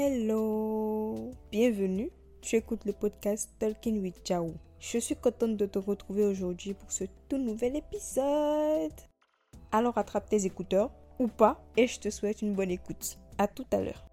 Hello, 0.00 1.32
bienvenue. 1.50 2.12
Tu 2.40 2.54
écoutes 2.54 2.84
le 2.84 2.92
podcast 2.92 3.50
Talking 3.58 4.00
with 4.00 4.20
Jao. 4.24 4.54
Je 4.78 4.98
suis 4.98 5.16
contente 5.16 5.56
de 5.56 5.66
te 5.66 5.80
retrouver 5.80 6.24
aujourd'hui 6.24 6.72
pour 6.72 6.92
ce 6.92 7.02
tout 7.28 7.36
nouvel 7.36 7.74
épisode. 7.74 8.92
Alors 9.72 9.98
attrape 9.98 10.28
tes 10.28 10.46
écouteurs 10.46 10.92
ou 11.18 11.26
pas 11.26 11.60
et 11.76 11.88
je 11.88 11.98
te 11.98 12.10
souhaite 12.10 12.42
une 12.42 12.54
bonne 12.54 12.70
écoute. 12.70 13.18
À 13.38 13.48
tout 13.48 13.66
à 13.72 13.80
l'heure. 13.80 14.07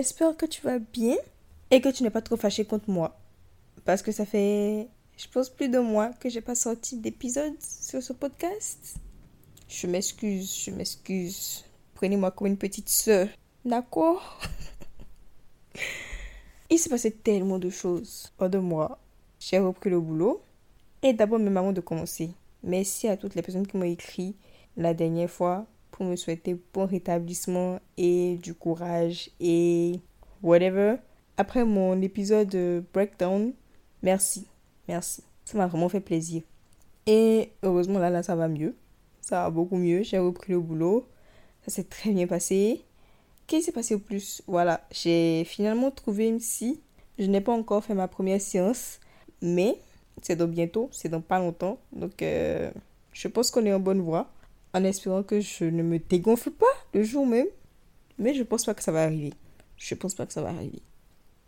J'espère 0.00 0.34
que 0.34 0.46
tu 0.46 0.62
vas 0.62 0.78
bien 0.78 1.18
et 1.70 1.82
que 1.82 1.90
tu 1.90 2.02
n'es 2.02 2.08
pas 2.08 2.22
trop 2.22 2.38
fâché 2.38 2.64
contre 2.64 2.88
moi. 2.88 3.20
Parce 3.84 4.00
que 4.00 4.12
ça 4.12 4.24
fait, 4.24 4.88
je 5.18 5.28
pense, 5.28 5.50
plus 5.50 5.68
de 5.68 5.78
mois 5.78 6.08
que 6.18 6.30
j'ai 6.30 6.40
pas 6.40 6.54
sorti 6.54 6.96
d'épisode 6.96 7.60
sur 7.60 8.02
ce 8.02 8.14
podcast. 8.14 8.94
Je 9.68 9.86
m'excuse, 9.86 10.64
je 10.64 10.70
m'excuse. 10.70 11.66
Prenez-moi 11.94 12.30
comme 12.30 12.46
une 12.46 12.56
petite 12.56 12.88
sœur. 12.88 13.28
D'accord? 13.62 14.40
Il 16.70 16.78
s'est 16.78 16.88
passé 16.88 17.10
tellement 17.10 17.58
de 17.58 17.68
choses 17.68 18.32
hors 18.38 18.48
de 18.48 18.58
moi. 18.58 18.98
J'ai 19.38 19.58
repris 19.58 19.90
le 19.90 20.00
boulot. 20.00 20.40
Et 21.02 21.12
d'abord, 21.12 21.38
mes 21.38 21.50
mamans 21.50 21.72
de 21.72 21.82
commencer. 21.82 22.30
Merci 22.62 23.06
à 23.06 23.18
toutes 23.18 23.34
les 23.34 23.42
personnes 23.42 23.66
qui 23.66 23.76
m'ont 23.76 23.84
écrit 23.84 24.34
la 24.78 24.94
dernière 24.94 25.30
fois 25.30 25.66
pour 26.00 26.08
me 26.08 26.16
souhaiter 26.16 26.56
bon 26.72 26.86
rétablissement 26.86 27.78
et 27.98 28.38
du 28.42 28.54
courage 28.54 29.28
et 29.38 30.00
whatever. 30.42 30.96
Après 31.36 31.62
mon 31.62 32.00
épisode 32.00 32.56
breakdown, 32.94 33.52
merci, 34.02 34.46
merci. 34.88 35.22
Ça 35.44 35.58
m'a 35.58 35.66
vraiment 35.66 35.90
fait 35.90 36.00
plaisir. 36.00 36.40
Et 37.06 37.52
heureusement, 37.62 37.98
là, 37.98 38.08
là, 38.08 38.22
ça 38.22 38.34
va 38.34 38.48
mieux. 38.48 38.74
Ça 39.20 39.42
va 39.42 39.50
beaucoup 39.50 39.76
mieux. 39.76 40.02
J'ai 40.02 40.16
repris 40.16 40.54
le 40.54 40.60
boulot. 40.60 41.06
Ça 41.66 41.70
s'est 41.70 41.84
très 41.84 42.12
bien 42.12 42.26
passé. 42.26 42.82
Qu'est-ce 43.46 43.60
qui 43.60 43.66
s'est 43.66 43.72
passé 43.72 43.94
au 43.94 43.98
plus? 43.98 44.40
Voilà, 44.46 44.80
j'ai 44.90 45.44
finalement 45.44 45.90
trouvé 45.90 46.28
une 46.28 46.38
psy. 46.38 46.80
Je 47.18 47.26
n'ai 47.26 47.42
pas 47.42 47.52
encore 47.52 47.84
fait 47.84 47.92
ma 47.92 48.08
première 48.08 48.40
séance, 48.40 49.00
mais 49.42 49.76
c'est 50.22 50.36
dans 50.36 50.48
bientôt, 50.48 50.88
c'est 50.92 51.10
dans 51.10 51.20
pas 51.20 51.40
longtemps. 51.40 51.78
Donc, 51.92 52.22
euh, 52.22 52.70
je 53.12 53.28
pense 53.28 53.50
qu'on 53.50 53.66
est 53.66 53.72
en 53.74 53.80
bonne 53.80 54.00
voie 54.00 54.30
en 54.74 54.84
espérant 54.84 55.22
que 55.22 55.40
je 55.40 55.64
ne 55.64 55.82
me 55.82 55.98
dégonfle 55.98 56.50
pas 56.50 56.66
le 56.94 57.02
jour 57.02 57.26
même. 57.26 57.46
Mais 58.18 58.34
je 58.34 58.42
pense 58.42 58.64
pas 58.64 58.74
que 58.74 58.82
ça 58.82 58.92
va 58.92 59.02
arriver. 59.04 59.32
Je 59.76 59.94
pense 59.94 60.14
pas 60.14 60.26
que 60.26 60.32
ça 60.32 60.42
va 60.42 60.50
arriver. 60.50 60.82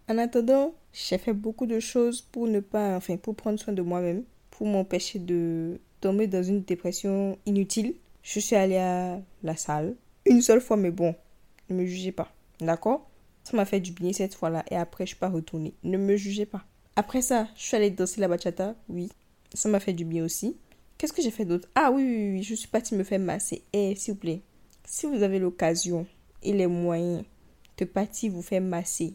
En 0.09 0.19
attendant, 0.19 0.75
j'ai 0.93 1.19
fait 1.19 1.33
beaucoup 1.33 1.67
de 1.67 1.79
choses 1.81 2.23
pour 2.23 2.47
ne 2.47 2.61
pas, 2.61 2.97
enfin, 2.97 3.17
pour 3.17 3.37
prendre 3.37 3.59
soin 3.59 3.73
de 3.73 3.83
moi-même, 3.83 4.25
pour 4.51 4.67
m'empêcher 4.67 5.19
de 5.19 5.81
tomber 6.01 6.27
dans 6.27 6.43
une 6.43 6.63
dépression 6.63 7.39
inutile. 7.47 7.95
Je 8.23 8.41
suis 8.41 8.57
allée 8.57 8.79
à 8.79 9.21
la 9.43 9.57
salle 9.57 9.95
une 10.27 10.41
seule 10.41 10.61
fois, 10.61 10.77
mais 10.77 10.91
bon, 10.91 11.15
ne 11.69 11.77
me 11.77 11.85
jugez 11.85 12.13
pas, 12.13 12.33
d'accord? 12.61 13.09
Ça 13.45 13.57
m'a 13.57 13.65
fait 13.65 13.81
du 13.81 13.93
bien 13.93 14.13
cette 14.13 14.35
fois-là 14.35 14.65
et 14.71 14.77
après 14.77 15.05
je 15.05 15.11
suis 15.11 15.19
pas 15.19 15.29
retournée. 15.29 15.75
Ne 15.83 15.99
me 15.99 16.17
jugez 16.17 16.47
pas. 16.47 16.65
Après 16.95 17.23
ça, 17.23 17.49
je 17.57 17.63
suis 17.63 17.77
allée 17.77 17.91
danser 17.91 18.21
la 18.21 18.29
bachata, 18.29 18.75
oui, 18.89 19.09
ça 19.55 19.69
m'a 19.69 19.81
fait 19.81 19.93
du 19.93 20.05
bien 20.05 20.25
aussi. 20.25 20.57
Qu'est-ce 21.03 21.13
que 21.13 21.21
j'ai 21.21 21.33
fait 21.33 21.45
d'autre? 21.45 21.69
Ah 21.75 21.91
oui, 21.91 22.05
oui, 22.05 22.31
oui, 22.35 22.43
je 22.45 22.55
suis 22.55 22.69
partie 22.69 22.95
me 22.95 23.03
faire 23.03 23.19
masser. 23.19 23.65
Eh, 23.73 23.93
s'il 23.97 24.15
vous 24.15 24.21
plaît, 24.21 24.41
si 24.85 25.07
vous 25.07 25.25
avez 25.25 25.41
l'occasion 25.41 26.07
et 26.45 26.53
les 26.53 26.69
moyens 26.69 27.25
de 27.77 27.85
partir 27.85 28.31
vous 28.31 28.41
faire 28.41 28.61
masser, 28.61 29.15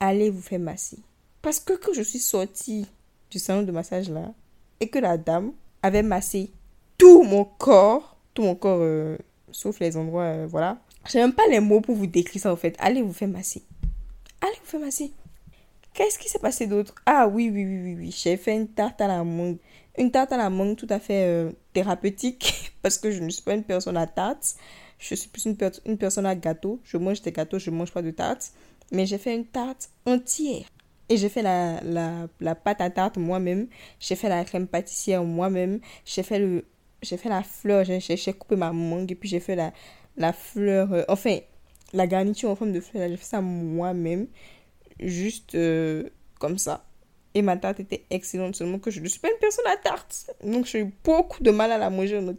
allez 0.00 0.30
vous 0.30 0.40
faire 0.40 0.58
masser. 0.58 0.98
Parce 1.40 1.60
que 1.60 1.74
quand 1.74 1.92
je 1.92 2.02
suis 2.02 2.18
sortie 2.18 2.86
du 3.30 3.38
salon 3.38 3.62
de 3.62 3.70
massage 3.70 4.10
là, 4.10 4.34
et 4.80 4.88
que 4.88 4.98
la 4.98 5.16
dame 5.16 5.52
avait 5.80 6.02
massé 6.02 6.50
tout 6.98 7.22
mon 7.22 7.44
corps, 7.44 8.16
tout 8.34 8.42
mon 8.42 8.56
corps, 8.56 8.80
euh, 8.80 9.16
sauf 9.52 9.78
les 9.78 9.96
endroits, 9.96 10.24
euh, 10.24 10.46
voilà. 10.50 10.80
J'ai 11.08 11.20
même 11.20 11.34
pas 11.34 11.46
les 11.48 11.60
mots 11.60 11.80
pour 11.80 11.94
vous 11.94 12.08
décrire 12.08 12.42
ça 12.42 12.52
en 12.52 12.56
fait. 12.56 12.74
Allez 12.80 13.00
vous 13.00 13.12
faire 13.12 13.28
masser. 13.28 13.62
Allez 14.40 14.56
vous 14.64 14.68
faire 14.68 14.80
masser. 14.80 15.12
Qu'est-ce 15.94 16.18
qui 16.18 16.28
s'est 16.28 16.40
passé 16.40 16.66
d'autre? 16.66 16.96
Ah 17.06 17.28
oui, 17.28 17.48
oui, 17.48 17.64
oui, 17.64 17.82
oui, 17.84 17.94
oui. 17.96 18.10
J'ai 18.16 18.36
fait 18.36 18.56
une 18.56 18.66
tarte 18.66 19.00
à 19.00 19.06
la 19.06 19.22
mangue 19.22 19.58
une 19.98 20.10
tarte 20.10 20.32
à 20.32 20.36
la 20.36 20.50
mangue 20.50 20.76
tout 20.76 20.86
à 20.90 20.98
fait 20.98 21.24
euh, 21.26 21.50
thérapeutique 21.72 22.72
parce 22.82 22.98
que 22.98 23.10
je 23.10 23.20
ne 23.20 23.28
suis 23.30 23.42
pas 23.42 23.54
une 23.54 23.64
personne 23.64 23.96
à 23.96 24.06
tarte. 24.06 24.56
Je 24.98 25.14
suis 25.14 25.28
plus 25.28 25.44
une, 25.44 25.56
personne 25.96 26.26
à 26.26 26.34
gâteau. 26.34 26.80
Je 26.84 26.96
mange 26.96 27.22
des 27.22 27.32
gâteaux, 27.32 27.58
je 27.58 27.70
ne 27.70 27.76
mange 27.76 27.92
pas 27.92 28.02
de 28.02 28.10
tarte. 28.10 28.52
Mais 28.90 29.06
j'ai 29.06 29.18
fait 29.18 29.34
une 29.34 29.46
tarte 29.46 29.90
entière. 30.06 30.64
Et 31.08 31.16
j'ai 31.16 31.28
fait 31.28 31.42
la, 31.42 31.80
la, 31.82 32.26
la, 32.40 32.54
pâte 32.54 32.80
à 32.80 32.90
tarte 32.90 33.16
moi-même. 33.16 33.68
J'ai 34.00 34.16
fait 34.16 34.28
la 34.28 34.44
crème 34.44 34.66
pâtissière 34.66 35.22
moi-même. 35.24 35.80
J'ai 36.04 36.22
fait, 36.22 36.38
le, 36.38 36.64
j'ai 37.02 37.16
fait 37.16 37.28
la 37.28 37.42
fleur. 37.42 37.84
J'ai, 37.84 38.32
coupé 38.34 38.56
ma 38.56 38.72
mangue 38.72 39.10
et 39.12 39.14
puis 39.14 39.28
j'ai 39.28 39.40
fait 39.40 39.56
la, 39.56 39.72
la 40.16 40.32
fleur. 40.32 40.92
Euh, 40.92 41.04
enfin, 41.08 41.38
la 41.92 42.06
garniture 42.06 42.50
en 42.50 42.56
forme 42.56 42.72
de 42.72 42.80
fleur. 42.80 43.08
J'ai 43.08 43.16
fait 43.16 43.24
ça 43.24 43.40
moi-même. 43.40 44.26
Juste 44.98 45.54
euh, 45.54 46.08
comme 46.40 46.58
ça. 46.58 46.87
Et 47.38 47.42
ma 47.42 47.56
tarte 47.56 47.78
était 47.78 48.02
excellente, 48.10 48.56
seulement 48.56 48.80
que 48.80 48.90
je 48.90 48.98
ne 48.98 49.06
suis 49.06 49.20
pas 49.20 49.28
une 49.28 49.38
personne 49.38 49.64
à 49.68 49.76
tarte. 49.76 50.28
Donc 50.42 50.66
j'ai 50.66 50.80
eu 50.80 50.92
beaucoup 51.04 51.40
de 51.40 51.52
mal 51.52 51.70
à 51.70 51.78
la 51.78 51.88
manger, 51.88 52.18
on 52.18 52.34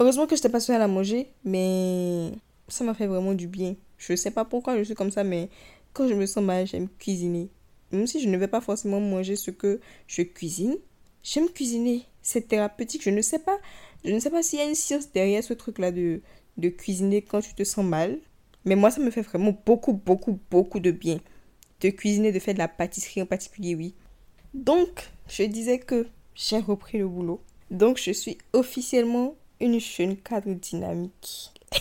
Heureusement 0.00 0.26
que 0.26 0.34
je 0.34 0.40
n'étais 0.40 0.48
pas 0.48 0.58
sûre 0.58 0.74
à 0.74 0.78
la 0.78 0.88
manger, 0.88 1.28
mais 1.44 2.30
ça 2.66 2.82
m'a 2.82 2.94
fait 2.94 3.06
vraiment 3.06 3.34
du 3.34 3.46
bien. 3.46 3.76
Je 3.98 4.14
ne 4.14 4.16
sais 4.16 4.30
pas 4.30 4.46
pourquoi 4.46 4.78
je 4.78 4.84
suis 4.84 4.94
comme 4.94 5.10
ça, 5.10 5.22
mais 5.22 5.50
quand 5.92 6.08
je 6.08 6.14
me 6.14 6.24
sens 6.24 6.42
mal, 6.42 6.66
j'aime 6.66 6.88
cuisiner. 6.98 7.50
Même 7.92 8.06
si 8.06 8.22
je 8.22 8.28
ne 8.30 8.38
vais 8.38 8.48
pas 8.48 8.62
forcément 8.62 9.00
manger 9.00 9.36
ce 9.36 9.50
que 9.50 9.80
je 10.06 10.22
cuisine, 10.22 10.78
j'aime 11.22 11.50
cuisiner. 11.50 12.06
C'est 12.22 12.48
thérapeutique. 12.48 13.02
Je 13.02 13.10
ne 13.10 13.20
sais 13.20 13.40
pas, 13.40 13.58
je 14.02 14.12
ne 14.14 14.18
sais 14.18 14.30
pas 14.30 14.42
s'il 14.42 14.60
y 14.60 14.62
a 14.62 14.64
une 14.64 14.74
science 14.74 15.12
derrière 15.12 15.44
ce 15.44 15.52
truc-là 15.52 15.92
de, 15.92 16.22
de 16.56 16.68
cuisiner 16.70 17.20
quand 17.20 17.42
tu 17.42 17.52
te 17.52 17.64
sens 17.64 17.84
mal. 17.84 18.18
Mais 18.64 18.76
moi, 18.76 18.90
ça 18.90 19.02
me 19.02 19.10
fait 19.10 19.20
vraiment 19.20 19.54
beaucoup, 19.66 19.92
beaucoup, 19.92 20.40
beaucoup 20.50 20.80
de 20.80 20.90
bien. 20.90 21.18
De 21.82 21.90
cuisiner, 21.90 22.32
de 22.32 22.38
faire 22.38 22.54
de 22.54 22.60
la 22.60 22.68
pâtisserie 22.68 23.20
en 23.20 23.26
particulier, 23.26 23.74
oui. 23.74 23.94
Donc, 24.54 25.08
je 25.28 25.44
disais 25.44 25.78
que 25.78 26.06
j'ai 26.34 26.58
repris 26.58 26.98
le 26.98 27.08
boulot. 27.08 27.40
Donc, 27.70 27.98
je 27.98 28.12
suis 28.12 28.38
officiellement 28.52 29.34
une 29.60 29.80
jeune 29.80 30.16
cadre 30.16 30.52
dynamique. 30.52 31.52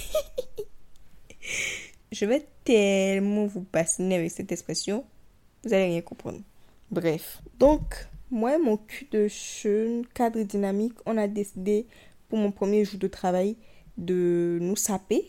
je 2.12 2.26
vais 2.26 2.46
tellement 2.64 3.46
vous 3.46 3.66
bassiner 3.72 4.16
avec 4.16 4.32
cette 4.32 4.52
expression. 4.52 5.06
Vous 5.64 5.74
allez 5.74 5.86
rien 5.86 6.02
comprendre. 6.02 6.40
Bref. 6.92 7.42
Donc, 7.60 8.08
moi 8.32 8.58
mon 8.58 8.78
cul 8.78 9.08
de 9.12 9.28
jeune 9.28 10.06
cadre 10.08 10.42
dynamique, 10.42 10.94
on 11.06 11.18
a 11.18 11.28
décidé 11.28 11.86
pour 12.30 12.40
mon 12.40 12.52
premier 12.52 12.86
jour 12.86 13.00
de 13.00 13.08
travail 13.08 13.56
de 13.98 14.58
nous 14.62 14.76
saper, 14.76 15.26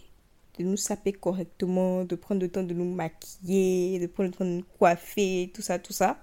de 0.59 0.65
nous 0.65 0.77
saper 0.77 1.13
correctement, 1.13 2.05
de 2.05 2.17
prendre 2.17 2.41
le 2.41 2.49
temps 2.49 2.63
de 2.63 2.75
nous 2.75 2.93
maquiller, 2.93 3.99
de 4.01 4.07
prendre 4.07 4.31
le 4.31 4.35
temps 4.35 4.45
de 4.45 4.51
nous 4.51 4.65
coiffer, 4.79 5.51
tout 5.55 5.63
ça, 5.63 5.79
tout 5.79 5.93
ça. 5.93 6.19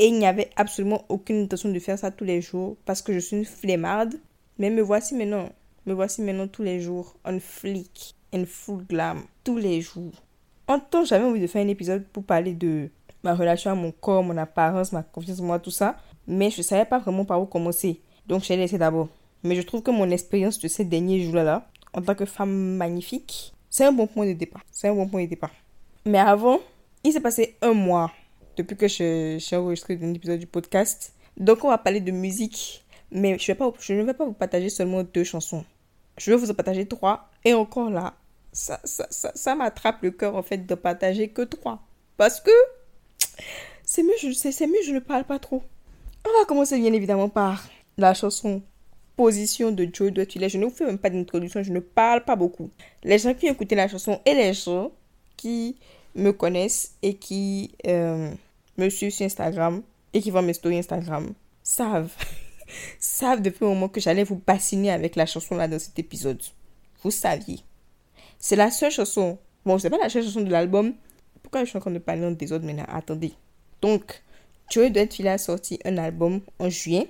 Et 0.00 0.06
il 0.06 0.18
n'y 0.18 0.26
avait 0.26 0.48
absolument 0.56 1.04
aucune 1.10 1.42
intention 1.42 1.68
de 1.70 1.78
faire 1.78 1.98
ça 1.98 2.10
tous 2.10 2.24
les 2.24 2.40
jours 2.40 2.78
parce 2.86 3.02
que 3.02 3.12
je 3.12 3.18
suis 3.18 3.36
une 3.36 3.44
flemmarde. 3.44 4.14
Mais 4.58 4.70
me 4.70 4.80
voici 4.80 5.14
maintenant. 5.14 5.50
Me 5.84 5.92
voici 5.92 6.22
maintenant 6.22 6.48
tous 6.48 6.62
les 6.62 6.80
jours 6.80 7.16
en 7.22 7.38
flic, 7.38 8.14
en 8.32 8.46
full 8.46 8.82
glam, 8.86 9.20
tous 9.44 9.58
les 9.58 9.82
jours. 9.82 10.14
En 10.68 10.80
j'avais 11.04 11.24
envie 11.26 11.40
de 11.40 11.46
faire 11.46 11.62
un 11.62 11.68
épisode 11.68 12.06
pour 12.06 12.24
parler 12.24 12.54
de 12.54 12.88
ma 13.22 13.34
relation 13.34 13.72
à 13.72 13.74
mon 13.74 13.92
corps, 13.92 14.24
mon 14.24 14.38
apparence, 14.38 14.92
ma 14.92 15.02
confiance 15.02 15.40
en 15.40 15.44
moi, 15.44 15.58
tout 15.58 15.70
ça. 15.70 15.98
Mais 16.26 16.50
je 16.50 16.58
ne 16.58 16.62
savais 16.62 16.86
pas 16.86 16.98
vraiment 16.98 17.26
par 17.26 17.42
où 17.42 17.44
commencer. 17.44 18.00
Donc, 18.26 18.42
j'ai 18.44 18.56
laissé 18.56 18.78
d'abord. 18.78 19.08
Mais 19.42 19.54
je 19.54 19.60
trouve 19.60 19.82
que 19.82 19.90
mon 19.90 20.08
expérience 20.08 20.58
de 20.60 20.68
ces 20.68 20.86
derniers 20.86 21.20
jours-là, 21.24 21.68
en 21.92 22.00
tant 22.00 22.14
que 22.14 22.24
femme 22.24 22.76
magnifique, 22.76 23.52
c'est 23.68 23.84
un 23.84 23.92
bon 23.92 24.06
point 24.06 24.26
de 24.26 24.32
départ. 24.32 24.62
C'est 24.72 24.88
un 24.88 24.94
bon 24.94 25.08
point 25.08 25.24
de 25.24 25.28
départ. 25.28 25.52
Mais 26.06 26.18
avant, 26.18 26.58
il 27.04 27.12
s'est 27.12 27.20
passé 27.20 27.56
un 27.60 27.74
mois 27.74 28.10
depuis 28.62 28.76
que 28.76 28.88
j'ai 28.88 29.38
enregistré 29.52 29.98
un 30.02 30.14
épisode 30.14 30.38
du 30.38 30.46
podcast. 30.46 31.12
Donc, 31.36 31.64
on 31.64 31.68
va 31.68 31.78
parler 31.78 32.00
de 32.00 32.10
musique. 32.10 32.84
Mais 33.10 33.38
je, 33.38 33.52
je 33.80 33.94
ne 33.94 34.02
vais 34.02 34.14
pas 34.14 34.24
vous 34.24 34.32
partager 34.32 34.68
seulement 34.68 35.02
deux 35.02 35.24
chansons. 35.24 35.64
Je 36.16 36.30
vais 36.30 36.36
vous 36.36 36.50
en 36.50 36.54
partager 36.54 36.86
trois. 36.86 37.28
Et 37.44 37.54
encore 37.54 37.90
là, 37.90 38.14
ça, 38.52 38.80
ça, 38.84 39.06
ça, 39.10 39.32
ça 39.34 39.54
m'attrape 39.54 40.02
le 40.02 40.10
cœur 40.10 40.36
en 40.36 40.42
fait 40.42 40.58
de 40.58 40.74
partager 40.74 41.28
que 41.28 41.42
trois. 41.42 41.82
Parce 42.16 42.40
que 42.40 42.50
c'est 43.84 44.02
mieux, 44.02 44.14
je 44.20 44.28
mieux, 44.66 44.82
je 44.84 44.92
ne 44.92 45.00
parle 45.00 45.24
pas 45.24 45.38
trop. 45.38 45.62
On 46.26 46.38
va 46.38 46.44
commencer 46.44 46.78
bien 46.78 46.92
évidemment 46.92 47.28
par 47.28 47.66
la 47.96 48.14
chanson 48.14 48.62
Position 49.16 49.70
de 49.72 49.88
Joe 49.92 50.12
Doitulé. 50.12 50.48
Je 50.48 50.58
ne 50.58 50.66
vous 50.66 50.70
fais 50.70 50.86
même 50.86 50.98
pas 50.98 51.10
d'introduction, 51.10 51.62
je 51.62 51.72
ne 51.72 51.80
parle 51.80 52.24
pas 52.24 52.36
beaucoup. 52.36 52.70
Les 53.02 53.18
gens 53.18 53.34
qui 53.34 53.48
ont 53.48 53.52
écouté 53.52 53.74
la 53.74 53.88
chanson 53.88 54.20
et 54.24 54.34
les 54.34 54.52
gens 54.52 54.92
qui 55.36 55.76
me 56.14 56.32
connaissent 56.32 56.94
et 57.02 57.14
qui 57.14 57.72
euh, 57.86 58.30
me 58.80 58.90
suivent 58.90 59.12
sur 59.12 59.26
Instagram 59.26 59.82
et 60.12 60.20
qui 60.20 60.30
voient 60.30 60.42
mes 60.42 60.52
stories 60.52 60.78
Instagram 60.78 61.32
savent, 61.62 62.12
savent 62.98 63.42
depuis 63.42 63.64
le 63.64 63.68
moment 63.68 63.88
que 63.88 64.00
j'allais 64.00 64.24
vous 64.24 64.40
bassiner 64.44 64.90
avec 64.90 65.16
la 65.16 65.26
chanson 65.26 65.56
là 65.56 65.68
dans 65.68 65.78
cet 65.78 65.98
épisode. 65.98 66.42
Vous 67.02 67.10
saviez. 67.10 67.60
C'est 68.38 68.56
la 68.56 68.70
seule 68.70 68.90
chanson. 68.90 69.38
Bon, 69.64 69.78
c'est 69.78 69.90
pas 69.90 69.98
la 69.98 70.08
seule 70.08 70.24
chanson 70.24 70.40
de 70.40 70.50
l'album. 70.50 70.94
Pourquoi 71.42 71.64
je 71.64 71.70
suis 71.70 71.78
en 71.78 71.80
train 71.80 71.90
de 71.90 71.98
parler 71.98 72.24
en 72.24 72.30
désordre 72.30 72.66
maintenant 72.66 72.86
Attendez. 72.88 73.32
Donc, 73.82 74.22
Joey 74.70 74.90
Doitfilet 74.90 75.30
a 75.30 75.38
sorti 75.38 75.78
un 75.84 75.98
album 75.98 76.40
en 76.58 76.70
juillet 76.70 77.08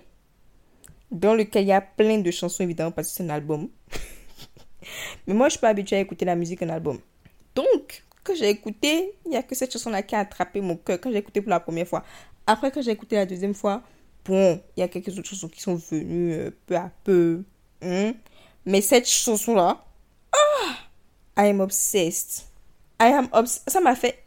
dans 1.10 1.34
lequel 1.34 1.64
il 1.64 1.68
y 1.68 1.72
a 1.72 1.80
plein 1.80 2.18
de 2.18 2.30
chansons, 2.30 2.62
évidemment, 2.62 2.92
parce 2.92 3.08
que 3.08 3.14
c'est 3.14 3.24
un 3.24 3.30
album. 3.30 3.68
Mais 5.26 5.34
moi, 5.34 5.48
je 5.48 5.52
suis 5.52 5.60
pas 5.60 5.68
habituée 5.68 5.96
à 5.96 6.00
écouter 6.00 6.24
la 6.24 6.36
musique 6.36 6.62
en 6.62 6.68
album. 6.68 6.98
Donc, 7.54 8.04
quand 8.24 8.34
j'ai 8.34 8.48
écouté, 8.48 9.14
il 9.24 9.30
n'y 9.30 9.36
a 9.36 9.42
que 9.42 9.54
cette 9.54 9.72
chanson-là 9.72 10.02
qui 10.02 10.14
a 10.14 10.20
attrapé 10.20 10.60
mon 10.60 10.76
cœur 10.76 11.00
quand 11.00 11.10
j'ai 11.10 11.18
écouté 11.18 11.40
pour 11.40 11.50
la 11.50 11.60
première 11.60 11.86
fois. 11.86 12.04
Après, 12.46 12.70
quand 12.70 12.82
j'ai 12.82 12.90
écouté 12.90 13.16
la 13.16 13.26
deuxième 13.26 13.54
fois, 13.54 13.82
bon, 14.24 14.60
il 14.76 14.80
y 14.80 14.82
a 14.82 14.88
quelques 14.88 15.18
autres 15.18 15.28
chansons 15.28 15.48
qui 15.48 15.60
sont 15.60 15.76
venues 15.76 16.32
euh, 16.34 16.50
peu 16.66 16.76
à 16.76 16.90
peu. 17.04 17.42
Hein. 17.82 18.12
Mais 18.66 18.80
cette 18.80 19.08
chanson-là, 19.08 19.84
ah, 20.32 21.42
I 21.42 21.48
am 21.48 21.60
obsessed. 21.60 22.44
I 23.00 23.12
am 23.12 23.28
obsessed. 23.32 23.70
Ça 23.70 23.80
m'a 23.80 23.94
fait, 23.94 24.22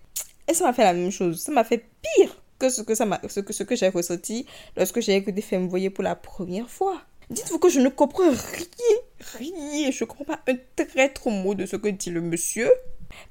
et 0.48 0.54
ça 0.54 0.66
m'a 0.66 0.74
fait 0.74 0.84
la 0.84 0.94
même 0.94 1.12
chose. 1.12 1.42
Ça 1.42 1.52
m'a 1.52 1.64
fait 1.64 1.86
pire 2.02 2.42
que 2.60 2.70
ce 2.70 2.82
que, 2.82 2.96
ça 2.96 3.06
ce 3.28 3.40
que, 3.40 3.54
ce 3.54 3.64
que 3.64 3.76
j'ai 3.76 3.90
ressenti 3.90 4.46
lorsque 4.76 5.02
j'ai 5.02 5.16
écouté 5.16 5.42
Femme 5.42 5.68
Voyer 5.68 5.90
pour 5.90 6.04
la 6.04 6.16
première 6.16 6.70
fois. 6.70 7.02
Dites-vous 7.30 7.60
que 7.60 7.70
je 7.70 7.80
ne 7.80 7.90
comprends 7.90 8.30
rien, 8.30 8.98
rien. 9.40 9.92
Je 9.92 10.04
ne 10.04 10.08
comprends 10.08 10.26
pas 10.26 10.40
un 10.48 10.56
traître 10.76 11.30
mot 11.30 11.56
de 11.56 11.66
ce 11.66 11.76
que 11.76 11.88
dit 11.88 12.10
le 12.10 12.22
monsieur. 12.22 12.70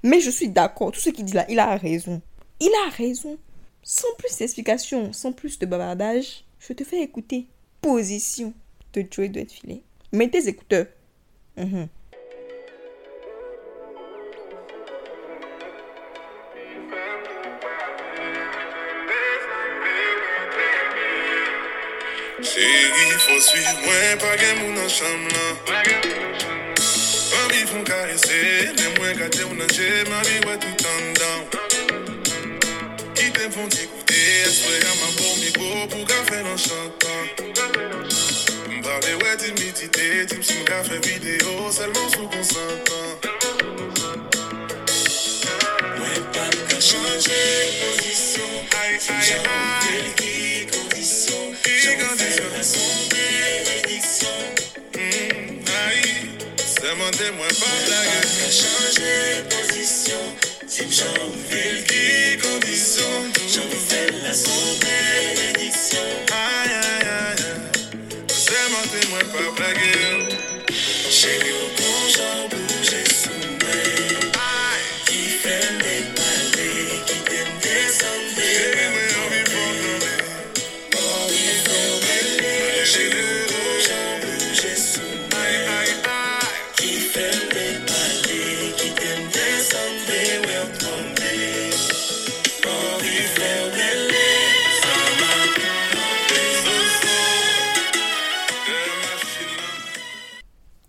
Mais 0.02 0.20
je 0.20 0.30
suis 0.30 0.48
d'accord. 0.48 0.92
Tout 0.92 1.00
ce 1.00 1.10
qu'il 1.10 1.24
dit 1.24 1.32
là, 1.32 1.46
il 1.48 1.58
a 1.58 1.76
raison. 1.76 2.20
Il 2.60 2.70
a 2.86 2.90
raison. 2.90 3.38
Sans 3.82 4.12
plus 4.18 4.36
d'explications, 4.38 5.12
sans 5.12 5.32
plus 5.32 5.58
de 5.58 5.66
bavardage, 5.66 6.44
je 6.60 6.72
te 6.72 6.84
fais 6.84 7.02
écouter 7.02 7.46
Position 7.80 8.54
de 8.92 9.04
Joey 9.10 9.28
doit 9.28 9.44
filé. 9.46 9.82
Mets 10.12 10.28
tes 10.28 10.46
écouteurs. 10.46 10.86
foun 27.72 27.84
karese. 27.84 28.72
Ne 28.76 28.86
mwen 28.98 29.16
gade 29.16 29.44
ou 29.44 29.54
nanje 29.54 29.88
Mari 30.10 30.36
wè 30.46 30.56
tout 30.62 30.86
an 30.92 31.04
dan. 31.20 31.40
Ki 33.16 33.30
te 33.36 33.48
foun 33.54 33.68
t'ekoute 33.72 34.18
Eswe 34.46 34.74
yaman 34.84 35.12
bon 35.16 35.16
pou 35.16 35.36
mi 35.40 35.50
go 35.56 35.70
Pou 35.92 36.04
ka 36.10 36.18
fè 36.28 36.42
nan 36.44 36.58
chantan. 36.64 37.24
Mbade 38.78 39.14
wè 39.22 39.36
timidite 39.40 40.26
Tim 40.28 40.42
sou 40.42 40.68
ka 40.68 40.82
fè 40.88 41.00
video 41.06 41.72
Selman 41.78 42.12
sou 42.16 42.28
konsantan. 42.34 43.10
Mwen 45.96 46.28
pan 46.36 46.54
ka 46.68 46.78
chanje 46.90 47.42
Pozisyon 47.80 48.54
Sou 49.02 49.18
javou 49.30 49.64
tel 49.88 50.12
ki 50.20 50.36
kondisyon 50.76 51.56
Javou 51.64 52.16
fè 52.20 52.32
la 52.52 52.62
sombre 52.74 53.21
aïe. 57.02 57.12
Demandez-moi 57.12 57.46
pas 57.48 57.86
blague. 57.86 58.50
changer 58.50 59.42
position. 59.48 60.18
Si 60.66 60.82
j'en 60.90 61.32
fais 61.48 61.72
le 61.72 62.42
condition, 62.42 63.04
j'en 63.48 63.68
fais 63.88 64.10
la 64.22 64.32
son 64.32 64.50
bénédiction. 64.80 65.98
Aïe, 66.32 66.72
aïe, 66.72 67.08
aïe. 67.08 67.44
Demandez-moi 68.28 69.20
pas 69.32 69.50
blague. 69.56 70.74
Chérie, 71.10 71.50
au 71.50 71.68
bon, 71.76 71.98
j'en 72.14 72.48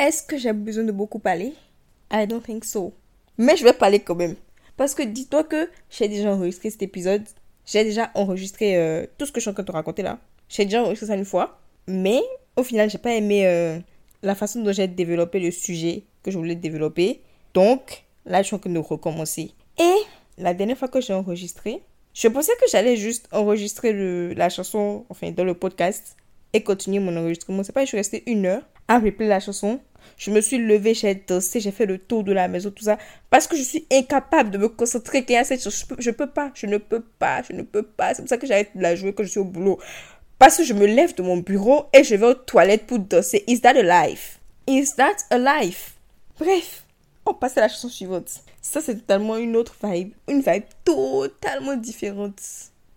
Est-ce 0.03 0.21
que 0.21 0.37
j'ai 0.37 0.51
besoin 0.51 0.83
de 0.83 0.91
beaucoup 0.91 1.19
parler? 1.19 1.53
I 2.11 2.27
don't 2.27 2.43
think 2.43 2.65
so. 2.65 2.93
Mais 3.37 3.55
je 3.55 3.63
vais 3.63 3.71
parler 3.71 4.01
quand 4.01 4.15
même. 4.15 4.35
Parce 4.75 4.95
que 4.95 5.01
dis-toi 5.01 5.45
que 5.45 5.69
j'ai 5.89 6.09
déjà 6.09 6.33
enregistré 6.33 6.69
cet 6.69 6.81
épisode. 6.81 7.23
J'ai 7.65 7.85
déjà 7.85 8.11
enregistré 8.13 8.75
euh, 8.75 9.05
tout 9.17 9.25
ce 9.25 9.31
que 9.31 9.39
je 9.39 9.43
suis 9.43 9.49
en 9.49 9.53
train 9.53 9.63
de 9.63 9.67
te 9.67 9.71
raconter 9.71 10.03
là. 10.03 10.19
J'ai 10.49 10.65
déjà 10.65 10.81
enregistré 10.83 11.07
ça 11.07 11.15
une 11.15 11.23
fois. 11.23 11.57
Mais 11.87 12.19
au 12.57 12.63
final, 12.63 12.89
j'ai 12.89 12.97
pas 12.97 13.13
aimé 13.13 13.47
euh, 13.47 13.79
la 14.23 14.35
façon 14.35 14.61
dont 14.61 14.73
j'ai 14.73 14.89
développé 14.89 15.39
le 15.39 15.51
sujet 15.51 16.03
que 16.21 16.31
je 16.31 16.37
voulais 16.37 16.55
développer. 16.55 17.21
Donc, 17.53 18.03
là, 18.25 18.41
je 18.41 18.47
suis 18.47 18.57
en 18.57 18.59
train 18.59 18.71
de 18.71 18.79
recommencer. 18.79 19.51
Et 19.79 19.95
la 20.37 20.53
dernière 20.53 20.77
fois 20.77 20.89
que 20.89 20.99
j'ai 20.99 21.13
enregistré, 21.13 21.81
je 22.13 22.27
pensais 22.27 22.51
que 22.61 22.69
j'allais 22.69 22.97
juste 22.97 23.29
enregistrer 23.31 23.93
le, 23.93 24.33
la 24.33 24.49
chanson, 24.49 25.05
enfin, 25.07 25.31
dans 25.31 25.45
le 25.45 25.53
podcast 25.53 26.17
et 26.51 26.61
continuer 26.61 26.99
mon 26.99 27.15
enregistrement. 27.15 27.63
C'est 27.63 27.71
pas, 27.71 27.83
je 27.83 27.87
suis 27.87 27.97
restée 27.97 28.29
une 28.29 28.45
heure 28.47 28.63
à 28.89 28.99
replay 28.99 29.27
la 29.27 29.39
chanson. 29.39 29.79
Je 30.17 30.31
me 30.31 30.41
suis 30.41 30.57
levée, 30.57 30.93
j'ai 30.93 31.15
dansé, 31.15 31.59
j'ai 31.59 31.71
fait 31.71 31.85
le 31.85 31.97
tour 31.97 32.23
de 32.23 32.31
la 32.31 32.47
maison, 32.47 32.71
tout 32.71 32.83
ça. 32.83 32.97
Parce 33.29 33.47
que 33.47 33.55
je 33.55 33.63
suis 33.63 33.85
incapable 33.91 34.51
de 34.51 34.57
me 34.57 34.69
concentrer 34.69 35.23
quand 35.25 35.33
il 35.33 35.41
y 35.41 35.45
cette 35.45 35.63
chose. 35.63 35.85
Je 35.99 36.11
peux, 36.11 36.25
peux 36.25 36.31
pas, 36.31 36.51
je 36.53 36.65
ne 36.65 36.77
peux 36.77 37.01
pas, 37.01 37.41
je 37.43 37.53
ne 37.53 37.61
peux 37.63 37.83
pas. 37.83 38.13
C'est 38.13 38.21
pour 38.21 38.29
ça 38.29 38.37
que 38.37 38.47
j'arrête 38.47 38.75
de 38.75 38.81
la 38.81 38.95
jouer 38.95 39.13
quand 39.13 39.23
je 39.23 39.29
suis 39.29 39.39
au 39.39 39.45
boulot. 39.45 39.79
Parce 40.39 40.57
que 40.57 40.63
je 40.63 40.73
me 40.73 40.85
lève 40.85 41.15
de 41.15 41.23
mon 41.23 41.37
bureau 41.37 41.85
et 41.93 42.03
je 42.03 42.15
vais 42.15 42.27
aux 42.27 42.33
toilettes 42.33 42.85
pour 42.85 42.99
danser. 42.99 43.43
Is 43.47 43.61
that 43.61 43.77
a 43.77 43.83
life? 43.83 44.39
Is 44.67 44.95
that 44.97 45.15
a 45.29 45.37
life? 45.37 45.95
Bref, 46.39 46.83
on 47.25 47.33
passe 47.33 47.57
à 47.57 47.61
la 47.61 47.69
chanson 47.69 47.89
suivante. 47.89 48.43
Ça, 48.61 48.81
c'est 48.81 48.95
totalement 48.95 49.37
une 49.37 49.55
autre 49.55 49.75
vibe. 49.83 50.13
Une 50.27 50.41
vibe 50.41 50.63
totalement 50.83 51.75
différente. 51.75 52.41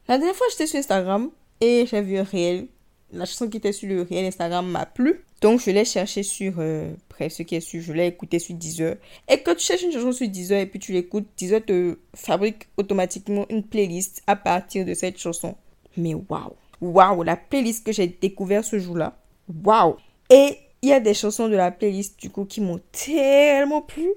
La 0.09 0.19
dernière 0.19 0.37
fois, 0.37 0.47
j'étais 0.51 0.67
sur 0.67 0.79
Instagram 0.79 1.31
et 1.61 1.87
j'ai 1.91 2.01
vu 2.01 2.19
un 2.19 2.23
réel. 2.23 2.69
La 3.13 3.25
chanson 3.25 3.49
qui 3.49 3.59
était 3.59 3.73
sur 3.73 3.89
le 3.89 4.03
réel 4.03 4.27
Instagram 4.27 4.67
m'a 4.69 4.87
plu. 4.87 5.25
Donc, 5.41 5.61
je 5.61 5.71
l'ai 5.71 5.85
cherché 5.85 6.23
sur, 6.23 6.55
euh, 6.59 6.93
ce 7.29 7.43
qui 7.43 7.57
est 7.57 7.61
sur, 7.61 7.81
je 7.83 7.93
l'ai 7.93 8.07
écouté 8.07 8.39
sur 8.39 8.55
Deezer. 8.55 8.97
Et 9.29 9.43
quand 9.43 9.55
tu 9.55 9.67
cherches 9.67 9.83
une 9.83 9.93
chanson 9.93 10.13
sur 10.13 10.29
Deezer 10.29 10.61
et 10.61 10.67
puis 10.67 10.79
tu 10.79 10.93
l'écoutes, 10.93 11.27
Deezer 11.37 11.65
te 11.65 11.99
fabrique 12.15 12.69
automatiquement 12.77 13.47
une 13.51 13.63
playlist 13.63 14.23
à 14.27 14.37
partir 14.37 14.87
de 14.87 14.95
cette 14.95 15.19
chanson. 15.19 15.55
Mais 15.97 16.15
waouh! 16.15 16.55
Waouh! 16.81 17.23
La 17.23 17.37
playlist 17.37 17.85
que 17.85 17.93
j'ai 17.93 18.07
découvert 18.07 18.65
ce 18.65 18.79
jour-là. 18.79 19.19
Waouh! 19.65 19.97
Et 20.31 20.59
il 20.83 20.91
y 20.91 20.93
a 20.93 21.01
des 21.01 21.15
chansons 21.15 21.49
de 21.49 21.57
la 21.57 21.71
playlist 21.71 22.19
du 22.21 22.31
coup 22.31 22.45
qui 22.45 22.61
m'ont 22.61 22.81
tellement 22.93 23.83
plu 23.83 24.09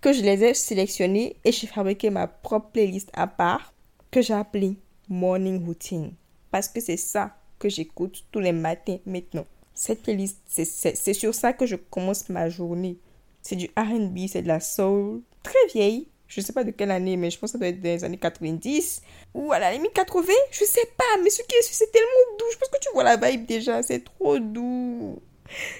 que 0.00 0.12
je 0.12 0.22
les 0.22 0.44
ai 0.44 0.54
sélectionnées 0.54 1.36
et 1.44 1.52
j'ai 1.52 1.66
fabriqué 1.66 2.10
ma 2.10 2.26
propre 2.26 2.70
playlist 2.70 3.10
à 3.12 3.26
part 3.26 3.72
que 4.10 4.22
j'ai 4.22 4.34
appelée 4.34 4.76
Morning 5.08 5.64
Routine. 5.64 6.12
Parce 6.50 6.68
que 6.68 6.80
c'est 6.80 6.96
ça 6.96 7.36
que 7.58 7.68
j'écoute 7.68 8.24
tous 8.30 8.40
les 8.40 8.52
matins 8.52 8.98
maintenant. 9.06 9.46
Cette 9.74 10.02
playlist, 10.02 10.38
c'est 10.46 11.14
sur 11.14 11.34
ça 11.34 11.52
que 11.52 11.66
je 11.66 11.76
commence 11.76 12.28
ma 12.28 12.48
journée. 12.48 12.96
C'est 13.42 13.56
du 13.56 13.68
RB, 13.76 14.26
c'est 14.28 14.42
de 14.42 14.48
la 14.48 14.60
soul, 14.60 15.20
très 15.42 15.66
vieille. 15.72 16.08
Je 16.28 16.40
ne 16.40 16.46
sais 16.46 16.52
pas 16.52 16.64
de 16.64 16.70
quelle 16.70 16.90
année, 16.90 17.16
mais 17.16 17.30
je 17.30 17.38
pense 17.38 17.50
que 17.50 17.52
ça 17.52 17.58
doit 17.58 17.68
être 17.68 17.80
des 17.80 18.02
années 18.02 18.16
90 18.16 19.02
ou 19.34 19.52
à 19.52 19.58
la 19.58 19.72
limite 19.72 19.92
80. 19.92 20.32
Je 20.50 20.64
sais 20.64 20.88
pas, 20.96 21.22
mais 21.22 21.30
ce 21.30 21.42
qui 21.42 21.54
est 21.54 21.62
c'est 21.62 21.92
tellement 21.92 22.08
doux. 22.38 22.46
Je 22.52 22.58
pense 22.58 22.68
que 22.68 22.78
tu 22.80 22.88
vois 22.94 23.04
la 23.04 23.16
vibe 23.16 23.46
déjà. 23.46 23.82
C'est 23.82 24.04
trop 24.04 24.38
doux. 24.38 25.20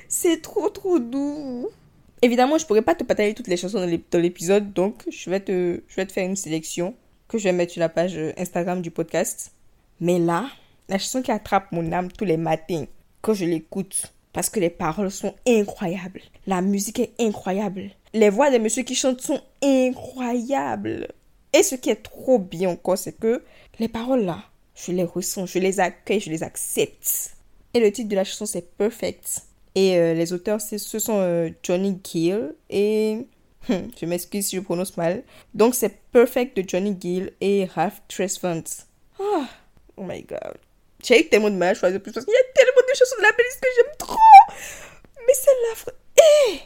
C'est 0.08 0.42
trop, 0.42 0.68
trop 0.68 0.98
doux. 0.98 1.68
Évidemment, 2.20 2.58
je 2.58 2.66
pourrais 2.66 2.82
pas 2.82 2.94
te 2.94 3.04
partager 3.04 3.34
toutes 3.34 3.48
les 3.48 3.56
chansons 3.56 3.80
dans 3.80 4.18
l'épisode, 4.18 4.72
donc 4.72 5.02
je 5.10 5.28
vais, 5.28 5.40
te, 5.40 5.82
je 5.86 5.96
vais 5.96 6.06
te 6.06 6.12
faire 6.12 6.26
une 6.26 6.36
sélection 6.36 6.94
que 7.28 7.36
je 7.38 7.44
vais 7.44 7.52
mettre 7.52 7.72
sur 7.72 7.80
la 7.80 7.88
page 7.88 8.18
Instagram 8.38 8.80
du 8.80 8.90
podcast. 8.90 9.52
Mais 10.00 10.18
là, 10.18 10.48
la 10.88 10.98
chanson 10.98 11.22
qui 11.22 11.30
attrape 11.30 11.70
mon 11.72 11.92
âme 11.92 12.10
tous 12.12 12.24
les 12.24 12.36
matins, 12.36 12.86
quand 13.24 13.34
je 13.34 13.46
l'écoute 13.46 14.12
parce 14.34 14.50
que 14.50 14.60
les 14.60 14.68
paroles 14.68 15.10
sont 15.10 15.34
incroyables. 15.48 16.20
La 16.46 16.60
musique 16.60 16.98
est 16.98 17.14
incroyable. 17.18 17.90
Les 18.12 18.28
voix 18.28 18.50
des 18.50 18.58
messieurs 18.58 18.82
qui 18.82 18.94
chantent 18.94 19.22
sont 19.22 19.40
incroyables. 19.62 21.08
Et 21.54 21.62
ce 21.62 21.74
qui 21.74 21.88
est 21.88 22.02
trop 22.02 22.38
bien 22.38 22.68
encore, 22.68 22.98
c'est 22.98 23.18
que 23.18 23.42
les 23.78 23.88
paroles 23.88 24.24
là, 24.24 24.44
je 24.74 24.92
les 24.92 25.04
ressens, 25.04 25.46
je 25.46 25.58
les 25.58 25.80
accueille, 25.80 26.20
je 26.20 26.28
les 26.28 26.42
accepte. 26.42 27.36
Et 27.72 27.80
le 27.80 27.90
titre 27.90 28.10
de 28.10 28.14
la 28.14 28.24
chanson, 28.24 28.44
c'est 28.44 28.76
Perfect. 28.76 29.42
Et 29.74 29.96
euh, 29.96 30.12
les 30.12 30.32
auteurs, 30.32 30.60
ce 30.60 30.76
sont 30.78 31.18
euh, 31.18 31.48
Johnny 31.62 31.98
Gill 32.04 32.54
et... 32.68 33.26
Hmm, 33.66 33.88
je 33.98 34.04
m'excuse 34.04 34.48
si 34.48 34.56
je 34.56 34.60
prononce 34.60 34.94
mal. 34.98 35.22
Donc, 35.54 35.74
c'est 35.74 35.96
Perfect 36.12 36.54
de 36.58 36.68
Johnny 36.68 36.94
Gill 37.00 37.32
et 37.40 37.64
Ralph 37.64 38.02
Tresvant. 38.08 38.62
Ah, 39.18 39.48
oh 39.96 40.02
my 40.02 40.22
god. 40.22 40.58
J'ai 41.04 41.20
eu 41.20 41.28
tellement 41.28 41.50
de 41.50 41.56
mal 41.56 41.70
à 41.70 41.74
choisir 41.74 42.00
plus 42.00 42.12
parce 42.12 42.26
y 42.26 42.30
a 42.30 42.53
tellement 42.94 43.16
de 43.18 43.22
la 43.22 43.32
playlist 43.32 43.60
que 43.60 43.68
j'aime 43.76 43.96
trop. 43.98 44.18
Mais 45.26 45.34
celle-là, 45.34 45.92
eh, 46.50 46.60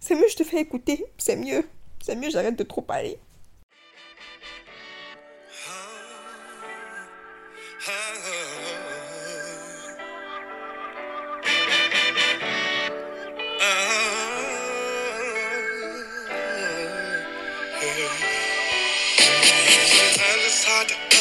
c'est 0.00 0.14
mieux, 0.14 0.28
je 0.28 0.36
te 0.36 0.44
fais 0.44 0.58
écouter. 0.58 1.04
C'est 1.18 1.36
mieux. 1.36 1.64
C'est 2.04 2.16
mieux, 2.16 2.30
j'arrête 2.30 2.56
de 2.56 2.64
trop 2.64 2.82
parler. 2.82 3.18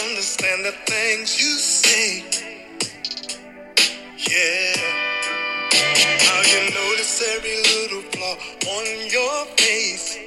Understand 0.05 0.63
the 0.63 0.74
things 0.86 1.39
you 1.39 1.58
say. 1.58 2.33
Yeah. 4.30 4.75
How 6.10 6.42
you 6.42 6.72
notice 6.74 7.24
every 7.36 7.58
little 7.63 8.03
flaw 8.12 8.38
on 8.77 8.86
your 9.12 9.46
face. 9.58 10.18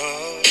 Oh, 0.00 0.42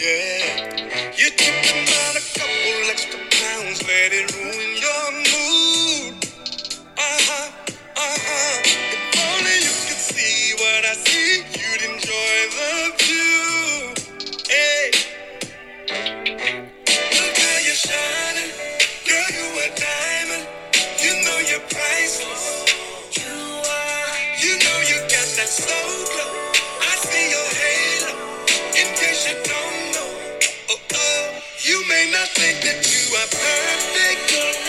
yeah. 0.00 1.12
You 1.16 1.30
took 1.30 1.64
about 1.72 2.16
a 2.16 2.24
couple 2.38 2.90
extra 2.90 3.20
pounds, 3.20 3.82
let 3.84 4.12
it 4.12 4.32
ruin 4.34 4.72
your 4.86 5.06
mood. 5.12 6.24
Uh 6.96 7.18
huh, 7.28 7.52
uh 7.96 8.18
huh. 8.26 8.62
If 8.64 9.20
only 9.30 9.56
you 9.66 9.74
could 9.86 10.02
see 10.10 10.54
what 10.56 10.84
I 10.86 10.94
see, 10.94 11.44
you'd 11.60 11.82
enjoy 11.92 12.36
the 12.56 12.65
you 29.26 29.34
don't 29.42 29.94
know, 29.94 30.10
you 31.64 31.88
may 31.88 32.10
not 32.12 32.28
think 32.28 32.60
that 32.62 32.84
you 32.92 33.16
are 33.16 33.26
perfect. 33.26 34.65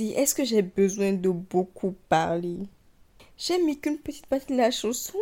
Est-ce 0.00 0.34
que 0.34 0.44
j'ai 0.44 0.62
besoin 0.62 1.12
de 1.12 1.30
beaucoup 1.30 1.94
parler? 2.08 2.58
J'ai 3.36 3.58
mis 3.62 3.78
qu'une 3.78 3.98
petite 3.98 4.26
partie 4.26 4.52
de 4.52 4.56
la 4.56 4.70
chanson 4.70 5.18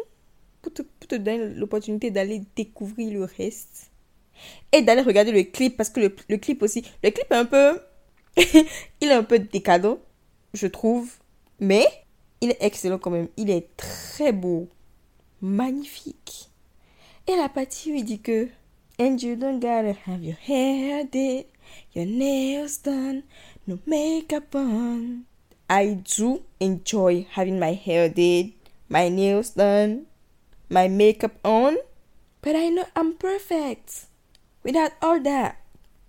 pour 0.63 0.73
te, 0.73 1.17
donner 1.17 1.55
l'opportunité 1.55 2.11
d'aller 2.11 2.43
découvrir 2.57 3.13
le 3.13 3.25
reste. 3.25 3.91
Et 4.73 4.83
d'aller 4.83 5.03
regarder 5.03 5.33
le 5.33 5.43
clip, 5.45 5.77
parce 5.77 5.91
que 5.91 6.01
le, 6.01 6.17
le 6.29 6.37
clip 6.39 6.63
aussi, 6.63 6.85
le 7.03 7.11
clip 7.11 7.31
est 7.31 7.35
un 7.35 7.45
peu... 7.45 7.81
il 8.37 9.09
est 9.09 9.13
un 9.13 9.23
peu 9.23 9.39
décadent, 9.39 9.99
je 10.55 10.67
trouve. 10.67 11.13
Mais 11.61 11.87
il 12.41 12.51
est 12.51 12.59
excellent 12.61 12.99
quand 12.99 13.11
même. 13.11 13.29
Il 13.37 13.51
est 13.51 13.77
très 13.77 14.33
beau. 14.33 14.69
Magnifique. 15.41 16.51
Et 17.27 17.37
la 17.37 17.49
partie 17.49 17.93
où 17.93 17.95
il 17.95 18.05
dit 18.05 18.21
que... 18.21 18.49
And 18.97 19.17
you 19.21 19.35
don't 19.35 19.59
gotta 19.59 19.97
have 20.07 20.23
your 20.23 20.37
hair 20.47 21.05
did, 21.05 21.47
your 21.97 22.07
nails 22.07 22.81
done, 22.85 23.25
no 23.67 23.79
makeup 23.87 24.55
on. 24.55 25.25
I 25.69 25.95
do 26.19 26.43
enjoy 26.61 27.27
having 27.33 27.59
my 27.59 27.73
hair 27.73 28.09
did, 28.09 28.53
my 28.89 29.09
nails 29.09 29.51
done, 29.57 30.05
my 30.69 30.89
makeup 30.89 31.33
on, 31.45 31.77
but 32.43 32.55
I 32.55 32.69
know 32.69 32.85
I'm 32.95 33.15
perfect 33.15 34.07
without 34.63 34.93
all 35.01 35.21
that. 35.23 35.57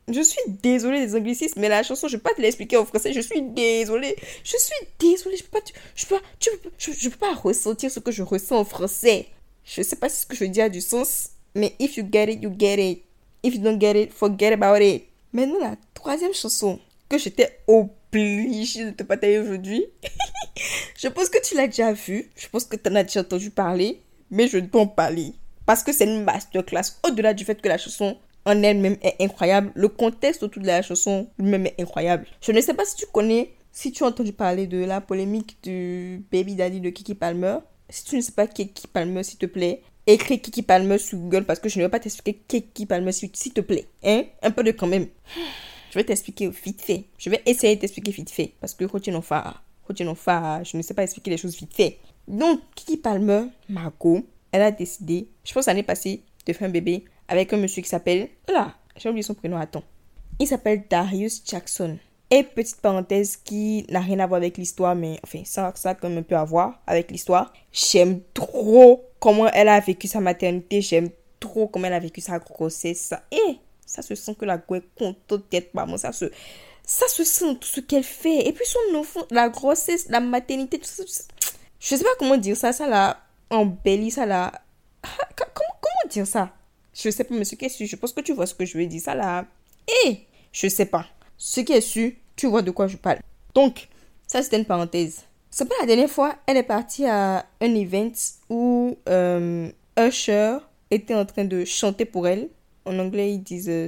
Je 0.07 0.21
suis 0.21 0.41
désolée 0.61 0.99
des 1.07 1.15
anglicismes, 1.15 1.59
mais 1.59 1.69
la 1.69 1.81
chanson, 1.81 2.07
je 2.07 2.17
peux 2.17 2.29
pas 2.29 2.35
te 2.35 2.41
l'expliquer 2.41 2.77
en 2.77 2.85
français. 2.85 3.11
Je 3.11 3.21
suis 3.21 3.41
désolée. 3.41 4.15
Je 4.43 4.55
suis 4.55 4.87
désolée. 4.99 5.37
Je 5.37 5.43
peux 5.43 5.59
pas, 5.59 5.65
je 5.95 6.05
peux 6.05 6.15
pas, 6.17 6.21
peux- 6.61 6.69
je, 6.77 6.91
je 6.91 7.09
peux 7.09 7.17
pas 7.17 7.33
ressentir 7.33 7.89
ce 7.89 7.99
que 7.99 8.11
je 8.11 8.21
ressens 8.21 8.59
en 8.59 8.65
français. 8.65 9.27
Je 9.63 9.81
sais 9.81 9.95
pas 9.95 10.07
si 10.09 10.21
ce 10.21 10.25
que 10.27 10.35
je 10.35 10.45
dis 10.45 10.61
a 10.61 10.69
du 10.69 10.79
sens, 10.81 11.31
mais 11.55 11.73
if 11.79 11.97
you 11.97 12.05
get 12.11 12.31
it, 12.31 12.43
you 12.43 12.53
get 12.55 12.77
it. 12.77 13.03
If 13.41 13.55
you 13.55 13.61
don't 13.61 13.79
get 13.81 13.95
it, 13.99 14.11
forget 14.13 14.51
about 14.53 14.79
it. 14.79 15.05
Maintenant, 15.33 15.59
la 15.59 15.75
troisième 15.95 16.33
chanson 16.35 16.79
j'étais 17.17 17.59
obligée 17.67 18.85
de 18.85 18.91
te 18.91 19.03
partager 19.03 19.39
aujourd'hui. 19.39 19.85
je 20.97 21.07
pense 21.07 21.29
que 21.29 21.41
tu 21.41 21.55
l'as 21.55 21.67
déjà 21.67 21.93
vue. 21.93 22.29
Je 22.35 22.47
pense 22.47 22.65
que 22.65 22.75
tu 22.75 22.89
en 22.89 22.95
as 22.95 23.03
déjà 23.03 23.21
entendu 23.21 23.49
parler. 23.49 24.01
Mais 24.31 24.47
je 24.47 24.57
dois 24.57 24.81
en 24.81 24.87
parler. 24.87 25.33
Parce 25.65 25.83
que 25.83 25.91
c'est 25.91 26.05
une 26.05 26.23
masterclass. 26.23 26.99
Au-delà 27.07 27.33
du 27.33 27.45
fait 27.45 27.61
que 27.61 27.67
la 27.67 27.77
chanson 27.77 28.17
en 28.45 28.61
elle-même 28.61 28.97
est 29.01 29.15
incroyable, 29.19 29.71
le 29.75 29.89
contexte 29.89 30.43
autour 30.43 30.61
de 30.61 30.67
la 30.67 30.81
chanson 30.81 31.27
lui-même 31.39 31.65
est 31.65 31.81
incroyable. 31.81 32.27
Je 32.41 32.51
ne 32.51 32.61
sais 32.61 32.73
pas 32.73 32.85
si 32.85 32.95
tu 32.95 33.05
connais, 33.07 33.51
si 33.71 33.91
tu 33.91 34.03
as 34.03 34.07
entendu 34.07 34.33
parler 34.33 34.67
de 34.67 34.83
la 34.85 35.01
polémique 35.01 35.57
du 35.63 36.23
Baby 36.31 36.55
Daddy 36.55 36.79
de 36.79 36.89
Kiki 36.91 37.15
Palmer. 37.15 37.57
Si 37.89 38.03
tu 38.05 38.15
ne 38.15 38.21
sais 38.21 38.31
pas 38.31 38.47
Kiki 38.47 38.87
Palmer, 38.87 39.23
s'il 39.23 39.37
te 39.37 39.45
plaît, 39.45 39.81
écris 40.07 40.39
Kiki 40.39 40.61
Palmer 40.63 40.97
sur 40.97 41.17
Google 41.17 41.45
parce 41.45 41.59
que 41.59 41.69
je 41.69 41.79
ne 41.79 41.85
vais 41.85 41.89
pas 41.89 41.99
t'expliquer 41.99 42.39
Kiki 42.47 42.85
Palmer, 42.85 43.11
s'il 43.11 43.31
te 43.31 43.61
plaît. 43.61 43.87
Hein? 44.03 44.23
Un 44.41 44.51
peu 44.51 44.63
de 44.63 44.71
quand 44.71 44.87
même. 44.87 45.07
Je 45.95 46.01
vais 46.01 46.03
t'expliquer 46.03 46.49
vite 46.49 46.81
fait. 46.81 47.05
Je 47.17 47.29
vais 47.29 47.41
essayer 47.45 47.77
de 47.77 47.79
t'expliquer 47.79 48.11
vite 48.11 48.29
fait. 48.29 48.51
Parce 48.59 48.73
que 48.73 48.85
je 48.85 50.03
ne 50.03 50.81
sais 50.81 50.93
pas 50.93 51.03
expliquer 51.03 51.31
les 51.31 51.37
choses 51.37 51.55
vite 51.55 51.73
fait. 51.73 51.99
Donc, 52.27 52.59
Kiki 52.75 52.97
Palmer, 52.97 53.45
Margot, 53.69 54.19
elle 54.51 54.63
a 54.63 54.71
décidé, 54.71 55.29
je 55.45 55.53
pense 55.53 55.67
l'année 55.67 55.83
passée, 55.83 56.21
de 56.45 56.51
faire 56.51 56.67
un 56.67 56.71
bébé 56.71 57.05
avec 57.29 57.53
un 57.53 57.57
monsieur 57.57 57.81
qui 57.81 57.87
s'appelle. 57.87 58.27
Là, 58.49 58.75
j'ai 58.97 59.07
oublié 59.07 59.23
son 59.23 59.35
prénom, 59.35 59.55
attends. 59.55 59.85
Il 60.37 60.47
s'appelle 60.47 60.83
Darius 60.89 61.41
Jackson. 61.45 61.97
Et 62.29 62.43
petite 62.43 62.81
parenthèse 62.81 63.37
qui 63.37 63.85
n'a 63.89 64.01
rien 64.01 64.19
à 64.19 64.27
voir 64.27 64.39
avec 64.39 64.57
l'histoire, 64.57 64.95
mais 64.95 65.17
enfin, 65.23 65.43
ça, 65.45 65.71
ça 65.75 65.91
a 65.91 65.95
quand 65.95 66.09
même 66.09 66.17
un 66.17 66.23
peu 66.23 66.35
avec 66.87 67.09
l'histoire. 67.09 67.53
J'aime 67.71 68.19
trop 68.33 69.05
comment 69.21 69.47
elle 69.47 69.69
a 69.69 69.79
vécu 69.79 70.09
sa 70.09 70.19
maternité. 70.19 70.81
J'aime 70.81 71.07
trop 71.39 71.69
comment 71.69 71.87
elle 71.87 71.93
a 71.93 71.99
vécu 71.99 72.19
sa 72.19 72.37
grossesse. 72.39 73.13
Et 73.31 73.59
ça 73.85 74.01
se 74.01 74.15
sent 74.15 74.35
que 74.35 74.45
la 74.45 74.55
est 74.55 74.95
contente 74.97 75.43
d'être 75.51 75.73
maman. 75.73 75.97
Ça 75.97 76.11
se, 76.11 76.25
ça 76.83 77.07
se 77.07 77.23
sent 77.23 77.55
tout 77.59 77.67
ce 77.67 77.79
qu'elle 77.81 78.03
fait. 78.03 78.47
Et 78.47 78.53
puis 78.53 78.65
son 78.65 78.97
enfant, 78.97 79.21
la 79.31 79.49
grossesse, 79.49 80.07
la 80.09 80.19
maternité, 80.19 80.79
tout 80.79 80.85
ça. 80.85 81.03
tout 81.03 81.11
ça. 81.11 81.23
Je 81.79 81.95
sais 81.95 82.03
pas 82.03 82.15
comment 82.17 82.37
dire 82.37 82.57
ça. 82.57 82.73
Ça 82.73 82.87
l'a 82.87 83.19
embelli, 83.49 84.11
ça 84.11 84.25
l'a. 84.25 84.51
Ah, 85.03 85.27
Comment, 85.35 85.75
comment 85.81 86.11
dire 86.11 86.27
ça? 86.27 86.51
Je 86.93 87.09
sais 87.09 87.23
pas, 87.23 87.35
mais 87.35 87.45
ce 87.45 87.55
qui 87.55 87.65
est 87.65 87.69
sûr, 87.69 87.87
je 87.87 87.95
pense 87.95 88.13
que 88.13 88.21
tu 88.21 88.33
vois 88.33 88.45
ce 88.45 88.53
que 88.53 88.65
je 88.65 88.77
veux 88.77 88.85
dire. 88.85 89.01
Ça 89.01 89.15
l'a. 89.15 89.45
Et 90.05 90.19
je 90.51 90.67
sais 90.67 90.85
pas. 90.85 91.05
Ce 91.37 91.59
qui 91.61 91.73
est 91.73 91.81
sûr, 91.81 92.11
tu 92.35 92.47
vois 92.47 92.61
de 92.61 92.71
quoi 92.71 92.87
je 92.87 92.97
parle. 92.97 93.19
Donc, 93.53 93.87
ça 94.27 94.41
c'était 94.41 94.57
une 94.57 94.65
parenthèse. 94.65 95.23
C'est 95.49 95.67
pas 95.69 95.75
la 95.79 95.85
dernière 95.85 96.09
fois, 96.09 96.35
elle 96.47 96.57
est 96.57 96.63
partie 96.63 97.05
à 97.05 97.45
un 97.61 97.75
event 97.75 98.11
où 98.49 98.97
euh, 99.07 99.69
Usher 99.97 100.57
était 100.91 101.15
en 101.15 101.25
train 101.25 101.45
de 101.45 101.63
chanter 101.63 102.03
pour 102.05 102.27
elle. 102.27 102.49
En 102.85 102.99
anglais, 102.99 103.33
ils 103.33 103.43
disent 103.43 103.69
euh, 103.69 103.87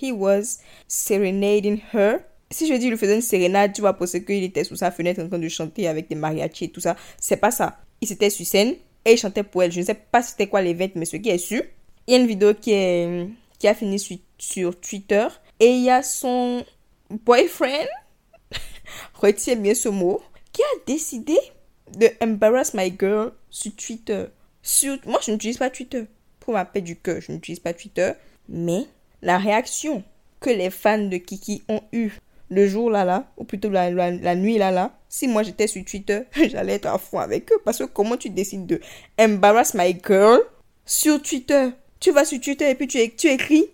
He 0.00 0.12
was 0.12 0.58
serenading 0.86 1.80
her. 1.92 2.20
Si 2.50 2.66
je 2.66 2.74
dis 2.74 2.86
il 2.86 2.96
faisait 2.96 3.14
une 3.14 3.20
sérénade, 3.20 3.72
tu 3.72 3.82
vas 3.82 3.92
penser 3.92 4.24
qu'il 4.24 4.42
était 4.42 4.64
sous 4.64 4.76
sa 4.76 4.90
fenêtre 4.90 5.22
en 5.22 5.28
train 5.28 5.38
de 5.38 5.48
chanter 5.48 5.86
avec 5.86 6.08
des 6.08 6.16
mariachis 6.16 6.64
et 6.64 6.70
tout 6.70 6.80
ça. 6.80 6.96
C'est 7.18 7.36
pas 7.36 7.50
ça. 7.50 7.78
Il 8.00 8.10
était 8.10 8.30
sur 8.30 8.44
scène 8.44 8.74
et 9.04 9.12
il 9.12 9.18
chantait 9.18 9.44
pour 9.44 9.62
elle. 9.62 9.70
Je 9.70 9.80
ne 9.80 9.84
sais 9.84 9.94
pas 9.94 10.22
c'était 10.22 10.48
quoi 10.48 10.60
l'event, 10.60 10.88
mais 10.96 11.04
ce 11.04 11.16
qui 11.16 11.28
est 11.28 11.38
sûr, 11.38 11.62
il 12.06 12.14
y 12.14 12.16
a 12.16 12.20
une 12.20 12.26
vidéo 12.26 12.54
qui, 12.54 12.72
est, 12.72 13.28
qui 13.58 13.68
a 13.68 13.74
fini 13.74 13.98
sur, 13.98 14.16
sur 14.38 14.80
Twitter 14.80 15.28
et 15.60 15.68
il 15.68 15.82
y 15.82 15.90
a 15.90 16.02
son 16.02 16.64
boyfriend, 17.08 17.86
retiens 19.14 19.56
bien 19.56 19.74
ce 19.74 19.88
mot, 19.88 20.20
qui 20.52 20.62
a 20.62 20.84
décidé 20.86 21.36
de 21.96 22.08
embarrass 22.20 22.74
my 22.74 22.92
girl 22.98 23.32
sur 23.50 23.74
Twitter. 23.76 24.26
Sur, 24.62 24.98
moi, 25.06 25.20
je 25.24 25.30
n'utilise 25.30 25.58
pas 25.58 25.70
Twitter. 25.70 26.06
Pour 26.40 26.54
ma 26.54 26.64
paix 26.64 26.80
du 26.80 26.96
cœur, 26.96 27.20
je 27.20 27.32
n'utilise 27.32 27.60
pas 27.60 27.72
Twitter. 27.72 28.12
Mais 28.48 28.86
la 29.22 29.38
réaction 29.38 30.02
que 30.40 30.50
les 30.50 30.70
fans 30.70 30.98
de 30.98 31.16
Kiki 31.18 31.62
ont 31.68 31.82
eue 31.92 32.12
le 32.50 32.66
jour 32.66 32.90
là 32.90 33.04
là, 33.04 33.26
ou 33.36 33.44
plutôt 33.44 33.70
la, 33.70 33.90
nuit 34.34 34.58
là 34.58 34.70
là, 34.70 34.92
si 35.08 35.28
moi 35.28 35.42
j'étais 35.42 35.68
sur 35.68 35.84
Twitter, 35.84 36.22
j'allais 36.50 36.74
être 36.74 36.86
à 36.86 36.98
fond 36.98 37.18
avec 37.18 37.50
eux. 37.52 37.60
Parce 37.64 37.78
que 37.78 37.84
comment 37.84 38.16
tu 38.16 38.30
décides 38.30 38.66
de 38.66 38.80
embarrass 39.18 39.74
my 39.74 39.96
girl 40.04 40.40
sur 40.84 41.22
Twitter? 41.22 41.70
Tu 42.00 42.10
vas 42.10 42.24
sur 42.24 42.40
Twitter 42.40 42.70
et 42.70 42.74
puis 42.74 42.88
tu 42.88 42.98
écris 42.98 43.66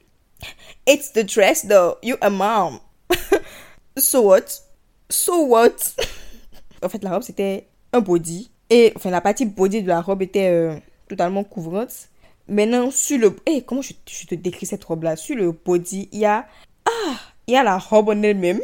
It's 0.87 1.13
the 1.13 1.25
dress 1.25 1.67
though, 1.67 1.97
you 2.03 2.17
a 2.21 2.29
mom. 2.29 2.81
so 3.97 4.21
what? 4.23 4.61
So 5.09 5.47
what? 5.47 5.95
en 6.83 6.89
fait, 6.89 7.03
la 7.03 7.11
robe 7.11 7.23
c'était 7.23 7.67
un 7.93 8.01
body. 8.01 8.51
Et 8.69 8.93
enfin, 8.97 9.11
la 9.11 9.21
partie 9.21 9.47
body 9.47 9.83
de 9.83 9.89
la 9.89 10.01
robe 10.01 10.23
était 10.23 10.51
euh, 10.51 10.77
totalement 11.09 11.45
couvrante. 11.45 12.09
Maintenant, 12.49 12.91
sur 12.91 13.19
le... 13.19 13.37
Eh, 13.47 13.63
comment 13.63 13.83
je, 13.83 13.93
te 14.27 14.35
décris 14.35 14.67
cette 14.67 14.85
robe-là? 14.85 15.17
Sur 15.17 15.37
le 15.37 15.53
body, 15.53 16.09
il 16.13 16.21
y 16.21 16.25
a... 16.25 16.47
Ah 16.85 17.17
Il 17.47 17.55
y 17.55 17.57
a 17.57 17.65
la 17.65 17.79
robe 17.79 18.11
en 18.11 18.23
elle-même, 18.23 18.61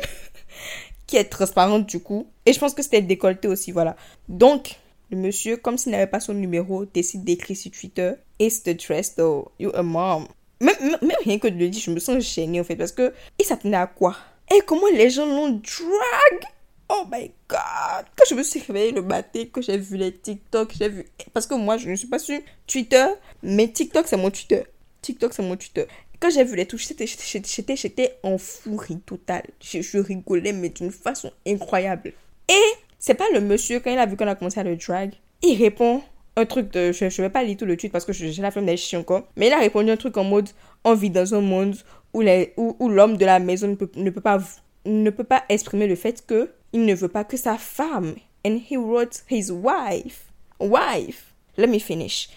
qui 1.07 1.17
est 1.17 1.25
transparente 1.25 1.87
du 1.87 2.01
coup. 2.01 2.29
Et 2.47 2.53
je 2.53 2.59
pense 2.59 2.75
que 2.75 2.83
c'était 2.83 3.03
décolleté 3.03 3.49
aussi, 3.49 3.73
voilà. 3.73 3.97
Donc, 4.29 4.77
le 5.11 5.17
monsieur, 5.17 5.57
comme 5.57 5.79
s'il 5.79 5.93
n'avait 5.93 6.07
pas 6.07 6.21
son 6.21 6.35
numéro, 6.35 6.85
décide 6.85 7.25
d'écrire 7.25 7.57
sur 7.57 7.71
Twitter 7.71 8.13
«It's 8.39 8.63
the 8.63 8.71
dress 8.71 9.15
though, 9.17 9.51
you 9.59 9.71
a 9.75 9.83
mom». 9.83 10.27
Même, 10.61 10.77
rien 11.25 11.41
que 11.41 11.49
de 11.49 11.59
le 11.59 11.69
dire, 11.69 11.83
je 11.83 11.91
me 11.91 11.99
sens 11.99 12.23
gênée 12.23 12.61
en 12.61 12.65
fait, 12.65 12.77
parce 12.77 12.93
que... 12.93 13.13
Il 13.41 13.45
s'attendait 13.45 13.77
à 13.77 13.89
quoi? 13.89 14.17
Et 14.55 14.61
comment 14.65 14.87
les 14.93 15.11
gens 15.11 15.27
l'ont 15.27 15.51
drag 15.51 16.49
Oh 16.95 17.07
my 17.11 17.31
god 17.49 18.05
Quand 18.17 18.25
je 18.29 18.35
me 18.35 18.43
suis 18.43 18.61
réveillée 18.61 18.93
le 18.93 19.01
matin, 19.01 19.45
que 19.51 19.63
j'ai 19.63 19.79
vu 19.79 19.97
les 19.97 20.13
TikTok, 20.13 20.75
j'ai 20.79 20.91
vu... 20.91 21.07
Parce 21.33 21.47
que 21.47 21.55
moi, 21.55 21.79
je 21.79 21.89
ne 21.89 21.97
suis 21.97 22.07
pas 22.07 22.19
sur 22.19 22.39
Twitter, 22.67 23.07
mais 23.43 23.69
TikTok, 23.69 24.07
c'est 24.07 24.19
mon 24.19 24.31
Twitter. 24.31 24.65
TikTok, 25.01 25.33
c'est 25.33 25.43
mon 25.43 25.57
Twitter. 25.57 25.87
Quand 26.21 26.29
j'ai 26.29 26.45
vu 26.45 26.55
les 26.55 26.67
touches, 26.67 26.87
j'étais, 26.87 28.19
en 28.23 28.37
fourie 28.37 29.01
totale. 29.01 29.47
Je, 29.59 29.81
je 29.81 29.97
rigolais, 29.97 30.53
mais 30.53 30.69
d'une 30.69 30.91
façon 30.91 31.33
incroyable. 31.47 32.13
Et 32.51 32.73
c'est 32.99 33.15
pas 33.15 33.31
le 33.33 33.41
monsieur, 33.41 33.81
quand 33.81 33.91
il 33.91 33.99
a 33.99 34.05
vu 34.05 34.19
qu'on 34.19 34.29
a 34.29 34.35
commencé 34.35 34.61
à 34.61 34.63
le 34.63 34.77
drag, 34.77 35.15
il 35.43 35.57
répond 35.57 36.03
un 36.37 36.45
truc 36.45 36.71
de... 36.73 36.93
Je, 36.93 37.09
je 37.09 37.23
vais 37.23 37.31
pas 37.31 37.43
lire 37.43 37.57
tout 37.57 37.65
le 37.65 37.79
tweet 37.79 37.91
parce 37.91 38.05
que 38.05 38.13
j'ai 38.13 38.43
la 38.43 38.51
flemme 38.51 38.67
d'être 38.67 38.79
chiant 38.79 39.01
encore. 39.01 39.29
Mais 39.37 39.47
il 39.47 39.53
a 39.55 39.59
répondu 39.59 39.91
un 39.91 39.97
truc 39.97 40.19
en 40.19 40.25
mode, 40.25 40.51
on 40.85 40.93
vit 40.93 41.11
dans 41.11 41.35
un 41.35 41.41
monde 41.41 41.75
où, 42.13 42.21
l'homme 42.21 43.17
de 43.17 43.25
la 43.25 43.39
maison 43.39 43.69
ne 43.69 44.11
peut 44.11 44.21
pas 44.21 44.39
ne 44.85 45.11
peut 45.11 45.25
pas 45.25 45.45
exprimer 45.49 45.87
le 45.87 45.95
fait 45.95 46.27
que 46.27 46.51
il 46.73 46.85
ne 46.85 46.95
veut 46.95 47.09
pas 47.09 47.25
que 47.25 47.37
sa 47.37 47.59
femme 47.59 48.15
and 48.45 48.61
he 48.71 48.77
wrote 48.77 49.23
his 49.29 49.51
wife. 49.51 50.27
Wife. 50.59 51.35
Let 51.57 51.67
me 51.69 51.79
finish. 51.79 52.29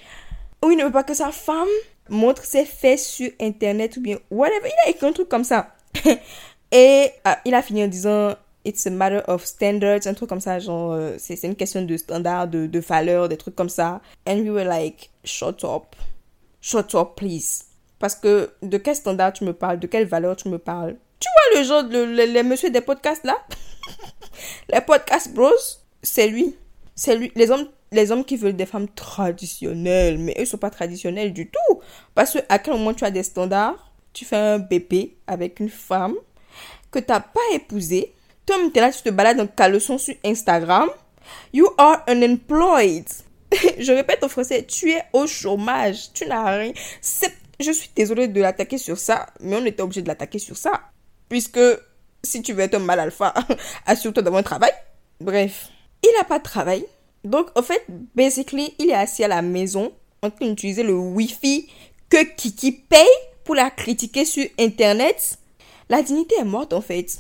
Ou 0.64 0.72
il 0.72 0.78
ne 0.78 0.84
veut 0.84 0.92
pas 0.92 1.04
que 1.04 1.14
sa 1.14 1.32
femme 1.32 1.68
montre 2.10 2.44
ses 2.44 2.66
fesses 2.66 3.08
sur 3.08 3.32
internet 3.40 3.98
ou 3.98 4.02
bien 4.02 4.18
whatever. 4.30 4.68
Il 4.68 4.88
a 4.88 4.90
écrit 4.92 5.08
un 5.08 5.14
truc 5.14 5.30
comme 5.30 5.44
ça. 5.44 5.76
Et 6.72 7.12
euh, 7.28 7.32
il 7.46 7.54
a 7.54 7.62
fini 7.62 7.84
en 7.84 7.88
disant 7.88 8.36
it's 8.66 8.86
a 8.88 8.90
matter 8.90 9.22
of 9.28 9.46
standards 9.46 10.08
un 10.08 10.16
truc 10.16 10.28
comme 10.28 10.42
ça 10.42 10.58
genre 10.58 10.94
euh, 10.94 11.16
c'est 11.20 11.42
une 11.44 11.56
question 11.56 11.84
de 11.84 11.96
standard 11.96 12.48
de, 12.48 12.66
de 12.66 12.80
valeur 12.80 13.30
des 13.30 13.38
trucs 13.38 13.56
comme 13.56 13.70
ça. 13.70 14.02
And 14.28 14.40
we 14.40 14.50
were 14.50 14.68
like 14.68 15.10
shut 15.24 15.64
up. 15.64 15.96
Shut 16.62 16.96
up 16.96 17.16
please. 17.16 17.66
Parce 18.00 18.16
que 18.16 18.52
de 18.62 18.78
quel 18.78 18.96
standard 18.96 19.34
tu 19.34 19.46
me 19.46 19.54
parles? 19.54 19.80
De 19.80 19.88
quelle 19.88 20.06
valeur 20.06 20.36
tu 20.36 20.50
me 20.50 20.58
parles? 20.58 20.96
Tu 21.20 21.30
vois 21.30 21.60
le 21.60 21.66
genre, 21.66 21.84
de, 21.84 22.04
les, 22.04 22.28
les 22.28 22.44
monsieur 22.44 22.70
des 22.70 22.82
podcasts 22.82 23.24
là? 23.24 23.38
Les 24.72 24.82
podcasts 24.82 25.34
bros, 25.34 25.52
c'est 26.02 26.28
lui. 26.28 26.56
C'est 26.96 27.16
lui. 27.16 27.32
Les 27.36 27.52
hommes, 27.52 27.68
les 27.92 28.12
hommes 28.12 28.24
qui 28.24 28.38
veulent 28.38 28.56
des 28.56 28.66
femmes 28.66 28.88
traditionnelles, 28.90 30.18
mais 30.18 30.36
eux 30.40 30.46
sont 30.46 30.58
pas 30.58 30.70
traditionnels 30.70 31.34
du 31.34 31.50
tout. 31.50 31.82
Parce 32.14 32.34
que 32.34 32.40
à 32.50 32.60
quel 32.60 32.74
moment 32.74 32.94
tu 32.94 33.04
as 33.04 33.12
des 33.12 33.24
standards, 33.24 33.92
tu 34.14 34.26
fais 34.26 34.38
un 34.38 34.60
bébé 34.60 35.18
avec 35.28 35.60
une 35.60 35.70
femme 35.70 36.16
que 36.92 37.00
tu 37.00 37.06
n'as 37.10 37.20
pas 37.20 37.42
épousée. 37.54 38.14
Toi, 38.46 38.58
tu 38.66 38.72
tu 38.72 39.02
te 39.04 39.10
balades 39.10 39.40
en 39.40 39.48
caleçon 39.48 39.98
sur 39.98 40.16
Instagram. 40.24 40.90
You 41.54 41.68
are 41.78 42.04
unemployed. 42.08 43.08
Je 43.80 43.92
répète 43.92 44.24
en 44.24 44.30
français, 44.30 44.64
tu 44.64 44.92
es 44.92 45.04
au 45.14 45.28
chômage. 45.28 46.14
Tu 46.14 46.26
n'as 46.26 46.58
rien. 46.58 46.74
Je 47.60 47.72
suis 47.72 47.90
désolée 47.96 48.28
de 48.28 48.42
l'attaquer 48.42 48.78
sur 48.78 48.98
ça, 48.98 49.28
mais 49.40 49.56
on 49.56 49.66
était 49.66 49.82
obligé 49.82 50.02
de 50.02 50.08
l'attaquer 50.08 50.40
sur 50.40 50.58
ça. 50.58 50.82
Puisque 51.30 51.60
si 52.26 52.42
tu 52.42 52.54
veux 52.54 52.62
être 52.62 52.76
un 52.76 52.80
mal 52.80 53.00
alpha, 53.00 53.34
assure-toi 53.86 54.24
d'avoir 54.24 54.40
un 54.40 54.44
travail. 54.44 54.72
Bref, 55.22 55.70
il 56.04 56.12
n'a 56.18 56.24
pas 56.24 56.40
de 56.40 56.44
travail. 56.44 56.86
Donc, 57.24 57.48
en 57.56 57.62
fait, 57.62 57.84
basically, 58.16 58.74
il 58.78 58.90
est 58.90 58.96
assis 58.96 59.24
à 59.24 59.28
la 59.28 59.42
maison 59.42 59.92
en 60.22 60.30
train 60.30 60.48
d'utiliser 60.48 60.84
le 60.84 60.94
Wi-Fi 60.94 61.68
que 62.10 62.24
Kiki 62.36 62.72
paye 62.72 63.06
pour 63.44 63.56
la 63.56 63.70
critiquer 63.70 64.26
sur 64.26 64.46
Internet. 64.60 65.38
La 65.90 66.02
dignité 66.02 66.36
est 66.40 66.46
morte, 66.46 66.74
en 66.74 66.82
fait. 66.82 67.20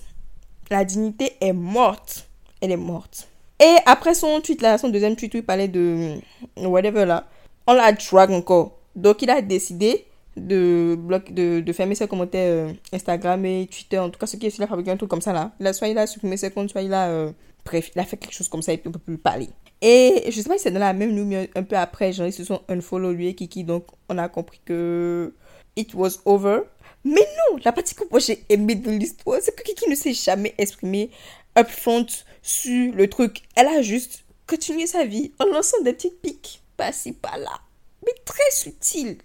La 0.69 0.83
dignité 0.83 1.33
est 1.41 1.53
morte. 1.53 2.27
Elle 2.61 2.71
est 2.71 2.77
morte. 2.77 3.27
Et 3.59 3.75
après 3.85 4.13
son 4.13 4.41
tweet, 4.41 4.61
là, 4.61 4.77
son 4.77 4.89
deuxième 4.89 5.15
tweet 5.15 5.33
où 5.33 5.37
il 5.37 5.45
parlait 5.45 5.67
de 5.67 6.17
whatever 6.57 7.05
là, 7.05 7.27
on 7.67 7.73
l'a 7.73 7.91
drag 7.93 8.31
encore. 8.31 8.77
Donc, 8.95 9.21
il 9.21 9.29
a 9.29 9.41
décidé 9.41 10.05
de, 10.37 10.95
bloc, 10.97 11.31
de, 11.33 11.59
de 11.61 11.73
fermer 11.73 11.95
ses 11.95 12.07
commentaires 12.07 12.69
euh, 12.69 12.73
Instagram 12.91 13.45
et 13.45 13.67
Twitter, 13.67 13.99
en 13.99 14.09
tout 14.09 14.19
cas 14.19 14.25
ce 14.25 14.37
qui 14.37 14.45
est 14.45 14.57
il 14.57 14.63
a 14.63 14.67
fabriqué 14.67 14.91
un 14.91 14.97
truc 14.97 15.09
comme 15.09 15.21
ça 15.21 15.33
là. 15.33 15.51
Là, 15.59 15.73
soit 15.73 15.87
il 15.87 15.97
a 15.97 16.07
supprimé 16.07 16.37
ses 16.37 16.51
comptes, 16.51 16.69
soit 16.69 16.81
il 16.81 16.93
a, 16.93 17.09
euh, 17.09 17.31
fait 17.65 17.91
quelque 18.17 18.33
chose 18.33 18.49
comme 18.49 18.61
ça 18.61 18.73
et 18.73 18.77
puis 18.77 18.89
on 18.89 18.91
peut 18.91 18.99
plus 18.99 19.17
parler. 19.17 19.49
Et 19.81 20.25
je 20.29 20.41
sais 20.41 20.47
pas 20.47 20.57
si 20.57 20.63
c'est 20.63 20.71
dans 20.71 20.79
la 20.79 20.93
même 20.93 21.11
nuit, 21.11 21.49
un 21.55 21.63
peu 21.63 21.77
après, 21.77 22.13
genre 22.13 22.27
ils 22.27 22.33
se 22.33 22.43
sont 22.43 22.61
unfollow 22.67 23.11
lui 23.11 23.27
et 23.27 23.35
Kiki, 23.35 23.63
donc 23.63 23.85
on 24.09 24.17
a 24.17 24.29
compris 24.29 24.59
que 24.65 25.33
it 25.75 25.93
was 25.93 26.19
over. 26.25 26.61
Mais 27.03 27.21
non, 27.21 27.59
la 27.63 27.71
partie 27.71 27.93
que 27.93 28.03
j'ai 28.19 28.43
aimé 28.49 28.75
de 28.75 28.89
l'histoire, 28.89 29.39
c'est 29.41 29.55
que 29.55 29.63
Kiki 29.63 29.89
ne 29.89 29.95
s'est 29.95 30.13
jamais 30.13 30.55
exprimé 30.57 31.11
upfront 31.57 32.07
sur 32.41 32.93
le 32.93 33.07
truc. 33.07 33.43
Elle 33.55 33.67
a 33.67 33.81
juste 33.81 34.25
continué 34.47 34.87
sa 34.87 35.05
vie 35.05 35.31
en 35.39 35.45
lançant 35.45 35.81
des 35.83 35.93
petites 35.93 36.19
piques, 36.21 36.61
pas-ci, 36.77 37.13
pas-là, 37.13 37.61
mais 38.05 38.13
très 38.25 38.51
subtiles 38.51 39.17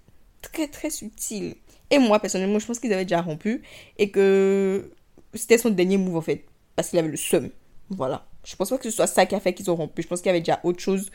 très 0.43 0.69
très 0.69 0.91
subtil. 0.91 1.57
Et 1.91 1.99
moi, 1.99 2.21
personnellement, 2.21 2.59
je 2.59 2.67
pense 2.67 2.79
qu'ils 2.79 2.93
avaient 2.93 3.05
déjà 3.05 3.21
rompu 3.21 3.63
et 3.99 4.11
que 4.11 4.93
c'était 5.35 5.59
son 5.59 5.71
dernier 5.71 5.97
move 5.97 6.17
en 6.17 6.21
fait, 6.21 6.45
parce 6.77 6.89
qu'il 6.89 6.99
avait 6.99 7.09
le 7.09 7.17
seum. 7.17 7.51
Voilà. 7.91 8.27
Je 8.45 8.57
pense 8.57 8.71
pas 8.71 8.79
que 8.79 8.85
ce 8.85 8.91
soit 8.91 9.07
ça 9.07 9.27
qui 9.27 9.35
a 9.35 9.41
fait 9.41 9.53
qu'ils 9.53 9.71
ont 9.71 9.77
rompu. 9.77 10.03
Je 10.03 10.09
pense 10.09 10.21
qu'il 10.21 10.29
y 10.29 10.31
avait 10.31 10.41
déjà 10.41 10.61
autre 10.63 10.81
chose. 10.81 11.11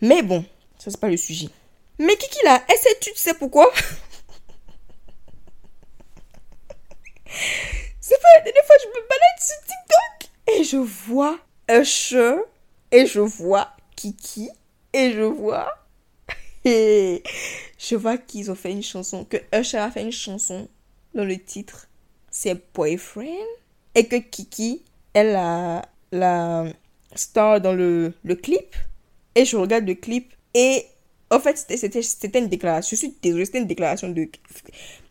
Mais 0.00 0.22
bon, 0.22 0.44
ça 0.78 0.90
c'est 0.90 1.00
pas 1.00 1.08
le 1.08 1.16
sujet. 1.16 1.48
Mais 1.98 2.16
Kiki 2.16 2.38
là, 2.44 2.62
est-ce 2.68 2.94
que 2.94 3.00
tu 3.00 3.10
sais 3.16 3.34
pourquoi? 3.34 3.70
C'est 8.00 8.20
pas 8.20 8.28
la 8.36 8.42
dernière 8.42 8.64
fois 8.64 8.76
que 8.76 8.82
je 8.82 8.88
me 8.88 9.08
balade 9.08 9.38
sur 9.38 9.56
TikTok 9.60 10.30
et 10.48 10.64
je 10.64 10.76
vois 10.76 11.38
Usher 11.70 12.42
et 12.90 13.06
je 13.06 13.20
vois 13.20 13.74
Kiki 13.96 14.50
et 14.92 15.12
je 15.12 15.22
vois 15.22 15.72
et 16.64 17.22
je 17.82 17.96
vois 17.96 18.16
qu'ils 18.16 18.50
ont 18.50 18.54
fait 18.54 18.70
une 18.70 18.82
chanson, 18.82 19.24
que 19.24 19.38
Usher 19.52 19.78
a 19.78 19.90
fait 19.90 20.02
une 20.02 20.12
chanson 20.12 20.68
dans 21.14 21.24
le 21.24 21.36
titre, 21.36 21.88
c'est 22.30 22.56
Boyfriend. 22.72 23.46
Et 23.94 24.06
que 24.06 24.16
Kiki, 24.16 24.82
elle 25.12 25.34
a 25.36 25.82
la 26.12 26.64
star 27.14 27.60
dans 27.60 27.74
le, 27.74 28.14
le 28.24 28.34
clip. 28.36 28.74
Et 29.34 29.44
je 29.44 29.56
regarde 29.56 29.86
le 29.86 29.94
clip 29.94 30.32
et 30.54 30.86
en 31.30 31.40
fait, 31.40 31.58
c'était 31.58 32.38
une 32.38 32.48
déclaration. 32.48 32.94
Je 32.94 32.96
suis 32.96 33.14
désolée, 33.20 33.44
c'était 33.44 33.58
une 33.58 33.66
déclaration 33.66 34.08
de, 34.08 34.28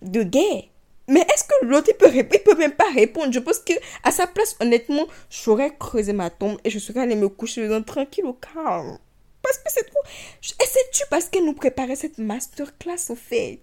de 0.01 0.23
gay. 0.23 0.69
Mais 1.07 1.21
est-ce 1.21 1.43
que 1.43 1.65
l'autre, 1.65 1.89
il 1.89 1.97
peut, 1.97 2.39
peut 2.45 2.57
même 2.57 2.73
pas 2.73 2.89
répondre? 2.93 3.33
Je 3.33 3.39
pense 3.39 3.59
que 3.59 3.73
à 4.03 4.11
sa 4.11 4.27
place, 4.27 4.55
honnêtement, 4.59 5.07
j'aurais 5.29 5.75
creusé 5.77 6.13
ma 6.13 6.29
tombe 6.29 6.57
et 6.63 6.69
je 6.69 6.79
serais 6.79 7.01
allée 7.01 7.15
me 7.15 7.27
coucher 7.27 7.67
dans 7.67 7.83
tranquille 7.83 8.25
au 8.25 8.33
calme. 8.33 8.97
Parce 9.41 9.57
que 9.57 9.71
c'est 9.71 9.83
trop. 9.83 10.01
Et 10.43 10.65
c'est-tu 10.65 11.03
parce 11.09 11.29
qu'elle 11.29 11.45
nous 11.45 11.53
préparait 11.53 11.95
cette 11.95 12.17
masterclass, 12.17 13.09
au 13.09 13.15
fait? 13.15 13.61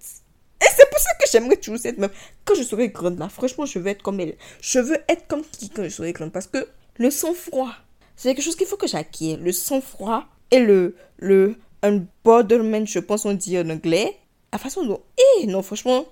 Et 0.60 0.66
c'est 0.76 0.90
pour 0.90 0.98
ça 0.98 1.10
que 1.20 1.28
j'aimerais 1.30 1.56
toujours 1.56 1.78
cette 1.78 1.98
meuf. 1.98 2.10
Quand 2.44 2.54
je 2.54 2.62
serai 2.62 2.88
grande, 2.88 3.18
là, 3.18 3.28
franchement, 3.28 3.64
je 3.64 3.78
veux 3.78 3.86
être 3.88 4.02
comme 4.02 4.20
elle. 4.20 4.36
Je 4.60 4.80
veux 4.80 4.98
être 5.08 5.26
comme 5.28 5.42
qui 5.44 5.70
quand 5.70 5.84
je 5.84 5.88
serai 5.88 6.12
grande. 6.12 6.32
Parce 6.32 6.48
que 6.48 6.66
le 6.96 7.10
sang-froid, 7.10 7.72
c'est 8.16 8.34
quelque 8.34 8.44
chose 8.44 8.56
qu'il 8.56 8.66
faut 8.66 8.76
que 8.76 8.88
j'acquière. 8.88 9.38
Le 9.38 9.52
sang-froid 9.52 10.24
et 10.50 10.58
le. 10.58 10.96
le 11.18 11.56
borderman, 12.24 12.86
je 12.86 12.98
pense, 12.98 13.24
on 13.24 13.34
dit 13.34 13.58
en 13.58 13.70
anglais. 13.70 14.16
La 14.52 14.58
façon 14.58 14.84
dont. 14.84 15.00
Eh, 15.40 15.46
non, 15.46 15.62
franchement. 15.62 16.06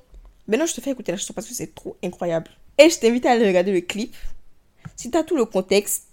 Maintenant, 0.47 0.67
je 0.67 0.75
te 0.75 0.81
fais 0.81 0.91
écouter 0.91 1.11
la 1.11 1.19
chanson 1.19 1.33
parce 1.33 1.49
que 1.49 1.55
c'est 1.55 1.75
trop 1.75 1.97
incroyable. 2.05 2.51
Et 2.79 2.89
je 2.89 2.99
t'invite 3.01 3.27
à 3.27 3.33
aller 3.33 3.47
regarder 3.47 3.73
le 3.73 3.81
clip. 3.81 4.15
Si 4.95 5.11
tu 5.11 5.19
as 5.19 5.25
tout 5.25 5.37
le 5.37 5.45
contexte, 5.45 6.05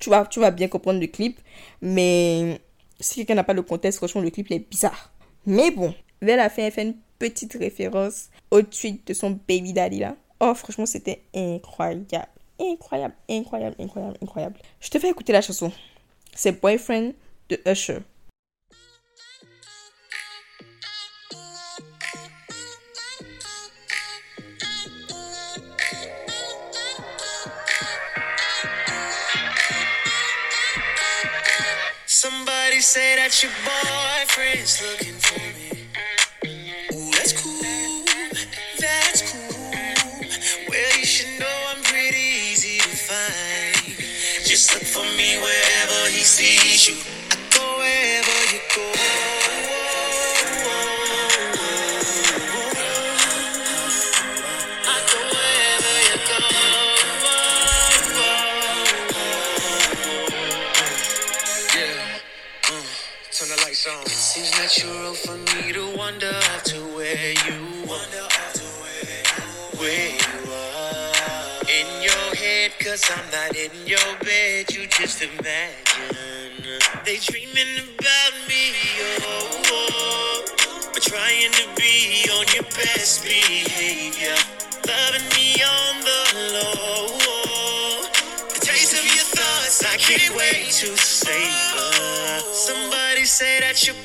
tu 0.00 0.08
vas, 0.08 0.24
tu 0.26 0.38
vas 0.38 0.52
bien 0.52 0.68
comprendre 0.68 1.00
le 1.00 1.08
clip. 1.08 1.40
Mais 1.80 2.60
si 3.02 3.16
quelqu'un 3.16 3.34
n'a 3.34 3.44
pas 3.44 3.52
le 3.52 3.62
contexte, 3.62 3.98
franchement, 3.98 4.20
le 4.20 4.30
clip 4.30 4.50
est 4.50 4.70
bizarre. 4.70 5.12
Mais 5.46 5.70
bon, 5.70 5.94
vers 6.20 6.36
la 6.36 6.48
fin, 6.48 6.62
elle 6.62 6.72
fait 6.72 6.82
une 6.82 6.96
petite 7.18 7.54
référence 7.54 8.28
au 8.50 8.62
tweet 8.62 9.06
de 9.06 9.14
son 9.14 9.38
baby 9.48 9.72
daddy 9.72 10.00
là. 10.00 10.16
Oh, 10.40 10.54
franchement, 10.54 10.86
c'était 10.86 11.22
incroyable. 11.34 12.06
Incroyable, 12.60 13.14
incroyable, 13.28 13.76
incroyable, 13.78 14.16
incroyable. 14.22 14.56
Je 14.80 14.88
te 14.88 14.98
fais 14.98 15.10
écouter 15.10 15.32
la 15.32 15.40
chanson. 15.40 15.72
C'est 16.34 16.60
Boyfriend 16.60 17.12
de 17.48 17.60
Usher. 17.66 17.98
Somebody 32.62 32.80
say 32.80 33.16
that 33.16 33.42
your 33.42 33.50
boyfriend's 33.66 34.80
looking 34.86 35.18
for 35.18 35.40
me. 35.58 35.82
Ooh, 36.94 37.10
that's 37.10 37.32
cool. 37.42 38.04
That's 38.78 39.22
cool. 39.32 39.70
Well, 40.68 40.96
you 40.96 41.04
should 41.04 41.40
know 41.40 41.56
I'm 41.74 41.82
pretty 41.82 42.22
easy 42.52 42.78
to 42.78 42.88
find. 42.88 43.98
Just 44.46 44.74
look 44.74 44.84
for 44.84 45.02
me 45.16 45.38
wherever 45.38 46.08
he 46.08 46.22
sees 46.22 46.86
you. 46.86 47.21
Cause 73.02 73.18
I'm 73.18 73.30
not 73.30 73.56
in 73.56 73.70
your 73.86 73.98
bed. 74.20 74.72
You 74.72 74.86
just 74.86 75.22
imagine. 75.22 76.80
They 77.04 77.16
dreaming 77.18 77.78
about 77.98 78.34
me, 78.48 78.72
oh, 79.00 79.62
oh. 79.66 80.90
But 80.92 81.02
trying 81.02 81.50
to 81.52 81.66
be 81.76 82.28
on 82.30 82.46
your 82.54 82.64
best 82.64 83.24
behavior. 83.24 84.36
Loving 84.86 85.28
me 85.36 85.62
on 85.62 86.00
the 86.00 86.54
low. 86.54 87.06
Oh. 87.22 88.10
The 88.54 88.60
taste 88.66 88.94
of 88.94 89.04
your 89.04 89.24
thoughts, 89.24 89.84
I 89.84 89.96
can't 89.96 90.34
wait 90.36 90.66
to 90.66 90.96
savor. 90.96 91.50
Uh, 91.76 92.40
somebody 92.40 93.24
say 93.24 93.60
that 93.60 93.86
your 93.86 93.96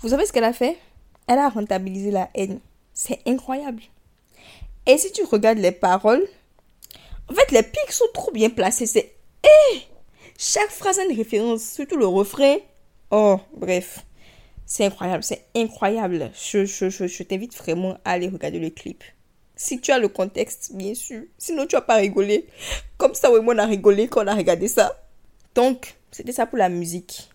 Vous 0.00 0.10
savez 0.10 0.26
ce 0.26 0.32
qu'elle 0.32 0.44
a 0.44 0.52
fait? 0.52 0.78
Elle 1.26 1.38
a 1.38 1.48
rentabilisé 1.48 2.10
la 2.10 2.30
haine. 2.34 2.60
C'est 2.94 3.20
incroyable. 3.26 3.82
Et 4.86 4.96
si 4.96 5.10
tu 5.12 5.24
regardes 5.24 5.58
les 5.58 5.72
paroles, 5.72 6.26
en 7.28 7.34
fait, 7.34 7.50
les 7.50 7.62
pics 7.62 7.92
sont 7.92 8.06
trop 8.14 8.30
bien 8.30 8.48
placés. 8.48 8.86
C'est 8.86 9.12
Eh 9.44 9.80
Chaque 10.38 10.70
phrase 10.70 10.98
a 10.98 11.04
une 11.04 11.16
référence, 11.16 11.62
surtout 11.62 11.96
le 11.96 12.06
refrain. 12.06 12.56
Oh, 13.10 13.38
bref. 13.56 14.04
C'est 14.66 14.84
incroyable, 14.84 15.24
c'est 15.24 15.46
incroyable. 15.56 16.30
Je, 16.34 16.64
je, 16.64 16.90
je, 16.90 17.22
t'invite 17.22 17.56
vraiment 17.56 17.98
à 18.04 18.12
aller 18.12 18.28
regarder 18.28 18.58
le 18.58 18.70
clip. 18.70 19.02
Si 19.56 19.80
tu 19.80 19.90
as 19.90 19.98
le 19.98 20.08
contexte, 20.08 20.72
bien 20.74 20.94
sûr. 20.94 21.22
Sinon, 21.38 21.66
tu 21.66 21.74
vas 21.74 21.82
pas 21.82 21.96
rigoler. 21.96 22.46
Comme 22.98 23.14
ça, 23.14 23.32
oui, 23.32 23.40
moi, 23.40 23.54
on 23.54 23.58
a 23.58 23.66
rigolé 23.66 24.08
quand 24.08 24.22
on 24.22 24.28
a 24.28 24.34
regardé 24.34 24.68
ça. 24.68 24.96
Donc, 25.54 25.96
c'était 26.12 26.32
ça 26.32 26.46
pour 26.46 26.58
la 26.58 26.68
musique. 26.68 27.30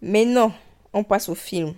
Maintenant, 0.00 0.52
on 0.92 1.04
passe 1.04 1.28
au 1.28 1.34
film. 1.34 1.74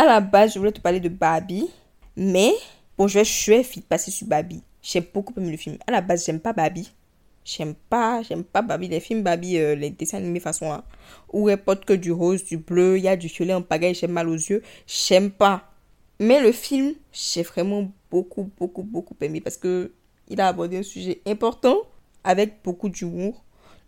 À 0.00 0.06
la 0.06 0.20
base, 0.20 0.54
je 0.54 0.60
voulais 0.60 0.70
te 0.70 0.80
parler 0.80 1.00
de 1.00 1.08
Barbie. 1.08 1.68
Mais, 2.16 2.52
bon, 2.96 3.08
je 3.08 3.18
vais, 3.18 3.24
je 3.24 3.80
passer 3.80 4.12
sur 4.12 4.28
Barbie. 4.28 4.62
J'ai 4.80 5.00
beaucoup 5.00 5.34
aimé 5.36 5.50
le 5.50 5.56
film. 5.56 5.76
À 5.88 5.90
la 5.90 6.00
base, 6.00 6.24
j'aime 6.24 6.38
pas 6.38 6.52
Barbie. 6.52 6.88
J'aime 7.44 7.74
pas, 7.74 8.22
j'aime 8.22 8.44
pas 8.44 8.62
Barbie. 8.62 8.86
Les 8.86 9.00
films 9.00 9.24
Barbie, 9.24 9.58
euh, 9.58 9.74
les 9.74 9.90
dessins 9.90 10.18
animés 10.18 10.38
façon 10.38 10.70
hein, 10.70 10.84
où 11.32 11.48
elle 11.48 11.60
porte 11.60 11.84
que 11.84 11.94
du 11.94 12.12
rose, 12.12 12.44
du 12.44 12.58
bleu, 12.58 12.96
il 12.96 13.02
y 13.02 13.08
a 13.08 13.16
du 13.16 13.26
violet 13.26 13.54
en 13.54 13.60
pagaille, 13.62 13.94
j'ai 13.94 14.06
mal 14.06 14.28
aux 14.28 14.34
yeux. 14.34 14.62
J'aime 14.86 15.32
pas. 15.32 15.68
Mais 16.20 16.40
le 16.40 16.52
film, 16.52 16.94
j'ai 17.12 17.42
vraiment 17.42 17.90
beaucoup, 18.08 18.52
beaucoup, 18.56 18.84
beaucoup 18.84 19.16
aimé 19.20 19.40
parce 19.40 19.56
que 19.56 19.90
il 20.28 20.40
a 20.40 20.46
abordé 20.46 20.76
un 20.76 20.84
sujet 20.84 21.22
important 21.26 21.76
avec 22.22 22.62
beaucoup 22.62 22.88
d'humour. 22.88 23.42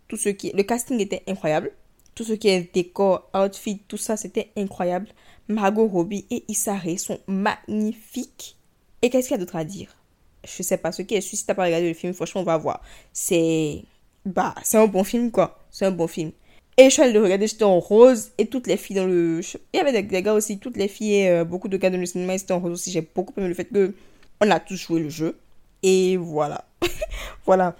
Tout 0.09 0.17
ce 0.17 0.27
qui, 0.27 0.51
le 0.51 0.63
casting 0.63 0.99
était 0.99 1.23
incroyable. 1.25 1.71
Tout 2.15 2.25
ce 2.25 2.33
qui 2.33 2.49
est 2.49 2.73
décor, 2.73 3.29
outfit, 3.33 3.79
tout 3.87 3.95
ça, 3.95 4.17
c'était 4.17 4.51
incroyable. 4.57 5.07
Margot 5.51 5.87
Robbie 5.87 6.25
et 6.29 6.43
Issa 6.47 6.77
sont 6.97 7.19
magnifiques. 7.27 8.57
Et 9.01 9.09
qu'est-ce 9.09 9.27
qu'il 9.27 9.35
y 9.35 9.39
a 9.39 9.43
d'autre 9.43 9.55
à 9.55 9.63
dire? 9.63 9.95
Je 10.43 10.63
sais 10.63 10.77
pas 10.77 10.91
ce 10.91 11.01
qui 11.01 11.15
est. 11.15 11.21
Si 11.21 11.45
t'as 11.45 11.53
pas 11.53 11.65
regardé 11.65 11.87
le 11.87 11.93
film, 11.93 12.13
franchement, 12.13 12.41
on 12.41 12.45
va 12.45 12.57
voir. 12.57 12.81
C'est, 13.13 13.83
bah, 14.25 14.55
c'est 14.63 14.77
un 14.77 14.87
bon 14.87 15.03
film, 15.03 15.31
quoi. 15.31 15.59
C'est 15.69 15.85
un 15.85 15.91
bon 15.91 16.07
film. 16.07 16.31
Et 16.77 16.85
je 16.85 16.89
suis 16.89 17.01
allée 17.01 17.13
le 17.13 17.21
regarder, 17.21 17.47
j'étais 17.47 17.63
en 17.63 17.79
rose. 17.79 18.31
Et 18.37 18.47
toutes 18.47 18.67
les 18.67 18.77
filles 18.77 18.95
dans 18.95 19.05
le. 19.05 19.41
Il 19.73 19.77
y 19.77 19.79
avait 19.79 20.01
des, 20.01 20.21
gars 20.21 20.33
aussi, 20.33 20.57
toutes 20.57 20.77
les 20.77 20.87
filles, 20.87 21.15
et, 21.15 21.29
euh, 21.29 21.43
beaucoup 21.43 21.67
de 21.67 21.77
gars 21.77 21.89
dans 21.89 21.99
le 21.99 22.05
cinéma, 22.05 22.33
ils 22.33 22.41
étaient 22.41 22.53
en 22.53 22.59
rose 22.59 22.73
aussi. 22.73 22.91
J'ai 22.91 23.01
beaucoup 23.01 23.33
aimé 23.37 23.47
le 23.47 23.53
fait 23.53 23.65
que 23.65 23.93
on 24.39 24.49
a 24.49 24.59
tous 24.59 24.75
joué 24.75 25.01
le 25.01 25.09
jeu. 25.09 25.37
Et 25.83 26.17
voilà. 26.17 26.65
voilà. 27.45 27.75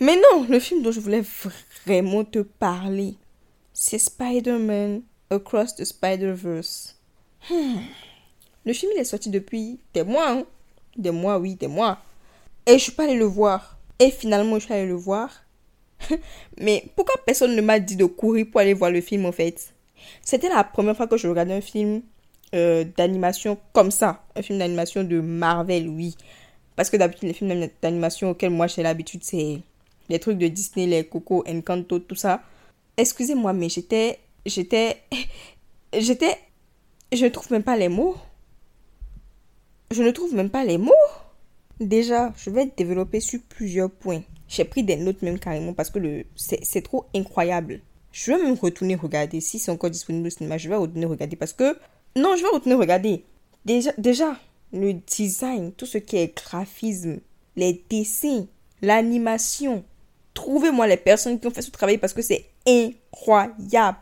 Mais 0.00 0.16
non, 0.16 0.46
le 0.48 0.58
film 0.58 0.82
dont 0.82 0.92
je 0.92 1.00
voulais 1.00 1.22
vraiment 1.86 2.24
te 2.24 2.40
parler, 2.40 3.14
c'est 3.72 3.98
Spider-Man 3.98 5.02
Across 5.30 5.76
the 5.76 5.84
Spider-Verse. 5.84 6.95
Hmm. 7.50 7.78
Le 8.64 8.72
film, 8.72 8.92
il 8.94 9.00
est 9.00 9.04
sorti 9.04 9.30
depuis 9.30 9.78
des 9.94 10.02
mois. 10.02 10.30
Hein. 10.30 10.44
Des 10.96 11.10
mois, 11.10 11.38
oui, 11.38 11.54
des 11.54 11.68
mois. 11.68 11.98
Et 12.66 12.74
je 12.74 12.78
suis 12.78 12.92
pas 12.92 13.04
allée 13.04 13.16
le 13.16 13.24
voir. 13.24 13.78
Et 13.98 14.10
finalement, 14.10 14.58
je 14.58 14.64
suis 14.64 14.74
allée 14.74 14.86
le 14.86 14.94
voir. 14.94 15.30
Mais 16.60 16.84
pourquoi 16.94 17.14
personne 17.24 17.54
ne 17.54 17.62
m'a 17.62 17.78
dit 17.78 17.96
de 17.96 18.04
courir 18.04 18.46
pour 18.50 18.60
aller 18.60 18.74
voir 18.74 18.90
le 18.90 19.00
film 19.00 19.24
en 19.24 19.32
fait? 19.32 19.72
C'était 20.22 20.48
la 20.48 20.64
première 20.64 20.96
fois 20.96 21.06
que 21.06 21.16
je 21.16 21.26
regardais 21.26 21.54
un 21.54 21.60
film 21.60 22.02
euh, 22.54 22.84
d'animation 22.96 23.58
comme 23.72 23.90
ça. 23.90 24.24
Un 24.34 24.42
film 24.42 24.58
d'animation 24.58 25.04
de 25.04 25.20
Marvel, 25.20 25.88
oui. 25.88 26.14
Parce 26.74 26.90
que 26.90 26.96
d'habitude, 26.96 27.28
les 27.28 27.34
films 27.34 27.68
d'animation 27.80 28.30
auxquels 28.30 28.50
moi 28.50 28.66
j'ai 28.66 28.82
l'habitude, 28.82 29.24
c'est 29.24 29.60
les 30.08 30.18
trucs 30.18 30.38
de 30.38 30.48
Disney, 30.48 30.86
les 30.86 31.04
Coco, 31.04 31.44
Encanto, 31.48 31.98
tout 32.00 32.14
ça. 32.14 32.42
Excusez-moi, 32.96 33.52
mais 33.52 33.68
j'étais. 33.68 34.18
J'étais. 34.44 35.02
J'étais. 35.98 36.36
Je 37.12 37.24
ne 37.24 37.30
trouve 37.30 37.52
même 37.52 37.62
pas 37.62 37.76
les 37.76 37.88
mots. 37.88 38.16
Je 39.90 40.02
ne 40.02 40.10
trouve 40.10 40.34
même 40.34 40.50
pas 40.50 40.64
les 40.64 40.78
mots. 40.78 40.92
Déjà, 41.78 42.32
je 42.36 42.50
vais 42.50 42.72
développer 42.76 43.20
sur 43.20 43.40
plusieurs 43.48 43.90
points. 43.90 44.22
J'ai 44.48 44.64
pris 44.64 44.82
des 44.82 44.96
notes 44.96 45.22
même 45.22 45.38
carrément 45.38 45.72
parce 45.72 45.90
que 45.90 46.24
c'est 46.34 46.82
trop 46.82 47.06
incroyable. 47.14 47.80
Je 48.12 48.32
vais 48.32 48.42
même 48.42 48.54
retourner 48.54 48.96
regarder 48.96 49.40
si 49.40 49.58
c'est 49.58 49.70
encore 49.70 49.90
disponible 49.90 50.26
au 50.26 50.30
cinéma. 50.30 50.58
Je 50.58 50.68
vais 50.68 50.76
retourner 50.76 51.06
regarder 51.06 51.36
parce 51.36 51.52
que 51.52 51.78
non, 52.16 52.34
je 52.36 52.42
vais 52.42 52.48
retourner 52.48 52.74
regarder. 52.74 53.24
Déjà, 53.64 53.92
déjà 53.98 54.36
le 54.72 54.94
design, 54.94 55.72
tout 55.72 55.86
ce 55.86 55.98
qui 55.98 56.16
est 56.16 56.34
graphisme, 56.34 57.20
les 57.56 57.84
dessins, 57.88 58.46
l'animation. 58.82 59.84
Trouvez-moi 60.34 60.86
les 60.86 60.96
personnes 60.96 61.38
qui 61.38 61.46
ont 61.46 61.50
fait 61.50 61.62
ce 61.62 61.70
travail 61.70 61.98
parce 61.98 62.14
que 62.14 62.22
c'est 62.22 62.46
incroyable. 62.66 63.98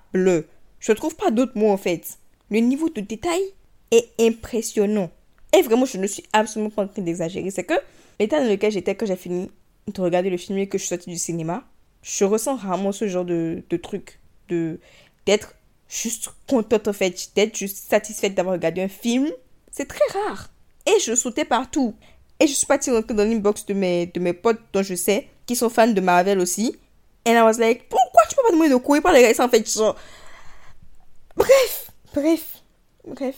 Je 0.79 0.93
ne 0.93 0.97
trouve 0.97 1.17
pas 1.17 1.31
d'autres 1.31 1.59
mots 1.59 1.71
en 1.71 1.77
fait. 1.77 2.19
Le 2.55 2.61
niveau 2.61 2.89
de 2.89 3.01
détail 3.01 3.43
est 3.91 4.11
impressionnant. 4.21 5.11
Et 5.53 5.61
vraiment, 5.63 5.87
je 5.87 5.99
ne 5.99 6.07
suis 6.07 6.23
absolument 6.33 6.71
pas 6.71 6.85
en 6.85 6.87
train 6.87 7.03
d'exagérer. 7.03 7.51
C'est 7.51 7.65
que 7.65 7.75
l'état 8.21 8.41
dans 8.41 8.49
lequel 8.49 8.71
j'étais 8.71 8.95
quand 8.95 9.07
j'ai 9.07 9.17
fini 9.17 9.51
de 9.93 10.01
regarder 10.01 10.31
le 10.31 10.37
film 10.37 10.59
et 10.59 10.69
que 10.69 10.79
je 10.79 10.85
suis 10.85 10.91
sortie 10.91 11.11
du 11.11 11.19
cinéma, 11.19 11.65
je 12.01 12.25
ressens 12.25 12.55
rarement 12.55 12.93
ce 12.93 13.09
genre 13.09 13.25
de, 13.25 13.65
truc. 13.83 14.21
De, 14.49 14.79
d'être 15.27 15.57
juste 15.89 16.31
contente 16.47 16.87
en 16.87 16.93
fait, 16.93 17.33
d'être 17.35 17.59
juste 17.59 17.91
satisfaite 17.91 18.37
d'avoir 18.37 18.53
regardé 18.53 18.83
un 18.83 18.89
film. 18.89 19.33
C'est 19.73 19.89
très 19.89 20.21
rare. 20.21 20.49
Et 20.87 21.01
je 21.01 21.17
sautais 21.17 21.45
partout. 21.45 21.97
Et 22.39 22.47
je 22.47 22.53
suis 22.53 22.69
partie 22.69 22.91
dans 22.91 23.25
l'inbox 23.25 23.67
de 23.67 23.75
mes, 23.75 24.07
de 24.07 24.21
mes 24.21 24.33
potes 24.33 24.61
dont 24.73 24.85
je 24.85 24.95
sais, 24.95 25.27
qui 25.45 25.57
sont 25.57 25.71
fans 25.71 25.89
de 25.89 26.01
Marvel 26.01 26.39
aussi. 26.39 26.77
And 27.27 27.33
I 27.33 27.43
was 27.43 27.59
like, 27.59 27.89
pourquoi 27.89 28.23
tu 28.29 28.37
peux 28.37 28.43
pas 28.43 28.53
demander 28.53 28.71
de 28.71 28.77
courir 28.77 29.03
pour 29.03 29.11
regarder 29.11 29.35
ça 29.35 29.45
en 29.45 29.49
fait 29.49 29.69
genre... 29.69 29.97
Bref, 31.37 31.91
bref, 32.15 32.63
bref. 33.07 33.37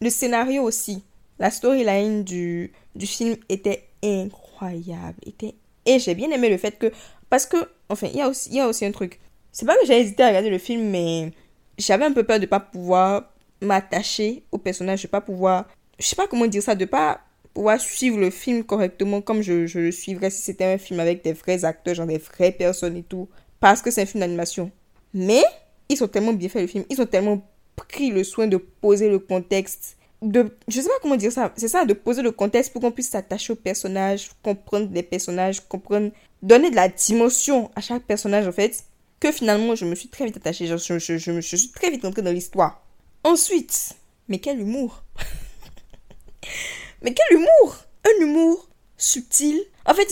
Le 0.00 0.10
scénario 0.10 0.62
aussi, 0.62 1.02
la 1.38 1.50
storyline 1.50 2.24
du, 2.24 2.72
du 2.94 3.06
film 3.06 3.36
était 3.48 3.88
incroyable. 4.02 5.18
Était... 5.24 5.54
Et 5.86 5.98
j'ai 5.98 6.14
bien 6.14 6.30
aimé 6.30 6.48
le 6.50 6.58
fait 6.58 6.78
que... 6.78 6.92
Parce 7.30 7.46
que, 7.46 7.56
enfin, 7.88 8.08
il 8.12 8.16
y, 8.16 8.20
a 8.20 8.28
aussi, 8.28 8.50
y 8.50 8.60
a 8.60 8.68
aussi 8.68 8.84
un 8.84 8.92
truc. 8.92 9.20
C'est 9.52 9.64
pas 9.64 9.76
que 9.76 9.86
j'ai 9.86 10.00
hésité 10.00 10.22
à 10.22 10.28
regarder 10.28 10.50
le 10.50 10.58
film, 10.58 10.90
mais 10.90 11.32
j'avais 11.78 12.04
un 12.04 12.12
peu 12.12 12.24
peur 12.24 12.40
de 12.40 12.46
pas 12.46 12.60
pouvoir 12.60 13.32
m'attacher 13.60 14.44
au 14.52 14.58
personnage, 14.58 15.02
de 15.02 15.08
pas 15.08 15.20
pouvoir... 15.20 15.66
Je 15.98 16.06
sais 16.06 16.16
pas 16.16 16.26
comment 16.26 16.46
dire 16.46 16.62
ça, 16.62 16.74
de 16.74 16.84
pas 16.84 17.20
pouvoir 17.54 17.80
suivre 17.80 18.18
le 18.18 18.30
film 18.30 18.64
correctement 18.64 19.20
comme 19.20 19.42
je, 19.42 19.66
je 19.66 19.78
le 19.78 19.92
suivrais 19.92 20.30
si 20.30 20.42
c'était 20.42 20.64
un 20.64 20.78
film 20.78 21.00
avec 21.00 21.22
des 21.22 21.32
vrais 21.32 21.64
acteurs, 21.64 21.94
genre 21.94 22.06
des 22.06 22.18
vraies 22.18 22.52
personnes 22.52 22.96
et 22.96 23.02
tout. 23.02 23.28
Parce 23.60 23.82
que 23.82 23.90
c'est 23.90 24.02
un 24.02 24.06
film 24.06 24.20
d'animation. 24.20 24.70
Mais 25.14 25.42
ils 25.88 26.02
ont 26.02 26.08
tellement 26.08 26.32
bien 26.32 26.48
fait 26.48 26.62
le 26.62 26.66
film, 26.66 26.84
ils 26.90 27.00
ont 27.00 27.06
tellement 27.06 27.42
pris 27.76 28.10
le 28.10 28.24
soin 28.24 28.46
de 28.46 28.56
poser 28.56 29.08
le 29.08 29.18
contexte. 29.18 29.96
De, 30.20 30.56
je 30.68 30.80
sais 30.80 30.88
pas 30.88 30.94
comment 31.02 31.16
dire 31.16 31.32
ça, 31.32 31.52
c'est 31.56 31.68
ça, 31.68 31.84
de 31.84 31.94
poser 31.94 32.22
le 32.22 32.30
contexte 32.30 32.72
pour 32.72 32.80
qu'on 32.80 32.92
puisse 32.92 33.10
s'attacher 33.10 33.54
au 33.54 33.56
personnage, 33.56 34.30
comprendre 34.42 34.88
les 34.92 35.02
personnages, 35.02 35.66
comprendre, 35.66 36.12
donner 36.42 36.70
de 36.70 36.76
la 36.76 36.88
dimension 36.88 37.70
à 37.74 37.80
chaque 37.80 38.04
personnage 38.04 38.46
en 38.46 38.52
fait, 38.52 38.84
que 39.18 39.32
finalement 39.32 39.74
je 39.74 39.84
me 39.84 39.96
suis 39.96 40.08
très 40.08 40.24
vite 40.24 40.36
attachée, 40.36 40.66
je, 40.66 40.76
je, 40.76 40.98
je, 40.98 41.40
je, 41.40 41.56
suis 41.56 41.70
très 41.70 41.90
vite 41.90 42.04
entrée 42.04 42.22
dans 42.22 42.30
l'histoire. 42.30 42.86
Ensuite, 43.24 43.96
mais 44.28 44.38
quel 44.38 44.60
humour 44.60 45.02
Mais 47.02 47.12
quel 47.14 47.38
humour 47.38 47.76
Un 48.04 48.24
humour 48.24 48.68
subtil. 48.96 49.60
En 49.86 49.94
fait, 49.94 50.08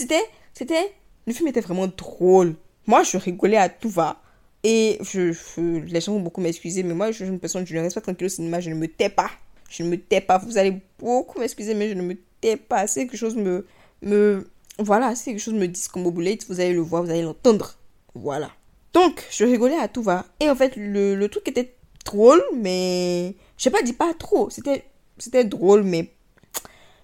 c'était, 0.53 0.93
le 1.25 1.33
film 1.33 1.47
était 1.47 1.61
vraiment 1.61 1.87
drôle. 1.87 2.55
Moi, 2.85 3.03
je 3.03 3.17
rigolais 3.17 3.57
à 3.57 3.69
tout 3.69 3.89
va. 3.89 4.20
Et 4.63 4.99
je, 5.01 5.31
je 5.31 5.61
les 5.61 6.01
gens 6.01 6.13
vont 6.13 6.19
beaucoup 6.19 6.41
m'excuser, 6.41 6.83
mais 6.83 6.93
moi, 6.93 7.11
je 7.11 7.23
suis 7.23 7.27
une 7.27 7.39
personne, 7.39 7.65
je 7.65 7.75
ne 7.75 7.81
reste 7.81 7.95
pas 7.95 8.01
tranquille 8.01 8.25
au 8.27 8.29
cinéma, 8.29 8.59
je 8.59 8.69
ne 8.69 8.75
me 8.75 8.87
tais 8.87 9.09
pas. 9.09 9.31
Je 9.69 9.83
ne 9.83 9.89
me 9.89 9.97
tais 9.97 10.21
pas. 10.21 10.37
Vous 10.37 10.57
allez 10.57 10.81
beaucoup 10.99 11.39
m'excuser, 11.39 11.73
mais 11.73 11.89
je 11.89 11.93
ne 11.95 12.01
me 12.01 12.15
tais 12.41 12.57
pas. 12.57 12.85
Si 12.87 12.99
quelque 12.99 13.17
chose 13.17 13.35
me, 13.35 13.65
me, 14.01 14.47
voilà, 14.77 15.15
si 15.15 15.31
quelque 15.31 15.39
chose 15.39 15.53
me 15.53 16.09
boulette, 16.09 16.45
vous 16.47 16.59
allez 16.59 16.73
le 16.73 16.81
voir, 16.81 17.03
vous 17.03 17.09
allez 17.09 17.23
l'entendre. 17.23 17.75
Voilà. 18.13 18.51
Donc, 18.93 19.25
je 19.31 19.45
rigolais 19.45 19.77
à 19.77 19.87
tout 19.87 20.03
va. 20.03 20.25
Et 20.39 20.49
en 20.49 20.55
fait, 20.55 20.75
le, 20.75 21.15
le 21.15 21.29
truc 21.29 21.47
était 21.47 21.73
drôle, 22.05 22.43
mais, 22.55 23.35
je 23.57 23.63
sais 23.63 23.71
pas, 23.71 23.81
dit 23.81 23.93
pas 23.93 24.13
trop. 24.13 24.49
C'était, 24.49 24.83
c'était 25.17 25.45
drôle, 25.45 25.83
mais 25.83 26.11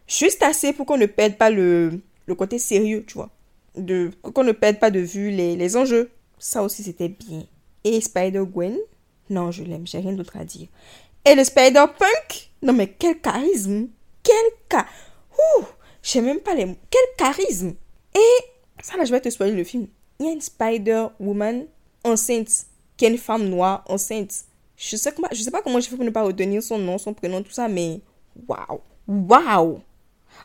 juste 0.07 0.43
assez 0.43 0.73
pour 0.73 0.85
qu'on 0.85 0.97
ne 0.97 1.05
perde 1.05 1.37
pas 1.37 1.49
le, 1.49 2.01
le 2.25 2.35
côté 2.35 2.59
sérieux, 2.59 3.05
tu 3.07 3.13
vois. 3.15 3.29
de 3.77 4.11
qu'on 4.21 4.43
ne 4.43 4.51
perde 4.51 4.79
pas 4.79 4.91
de 4.91 4.99
vue 4.99 5.31
les, 5.31 5.55
les 5.55 5.77
enjeux. 5.77 6.09
Ça 6.37 6.63
aussi, 6.63 6.83
c'était 6.83 7.09
bien. 7.09 7.43
Et 7.83 8.01
Spider-Gwen, 8.01 8.77
non, 9.29 9.51
je 9.51 9.63
l'aime, 9.63 9.87
j'ai 9.87 9.99
rien 9.99 10.13
d'autre 10.13 10.37
à 10.37 10.45
dire. 10.45 10.67
Et 11.25 11.35
le 11.35 11.43
Spider-Punk, 11.43 12.51
non 12.61 12.73
mais 12.73 12.87
quel 12.97 13.19
charisme, 13.19 13.87
quel 14.23 14.35
ca... 14.71 14.85
Ouh, 15.37 15.65
je 16.01 16.09
sais 16.09 16.21
même 16.21 16.39
pas 16.39 16.55
les 16.55 16.65
mots. 16.65 16.77
Quel 16.89 17.03
charisme. 17.17 17.73
Et 18.15 18.43
ça 18.81 18.97
là, 18.97 19.05
je 19.05 19.11
vais 19.11 19.21
te 19.21 19.29
spoiler 19.29 19.53
le 19.53 19.63
film. 19.63 19.87
Il 20.19 20.25
y 20.25 20.29
a 20.29 20.31
une 20.31 20.41
Spider-Woman 20.41 21.65
enceinte, 22.03 22.49
qui 22.95 23.05
est 23.05 23.09
une 23.09 23.17
femme 23.17 23.47
noire 23.49 23.83
enceinte. 23.87 24.33
Je 24.75 24.95
sais, 24.95 25.11
comment, 25.11 25.27
je 25.31 25.41
sais 25.41 25.51
pas 25.51 25.61
comment 25.61 25.79
je 25.79 25.89
fais 25.89 25.95
pour 25.95 26.05
ne 26.05 26.09
pas 26.11 26.23
retenir 26.23 26.61
son 26.63 26.77
nom, 26.77 26.97
son 26.97 27.13
prénom, 27.13 27.41
tout 27.41 27.51
ça, 27.51 27.67
mais 27.67 27.99
waouh, 28.47 28.81
waouh. 29.07 29.81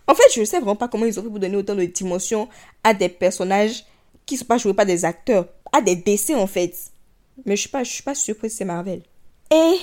En 0.07 0.15
fait, 0.15 0.25
je 0.35 0.45
sais 0.45 0.57
vraiment 0.57 0.77
pas 0.77 0.89
comment 0.89 1.05
ils 1.05 1.19
ont 1.19 1.23
fait 1.23 1.29
pour 1.29 1.39
donner 1.39 1.57
autant 1.57 1.75
de 1.75 1.85
dimension 1.85 2.49
à 2.83 2.95
des 2.95 3.09
personnages 3.09 3.85
qui 4.27 4.35
ne 4.35 4.39
sont 4.41 4.47
pas 4.47 4.59
joués 4.59 4.75
par 4.75 4.87
des 4.87 5.05
acteurs, 5.05 5.47
à 5.73 5.81
des 5.81 5.97
dessins 5.97 6.39
en 6.39 6.47
fait. 6.47 6.75
Mais 7.45 7.57
je 7.57 7.63
suis, 7.63 7.71
pas, 7.71 7.83
je 7.83 7.91
suis 7.91 8.03
pas 8.03 8.15
surprise, 8.15 8.55
c'est 8.55 8.65
Marvel. 8.65 9.03
Et 9.51 9.77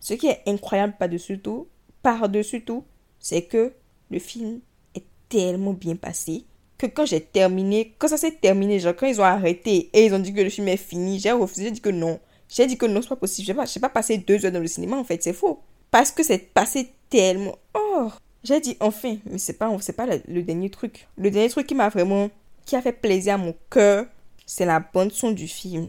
ce 0.00 0.14
qui 0.14 0.26
est 0.26 0.42
incroyable 0.46 0.94
par-dessus 0.98 1.38
tout, 1.38 1.68
par-dessus 2.02 2.64
tout, 2.64 2.84
c'est 3.18 3.42
que 3.42 3.72
le 4.10 4.18
film 4.18 4.60
est 4.94 5.04
tellement 5.28 5.72
bien 5.72 5.96
passé 5.96 6.44
que 6.78 6.86
quand 6.86 7.06
j'ai 7.06 7.20
terminé, 7.20 7.94
quand 7.98 8.08
ça 8.08 8.16
s'est 8.16 8.32
terminé, 8.32 8.78
genre 8.78 8.94
quand 8.94 9.06
ils 9.06 9.20
ont 9.20 9.24
arrêté 9.24 9.90
et 9.92 10.04
ils 10.04 10.14
ont 10.14 10.18
dit 10.18 10.32
que 10.32 10.40
le 10.40 10.50
film 10.50 10.68
est 10.68 10.76
fini, 10.76 11.18
j'ai 11.18 11.32
refusé, 11.32 11.64
j'ai 11.64 11.70
dit 11.70 11.80
que 11.80 11.88
non. 11.88 12.20
J'ai 12.48 12.66
dit 12.66 12.76
que 12.76 12.86
non, 12.86 13.02
c'est 13.02 13.08
pas 13.08 13.16
possible. 13.16 13.46
Je 13.46 13.52
n'ai 13.52 13.56
pas, 13.56 13.88
pas 13.88 13.88
passé 13.88 14.18
deux 14.18 14.44
heures 14.44 14.52
dans 14.52 14.60
le 14.60 14.66
cinéma 14.66 14.96
en 14.96 15.04
fait, 15.04 15.22
c'est 15.22 15.32
faux. 15.32 15.60
Parce 15.90 16.10
que 16.10 16.22
c'est 16.22 16.52
passé 16.52 16.92
tellement. 17.08 17.56
Oh, 17.74 18.10
j'ai 18.44 18.60
dit 18.60 18.76
enfin, 18.80 19.16
mais 19.24 19.38
c'est 19.38 19.54
pas, 19.54 19.74
c'est 19.80 19.94
pas 19.94 20.06
le, 20.06 20.42
dernier 20.42 20.70
truc. 20.70 21.08
Le 21.16 21.30
dernier 21.30 21.48
truc 21.48 21.66
qui 21.66 21.74
m'a 21.74 21.88
vraiment, 21.88 22.30
qui 22.64 22.76
a 22.76 22.82
fait 22.82 22.92
plaisir 22.92 23.34
à 23.34 23.38
mon 23.38 23.54
cœur, 23.70 24.06
c'est 24.46 24.64
la 24.64 24.80
bande 24.80 25.12
son 25.12 25.32
du 25.32 25.48
film. 25.48 25.88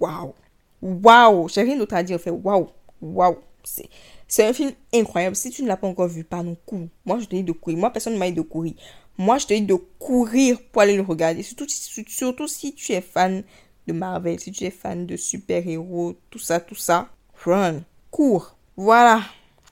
Waouh, 0.00 0.34
waouh, 0.80 1.48
j'ai 1.48 1.62
rien 1.62 1.76
d'autre 1.76 1.94
à 1.94 2.02
dire. 2.02 2.20
Fait, 2.20 2.30
waouh, 2.30 2.68
waouh, 3.02 3.38
c'est, 3.64 3.88
c'est 4.26 4.46
un 4.46 4.52
film 4.52 4.72
incroyable. 4.94 5.36
Si 5.36 5.50
tu 5.50 5.62
ne 5.62 5.68
l'as 5.68 5.76
pas 5.76 5.88
encore 5.88 6.08
vu, 6.08 6.24
pardon, 6.24 6.56
cours. 6.64 6.86
Moi, 7.04 7.18
je 7.18 7.26
te 7.26 7.34
dis 7.34 7.42
de 7.42 7.52
courir. 7.52 7.78
Moi, 7.78 7.90
personne 7.90 8.14
ne 8.14 8.18
m'a 8.18 8.26
dit 8.26 8.36
de 8.36 8.42
courir. 8.42 8.74
Moi, 9.18 9.38
je 9.38 9.46
te 9.46 9.54
dis 9.54 9.62
de 9.62 9.74
courir 9.98 10.58
pour 10.70 10.82
aller 10.82 10.96
le 10.96 11.02
regarder. 11.02 11.42
Surtout, 11.42 11.66
surtout 11.68 12.46
si 12.46 12.74
tu 12.74 12.92
es 12.92 13.00
fan 13.00 13.42
de 13.86 13.92
Marvel, 13.92 14.38
si 14.38 14.52
tu 14.52 14.64
es 14.64 14.70
fan 14.70 15.06
de 15.06 15.16
super-héros, 15.16 16.14
tout 16.30 16.38
ça, 16.38 16.60
tout 16.60 16.76
ça. 16.76 17.08
Run, 17.44 17.82
cours. 18.10 18.56
Voilà. 18.76 19.22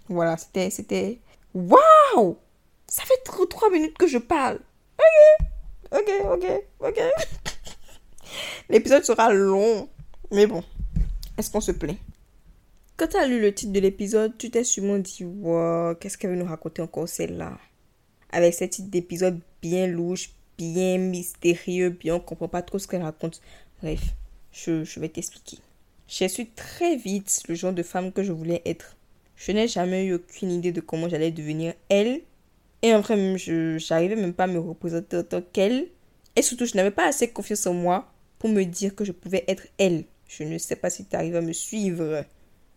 Voilà, 0.09 0.37
c'était, 0.37 0.71
c'était, 0.71 1.21
Waouh 1.55 2.37
Ça 2.87 3.03
fait 3.05 3.23
trop 3.25 3.47
3 3.47 3.71
minutes 3.71 3.97
que 3.97 4.07
je 4.07 4.19
parle. 4.19 4.61
Ok, 5.93 6.01
ok, 6.01 6.33
ok, 6.33 6.63
ok. 6.81 7.01
L'épisode 8.69 9.05
sera 9.05 9.33
long. 9.33 9.89
Mais 10.33 10.47
bon, 10.47 10.63
est-ce 11.39 11.51
qu'on 11.51 11.61
se 11.61 11.73
plaît? 11.73 11.99
Quand 12.97 13.09
tu 13.09 13.17
as 13.17 13.27
lu 13.27 13.41
le 13.41 13.53
titre 13.53 13.73
de 13.73 13.81
l'épisode, 13.81 14.39
tu 14.39 14.51
t'es 14.51 14.65
sûrement 14.65 14.99
dit 14.99 15.25
Wow, 15.25 15.95
qu'est-ce 15.97 16.17
qu'elle 16.17 16.31
veut 16.31 16.37
nous 16.37 16.47
raconter 16.47 16.81
encore 16.81 17.09
celle-là? 17.09 17.59
Avec 18.31 18.55
ce 18.55 18.65
titre 18.65 18.89
d'épisode 18.89 19.41
bien 19.61 19.87
louche, 19.87 20.31
bien 20.57 20.99
mystérieux, 20.99 21.91
bien 21.91 22.15
on 22.15 22.21
comprend 22.21 22.49
pas 22.49 22.63
trop 22.63 22.79
ce 22.79 22.89
qu'elle 22.89 23.03
raconte. 23.03 23.41
Bref, 23.83 24.01
je, 24.51 24.83
je 24.85 24.99
vais 24.99 25.11
t'expliquer. 25.11 25.59
J'ai 26.09 26.29
su 26.29 26.47
très 26.49 26.97
vite 26.97 27.43
le 27.49 27.55
genre 27.55 27.73
de 27.73 27.83
femme 27.83 28.13
que 28.13 28.23
je 28.23 28.33
voulais 28.33 28.63
être. 28.65 28.97
Je 29.37 29.53
n'ai 29.53 29.69
jamais 29.69 30.07
eu 30.07 30.15
aucune 30.15 30.51
idée 30.51 30.73
de 30.73 30.81
comment 30.81 31.09
j'allais 31.09 31.31
devenir 31.31 31.75
elle. 31.91 32.23
Et 32.81 32.95
en 32.95 33.01
vrai, 33.01 33.37
je 33.37 33.77
n'arrivais 33.91 34.17
même 34.17 34.33
pas 34.33 34.45
à 34.45 34.47
me 34.47 34.59
représenter 34.59 35.19
en 35.19 35.25
tant 35.25 35.43
qu'elle. 35.43 35.89
Et 36.35 36.43
surtout, 36.43 36.65
je 36.65 36.77
n'avais 36.77 36.91
pas 36.91 37.07
assez 37.07 37.29
confiance 37.29 37.67
en 37.67 37.75
moi 37.75 38.11
pour 38.39 38.51
me 38.51 38.65
dire 38.65 38.95
que 38.95 39.05
je 39.05 39.13
pouvais 39.13 39.45
être 39.49 39.67
elle. 39.79 40.05
Je 40.29 40.45
ne 40.45 40.59
sais 40.59 40.77
pas 40.77 40.91
si 40.91 41.05
tu 41.05 41.17
arrives 41.17 41.37
à 41.37 41.41
me 41.41 41.53
suivre. 41.53 42.25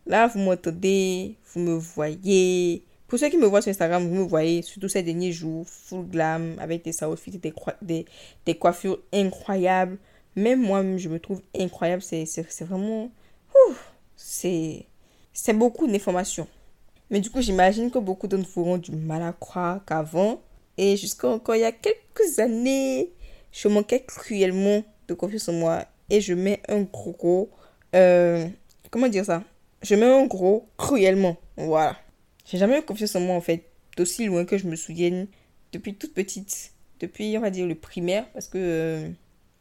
Là, 0.05 0.27
vous 0.27 0.39
m'entendez, 0.39 1.35
vous 1.53 1.59
me 1.61 1.73
voyez. 1.73 2.83
Pour 3.07 3.17
ceux 3.17 3.29
qui 3.29 3.37
me 3.37 3.47
voient 3.47 3.61
sur 3.61 3.71
Instagram, 3.71 4.07
vous 4.07 4.15
me 4.15 4.23
voyez, 4.23 4.61
surtout 4.61 4.87
ces 4.87 5.01
derniers 5.01 5.31
jours, 5.31 5.67
full 5.67 6.05
glam, 6.05 6.55
avec 6.59 6.83
des 6.83 7.03
outfits 7.03 7.31
et 7.35 7.53
des, 7.81 8.05
des, 8.45 8.55
coiffures 8.55 8.99
incroyables. 9.11 9.97
Même 10.35 10.61
moi, 10.61 10.83
je 10.97 11.09
me 11.09 11.19
trouve 11.19 11.41
incroyable. 11.57 12.03
C'est 12.03 12.43
vraiment... 12.61 13.11
C'est 14.15 15.53
beaucoup 15.53 15.87
d'informations. 15.87 16.47
Mais 17.09 17.19
du 17.19 17.29
coup, 17.29 17.41
j'imagine 17.41 17.89
que 17.89 17.97
beaucoup 17.97 18.27
d'entre 18.27 18.47
vous 18.49 18.61
auront 18.61 18.77
du 18.77 18.91
mal 18.91 19.23
à 19.23 19.33
croire 19.33 19.83
qu'avant, 19.85 20.41
et 20.77 20.95
jusqu'à 20.95 21.27
encore 21.27 21.55
il 21.55 21.61
y 21.61 21.65
a 21.65 21.71
quelques 21.71 22.37
années, 22.37 23.11
je 23.51 23.67
manquais 23.67 24.01
cruellement 24.01 24.83
de 25.09 25.13
confiance 25.13 25.49
en 25.49 25.53
moi. 25.53 25.85
Et 26.09 26.21
je 26.21 26.33
mets 26.33 26.61
un 26.67 26.81
gros... 26.81 27.49
Euh, 27.95 28.47
comment 28.89 29.07
dire 29.07 29.25
ça? 29.25 29.43
Je 29.81 29.95
mets 29.95 30.05
un 30.05 30.25
gros 30.25 30.69
cruellement. 30.77 31.37
Voilà. 31.57 31.97
J'ai 32.45 32.57
jamais 32.57 32.79
eu 32.79 32.81
confiance 32.81 33.15
en 33.15 33.19
moi, 33.19 33.35
en 33.35 33.41
fait. 33.41 33.65
D'aussi 33.97 34.25
loin 34.25 34.45
que 34.45 34.57
je 34.57 34.67
me 34.67 34.75
souvienne. 34.75 35.27
Depuis 35.71 35.95
toute 35.95 36.13
petite. 36.13 36.71
Depuis, 36.99 37.37
on 37.37 37.41
va 37.41 37.49
dire, 37.49 37.67
le 37.67 37.75
primaire. 37.75 38.25
Parce 38.31 38.47
que 38.47 38.57
euh, 38.57 39.09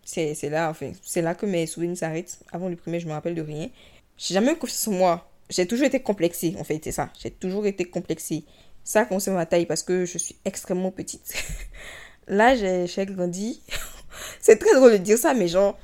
c'est 0.05 0.51
là, 0.51 0.71
enfin, 0.71 0.93
c'est 1.03 1.23
là 1.23 1.35
que 1.35 1.47
mes 1.47 1.67
souvenirs 1.67 1.97
s'arrêtent. 1.97 2.39
Avant 2.53 2.69
le 2.69 2.77
primaire, 2.77 3.01
je 3.01 3.07
me 3.07 3.13
rappelle 3.13 3.35
de 3.35 3.43
rien. 3.43 3.69
J'ai 4.17 4.35
jamais 4.35 4.53
eu 4.53 4.57
confiance 4.57 4.89
en 4.89 4.93
moi 4.93 5.29
j'ai 5.51 5.67
toujours 5.67 5.87
été 5.87 6.01
complexée, 6.01 6.55
en 6.59 6.65
fait, 6.65 6.81
c'est 6.83 6.93
ça. 6.93 7.11
J'ai 7.21 7.31
toujours 7.31 7.67
été 7.67 7.85
complexée. 7.85 8.45
Ça 8.85 9.05
concerne 9.05 9.37
ma 9.37 9.47
taille 9.47 9.67
parce 9.67 9.83
que 9.83 10.05
je 10.05 10.19
suis 10.19 10.37
extrêmement 10.45 10.91
petite. 10.91 11.35
Là, 12.29 12.55
j'ai 12.55 13.07
grandi. 13.07 13.63
c'est 14.41 14.57
très 14.57 14.75
drôle 14.75 14.93
de 14.93 14.97
dire 14.99 15.19
ça, 15.19 15.35
mais 15.35 15.49
genre, 15.49 15.79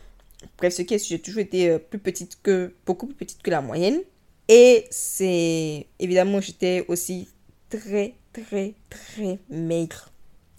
bref, 0.58 0.74
ce 0.74 0.82
qui 0.82 0.94
est, 0.94 1.06
j'ai 1.06 1.18
toujours 1.18 1.40
été 1.40 1.70
euh, 1.70 1.78
plus 1.78 1.98
petite 1.98 2.38
que, 2.42 2.74
beaucoup 2.86 3.06
plus 3.06 3.14
petite 3.14 3.42
que 3.42 3.50
la 3.50 3.60
moyenne. 3.60 4.00
Et 4.48 4.86
c'est, 4.90 5.86
évidemment, 5.98 6.40
j'étais 6.40 6.84
aussi 6.88 7.28
très, 7.70 8.14
très, 8.32 8.74
très 8.90 9.38
maigre. 9.48 10.10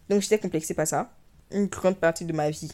Donc, 0.09 0.21
j'étais 0.21 0.39
complexée 0.39 0.73
par 0.73 0.87
ça. 0.87 1.11
Une 1.51 1.67
grande 1.67 1.97
partie 1.97 2.25
de 2.25 2.33
ma 2.33 2.49
vie. 2.49 2.71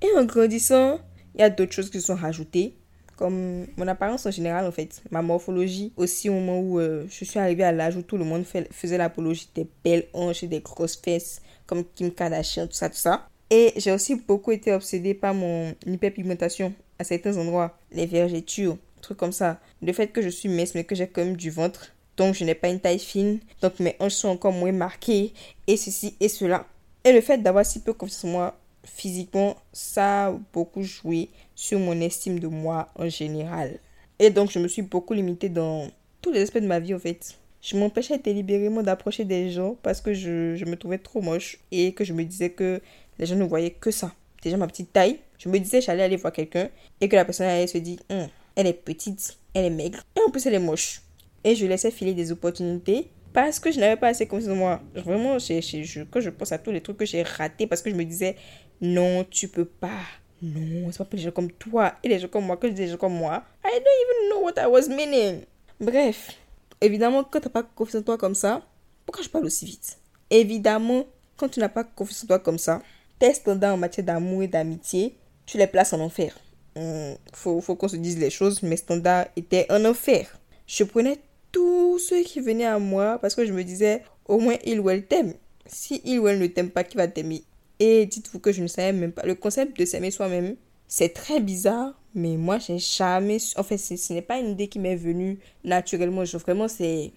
Et 0.00 0.16
en 0.16 0.24
grandissant, 0.24 1.00
il 1.34 1.40
y 1.40 1.44
a 1.44 1.50
d'autres 1.50 1.72
choses 1.72 1.90
qui 1.90 2.00
se 2.00 2.06
sont 2.06 2.14
rajoutées 2.14 2.74
comme 3.22 3.66
mon 3.76 3.86
apparence 3.86 4.26
en 4.26 4.32
général, 4.32 4.66
en 4.66 4.72
fait, 4.72 5.00
ma 5.12 5.22
morphologie, 5.22 5.92
aussi 5.96 6.28
au 6.28 6.32
moment 6.32 6.58
où 6.58 6.80
euh, 6.80 7.04
je 7.08 7.24
suis 7.24 7.38
arrivée 7.38 7.62
à 7.62 7.70
l'âge 7.70 7.94
où 7.94 8.02
tout 8.02 8.16
le 8.16 8.24
monde 8.24 8.44
faisait 8.44 8.98
l'apologie 8.98 9.48
des 9.54 9.68
belles 9.84 10.08
hanches 10.12 10.42
et 10.42 10.48
des 10.48 10.58
grosses 10.60 10.96
fesses, 10.96 11.40
comme 11.66 11.84
Kim 11.84 12.10
Kardashian, 12.10 12.66
tout 12.66 12.72
ça, 12.72 12.88
tout 12.88 12.96
ça. 12.96 13.28
Et 13.54 13.74
j'ai 13.76 13.92
aussi 13.92 14.14
beaucoup 14.14 14.50
été 14.50 14.72
obsédée 14.72 15.12
par 15.12 15.34
mon 15.34 15.74
hyperpigmentation 15.86 16.72
à 16.98 17.04
certains 17.04 17.36
endroits, 17.36 17.76
les 17.92 18.06
vergetures, 18.06 18.78
trucs 19.02 19.18
comme 19.18 19.30
ça. 19.30 19.60
Le 19.82 19.92
fait 19.92 20.06
que 20.06 20.22
je 20.22 20.30
suis 20.30 20.48
mince 20.48 20.74
mais 20.74 20.84
que 20.84 20.94
j'ai 20.94 21.06
quand 21.06 21.22
même 21.22 21.36
du 21.36 21.50
ventre, 21.50 21.92
donc 22.16 22.34
je 22.34 22.44
n'ai 22.44 22.54
pas 22.54 22.70
une 22.70 22.80
taille 22.80 22.98
fine, 22.98 23.40
donc 23.60 23.78
mes 23.78 23.94
hanches 24.00 24.14
sont 24.14 24.28
encore 24.28 24.52
moins 24.52 24.72
marquées, 24.72 25.34
et 25.66 25.76
ceci 25.76 26.16
et 26.18 26.28
cela. 26.28 26.66
Et 27.04 27.12
le 27.12 27.20
fait 27.20 27.42
d'avoir 27.42 27.66
si 27.66 27.80
peu 27.80 27.92
confiance 27.92 28.24
en 28.24 28.28
moi 28.28 28.58
physiquement, 28.84 29.56
ça 29.74 30.28
a 30.28 30.32
beaucoup 30.54 30.82
joué 30.82 31.28
sur 31.54 31.78
mon 31.78 32.00
estime 32.00 32.38
de 32.38 32.46
moi 32.46 32.88
en 32.96 33.10
général. 33.10 33.80
Et 34.18 34.30
donc, 34.30 34.50
je 34.50 34.58
me 34.60 34.68
suis 34.68 34.82
beaucoup 34.82 35.12
limitée 35.12 35.50
dans 35.50 35.88
tous 36.22 36.32
les 36.32 36.40
aspects 36.40 36.58
de 36.58 36.66
ma 36.66 36.80
vie, 36.80 36.94
en 36.94 36.98
fait. 36.98 37.38
Je 37.60 37.76
m'empêchais 37.76 38.18
délibérément 38.18 38.82
d'approcher 38.82 39.24
des 39.24 39.50
gens 39.50 39.76
parce 39.82 40.00
que 40.00 40.14
je, 40.14 40.56
je, 40.56 40.64
me 40.64 40.76
trouvais 40.76 40.98
trop 40.98 41.20
moche 41.20 41.58
et 41.70 41.92
que 41.92 42.04
je 42.04 42.12
me 42.12 42.24
disais 42.24 42.50
que 42.50 42.80
les 43.18 43.26
gens 43.26 43.36
ne 43.36 43.44
voyaient 43.44 43.70
que 43.70 43.90
ça. 43.90 44.12
Déjà, 44.42 44.56
ma 44.56 44.66
petite 44.66 44.92
taille. 44.92 45.20
Je 45.38 45.48
me 45.48 45.58
disais, 45.58 45.80
j'allais 45.80 46.02
aller 46.02 46.16
voir 46.16 46.32
quelqu'un 46.32 46.68
et 47.00 47.08
que 47.08 47.16
la 47.16 47.24
personne 47.24 47.46
allait 47.46 47.66
se 47.66 47.78
dire, 47.78 47.98
hum, 48.10 48.28
elle 48.54 48.66
est 48.66 48.72
petite, 48.72 49.36
elle 49.54 49.64
est 49.66 49.70
maigre 49.70 50.00
et 50.16 50.20
en 50.26 50.30
plus, 50.30 50.46
elle 50.46 50.54
est 50.54 50.60
moche. 50.60 51.02
Et 51.44 51.56
je 51.56 51.66
laissais 51.66 51.90
filer 51.90 52.14
des 52.14 52.30
opportunités 52.30 53.08
parce 53.32 53.58
que 53.58 53.72
je 53.72 53.80
n'avais 53.80 53.96
pas 53.96 54.08
assez 54.08 54.26
confiance 54.26 54.52
en 54.52 54.56
moi. 54.56 54.80
Vraiment, 54.94 55.38
quand 55.38 56.20
je 56.20 56.30
pense 56.30 56.52
à 56.52 56.58
tous 56.58 56.70
les 56.70 56.80
trucs 56.80 56.98
que 56.98 57.06
j'ai 57.06 57.22
ratés 57.22 57.66
parce 57.66 57.82
que 57.82 57.90
je 57.90 57.94
me 57.94 58.04
disais, 58.04 58.36
non, 58.80 59.24
tu 59.28 59.48
peux 59.48 59.64
pas. 59.64 60.00
Non, 60.42 60.90
c'est 60.90 60.98
pas 60.98 61.04
pour 61.04 61.16
les 61.16 61.22
gens 61.22 61.30
comme 61.30 61.50
toi 61.52 61.94
et 62.02 62.08
les 62.08 62.18
gens 62.18 62.28
comme 62.28 62.44
moi 62.44 62.56
que 62.56 62.68
je 62.68 62.72
dis 62.72 62.82
les 62.82 62.88
gens 62.88 62.96
comme 62.96 63.14
moi. 63.14 63.44
I 63.64 63.70
don't 63.70 63.80
even 63.80 64.28
know 64.30 64.44
what 64.44 64.60
I 64.60 64.66
was 64.66 64.88
meaning. 64.88 65.44
Bref, 65.80 66.36
évidemment, 66.80 67.24
quand 67.24 67.40
tu 67.40 67.46
n'as 67.46 67.52
pas 67.52 67.62
confiance 67.62 68.02
en 68.02 68.04
toi 68.04 68.18
comme 68.18 68.34
ça, 68.34 68.62
pourquoi 69.06 69.24
je 69.24 69.28
parle 69.28 69.46
aussi 69.46 69.66
vite? 69.66 69.98
Évidemment, 70.30 71.06
quand 71.36 71.48
tu 71.48 71.60
n'as 71.60 71.68
pas 71.68 71.84
confiance 71.84 72.24
en 72.24 72.26
toi 72.26 72.38
comme 72.40 72.58
ça, 72.58 72.82
tes 73.22 73.34
standards 73.34 73.74
en 73.74 73.76
matière 73.76 74.04
d'amour 74.04 74.42
et 74.42 74.48
d'amitié, 74.48 75.14
tu 75.46 75.56
les 75.56 75.68
places 75.68 75.92
en 75.92 76.00
enfer. 76.00 76.36
Hmm, 76.74 77.12
faut, 77.32 77.60
qu'on 77.60 77.86
se 77.86 77.94
dise 77.94 78.18
les 78.18 78.30
choses, 78.30 78.64
mes 78.64 78.76
standards 78.76 79.26
étaient 79.36 79.70
en 79.70 79.84
enfer. 79.84 80.40
Je 80.66 80.82
prenais 80.82 81.18
tous 81.52 82.00
ceux 82.00 82.24
qui 82.24 82.40
venaient 82.40 82.66
à 82.66 82.80
moi 82.80 83.18
parce 83.22 83.36
que 83.36 83.46
je 83.46 83.52
me 83.52 83.62
disais, 83.62 84.02
au 84.26 84.40
moins 84.40 84.56
il 84.64 84.80
ou 84.80 84.90
elle 84.90 85.06
t'aime. 85.06 85.34
Si 85.66 86.02
il 86.04 86.18
ou 86.18 86.26
elle 86.26 86.40
ne 86.40 86.48
t'aime 86.48 86.70
pas, 86.70 86.82
qui 86.82 86.96
va 86.96 87.06
t'aimer? 87.06 87.44
Et 87.78 88.06
dites-vous 88.06 88.40
que 88.40 88.50
je 88.50 88.60
ne 88.60 88.66
savais 88.66 88.92
même 88.92 89.12
pas. 89.12 89.22
Le 89.22 89.36
concept 89.36 89.78
de 89.78 89.84
s'aimer 89.84 90.10
soi-même, 90.10 90.56
c'est 90.88 91.14
très 91.14 91.38
bizarre, 91.38 91.94
mais 92.16 92.36
moi, 92.36 92.58
j'ai 92.58 92.78
jamais. 92.78 93.38
En 93.56 93.62
fait, 93.62 93.78
ce 93.78 94.12
n'est 94.12 94.22
pas 94.22 94.40
une 94.40 94.50
idée 94.50 94.66
qui 94.66 94.80
m'est 94.80 94.96
venue 94.96 95.38
naturellement. 95.62 96.24
Je, 96.24 96.38
vraiment, 96.38 96.66
c'est. 96.66 97.12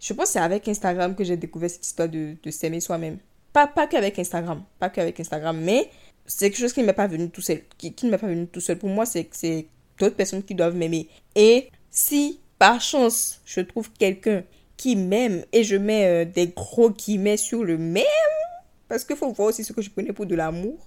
Je 0.00 0.12
pense 0.14 0.28
que 0.28 0.32
c'est 0.32 0.38
avec 0.38 0.66
Instagram 0.68 1.14
que 1.14 1.22
j'ai 1.22 1.36
découvert 1.36 1.68
cette 1.68 1.86
histoire 1.86 2.08
de 2.08 2.50
s'aimer 2.50 2.80
soi-même. 2.80 3.18
Pas, 3.52 3.66
pas 3.66 3.86
qu'avec 3.86 4.18
Instagram, 4.18 4.64
pas 4.78 4.88
qu'avec 4.88 5.20
Instagram, 5.20 5.60
mais 5.60 5.90
c'est 6.26 6.50
quelque 6.50 6.60
chose 6.60 6.72
qui 6.72 6.80
ne 6.80 6.86
m'est 6.86 6.92
pas 6.92 7.06
venu 7.06 7.28
tout 7.30 7.42
seul. 7.42 7.62
Qui, 7.76 7.94
ne 8.04 8.10
m'est 8.10 8.18
pas 8.18 8.26
venu 8.26 8.46
tout 8.46 8.60
seul. 8.60 8.78
Pour 8.78 8.88
moi, 8.88 9.04
c'est 9.04 9.28
c'est 9.32 9.66
d'autres 9.98 10.16
personnes 10.16 10.42
qui 10.42 10.54
doivent 10.54 10.76
m'aimer. 10.76 11.08
Et 11.34 11.68
si, 11.90 12.40
par 12.58 12.80
chance, 12.80 13.40
je 13.44 13.60
trouve 13.60 13.90
quelqu'un 13.92 14.44
qui 14.76 14.96
m'aime, 14.96 15.44
et 15.52 15.64
je 15.64 15.76
mets 15.76 16.06
euh, 16.06 16.24
des 16.24 16.48
gros 16.48 16.90
guillemets 16.90 17.36
sur 17.36 17.62
le 17.62 17.78
même, 17.78 18.04
parce 18.88 19.04
qu'il 19.04 19.16
faut 19.16 19.30
voir 19.32 19.48
aussi 19.48 19.64
ce 19.64 19.72
que 19.72 19.82
je 19.82 19.90
prenais 19.90 20.12
pour 20.12 20.26
de 20.26 20.34
l'amour, 20.34 20.78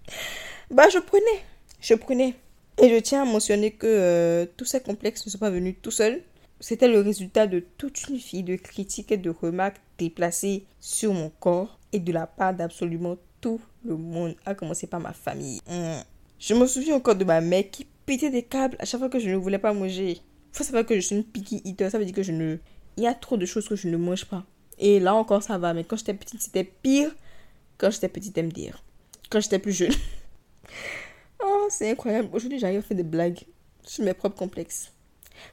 bah 0.70 0.88
je 0.88 0.98
prenais. 0.98 1.42
Je 1.80 1.94
prenais. 1.94 2.34
Et 2.82 2.88
je 2.88 2.96
tiens 2.96 3.22
à 3.22 3.24
mentionner 3.24 3.72
que 3.72 3.86
euh, 3.86 4.46
tous 4.56 4.64
ces 4.64 4.80
complexes 4.80 5.24
ne 5.26 5.30
sont 5.30 5.38
pas 5.38 5.50
venus 5.50 5.76
tout 5.82 5.90
seuls. 5.90 6.22
C'était 6.60 6.88
le 6.88 7.00
résultat 7.00 7.46
de 7.46 7.60
toute 7.60 8.08
une 8.08 8.16
vie 8.16 8.42
de 8.42 8.56
critiques 8.56 9.12
et 9.12 9.16
de 9.18 9.30
remarques 9.30 9.80
déplacées 9.98 10.64
sur 10.80 11.12
mon 11.12 11.30
corps 11.40 11.78
de 12.00 12.12
la 12.12 12.26
part 12.26 12.54
d'absolument 12.54 13.16
tout 13.40 13.60
le 13.84 13.96
monde, 13.96 14.34
à 14.44 14.54
commencer 14.54 14.86
par 14.86 15.00
ma 15.00 15.12
famille. 15.12 15.60
Hmm. 15.68 16.00
Je 16.38 16.54
me 16.54 16.66
souviens 16.66 16.96
encore 16.96 17.16
de 17.16 17.24
ma 17.24 17.40
mère 17.40 17.70
qui 17.70 17.86
pétait 18.04 18.30
des 18.30 18.42
câbles 18.42 18.76
à 18.78 18.84
chaque 18.84 19.00
fois 19.00 19.08
que 19.08 19.18
je 19.18 19.30
ne 19.30 19.36
voulais 19.36 19.58
pas 19.58 19.72
manger. 19.72 20.20
Faut 20.52 20.64
savoir 20.64 20.86
que 20.86 20.94
je 20.94 21.00
suis 21.00 21.16
une 21.16 21.24
picky 21.24 21.60
eater, 21.64 21.90
ça 21.90 21.98
veut 21.98 22.04
dire 22.04 22.14
que 22.14 22.22
je 22.22 22.32
ne... 22.32 22.56
Il 22.96 23.02
y 23.02 23.06
a 23.06 23.14
trop 23.14 23.36
de 23.36 23.44
choses 23.44 23.68
que 23.68 23.76
je 23.76 23.88
ne 23.88 23.96
mange 23.96 24.24
pas. 24.24 24.44
Et 24.78 25.00
là 25.00 25.14
encore, 25.14 25.42
ça 25.42 25.58
va. 25.58 25.74
Mais 25.74 25.84
quand 25.84 25.96
j'étais 25.96 26.14
petite, 26.14 26.40
c'était 26.40 26.64
pire. 26.64 27.14
Quand 27.78 27.90
j'étais 27.90 28.08
petite, 28.08 28.36
me 28.38 28.50
dire. 28.50 28.82
Quand 29.30 29.40
j'étais 29.40 29.58
plus 29.58 29.72
jeune. 29.72 29.92
oh, 31.42 31.66
c'est 31.70 31.90
incroyable. 31.90 32.28
Aujourd'hui, 32.32 32.58
j'arrive 32.58 32.78
à 32.78 32.82
faire 32.82 32.96
des 32.96 33.02
blagues 33.02 33.40
sur 33.82 34.04
mes 34.04 34.14
propres 34.14 34.36
complexes. 34.36 34.92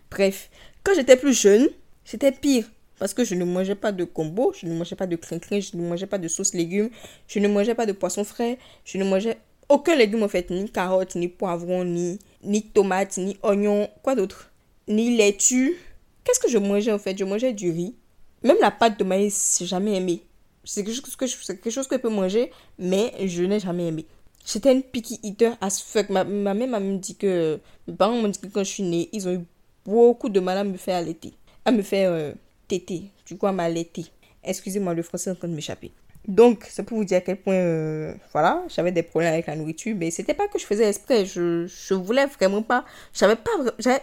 Bref, 0.10 0.50
quand 0.84 0.94
j'étais 0.96 1.18
plus 1.18 1.34
jeune, 1.34 1.68
c'était 2.06 2.32
pire. 2.32 2.66
Parce 3.04 3.14
que 3.14 3.26
je 3.26 3.36
ne 3.36 3.44
mangeais 3.44 3.76
pas 3.76 3.92
de 3.92 4.06
combo, 4.06 4.54
je 4.58 4.66
ne 4.66 4.74
mangeais 4.74 4.96
pas 4.96 5.08
de 5.08 5.18
crin-crin, 5.18 5.60
je 5.60 5.76
ne 5.76 5.86
mangeais 5.86 6.08
pas 6.08 6.18
de 6.18 6.30
sauce 6.30 6.54
légumes, 6.54 6.90
je 7.28 7.40
ne 7.40 7.50
mangeais 7.50 7.76
pas 7.76 7.86
de 7.86 7.92
poisson 7.92 8.24
frais, 8.24 8.58
je 8.86 8.98
ne 8.98 9.04
mangeais 9.04 9.40
aucun 9.68 9.98
légume 9.98 10.24
en 10.24 10.30
fait, 10.30 10.50
ni 10.50 10.70
carottes, 10.70 11.16
ni 11.16 11.28
poivrons, 11.28 11.84
ni, 11.84 12.18
ni 12.44 12.62
tomates, 12.62 13.18
ni 13.18 13.36
oignons, 13.44 13.90
quoi 14.04 14.16
d'autre? 14.16 14.54
Ni 14.88 15.18
laitue. 15.18 15.78
Qu'est-ce 16.24 16.40
que 16.40 16.48
je 16.48 16.58
mangeais 16.58 16.94
en 16.94 16.98
fait? 16.98 17.18
Je 17.18 17.26
mangeais 17.26 17.52
du 17.52 17.72
riz. 17.72 17.94
Même 18.42 18.56
la 18.62 18.72
pâte 18.72 18.98
de 18.98 19.04
maïs, 19.04 19.58
j'ai 19.60 19.66
jamais 19.66 19.98
aimé. 19.98 20.24
C'est 20.64 20.86
quelque, 20.86 20.96
chose 20.96 21.18
que 21.18 21.28
je, 21.28 21.36
quelque 21.46 21.72
chose 21.72 21.90
que 21.90 21.98
je 21.98 22.02
peux 22.02 22.08
manger, 22.08 22.52
mais 22.80 23.12
je 23.28 23.44
n'ai 23.44 23.60
jamais 23.60 23.88
aimé. 23.88 24.06
J'étais 24.46 24.72
une 24.72 24.82
picky 24.82 25.20
eater 25.24 25.58
as 25.60 25.82
fuck. 25.82 26.08
Ma, 26.10 26.24
ma 26.24 26.54
mère 26.54 26.70
m'a 26.70 26.80
même 26.80 27.00
dit 27.00 27.18
que. 27.18 27.60
Mes 27.86 27.96
parents 27.96 28.16
m'ont 28.16 28.30
dit 28.30 28.40
que 28.40 28.48
quand 28.48 28.64
je 28.64 28.70
suis 28.70 28.84
née, 28.84 29.10
ils 29.12 29.28
ont 29.28 29.34
eu 29.34 29.42
beaucoup 29.84 30.30
de 30.30 30.40
mal 30.40 30.58
à 30.58 30.64
me 30.64 30.78
faire 30.78 30.96
allaiter. 30.96 31.34
À 31.66 31.74
me 31.74 31.82
faire 31.82 32.10
euh, 32.14 32.32
Du 32.70 33.38
coup, 33.38 33.48
à 33.48 33.52
m'allaiter. 33.52 34.06
Excusez-moi, 34.44 34.94
le 34.94 35.04
français 35.04 35.30
est 35.30 35.34
en 35.34 35.36
train 35.36 35.48
de 35.48 35.56
m'échapper. 35.56 35.92
Donc, 36.28 36.66
c'est 36.70 36.84
pour 36.84 36.98
vous 36.98 37.04
dire 37.04 37.18
à 37.18 37.22
quel 37.22 37.38
point, 37.38 37.56
euh, 37.56 38.14
voilà, 38.32 38.64
j'avais 38.74 38.92
des 38.92 39.04
problèmes 39.04 39.34
avec 39.34 39.48
la 39.48 39.56
nourriture. 39.56 39.96
Mais 39.98 40.12
c'était 40.12 40.34
pas 40.34 40.48
que 40.48 40.58
je 40.58 40.66
faisais 40.66 40.88
exprès. 40.88 41.26
Je, 41.26 41.68
je 41.68 41.94
voulais 41.94 42.26
vraiment 42.26 42.62
pas. 42.62 42.86
J'avais 43.14 43.36
pas. 43.36 43.52
J'avais. 43.80 44.02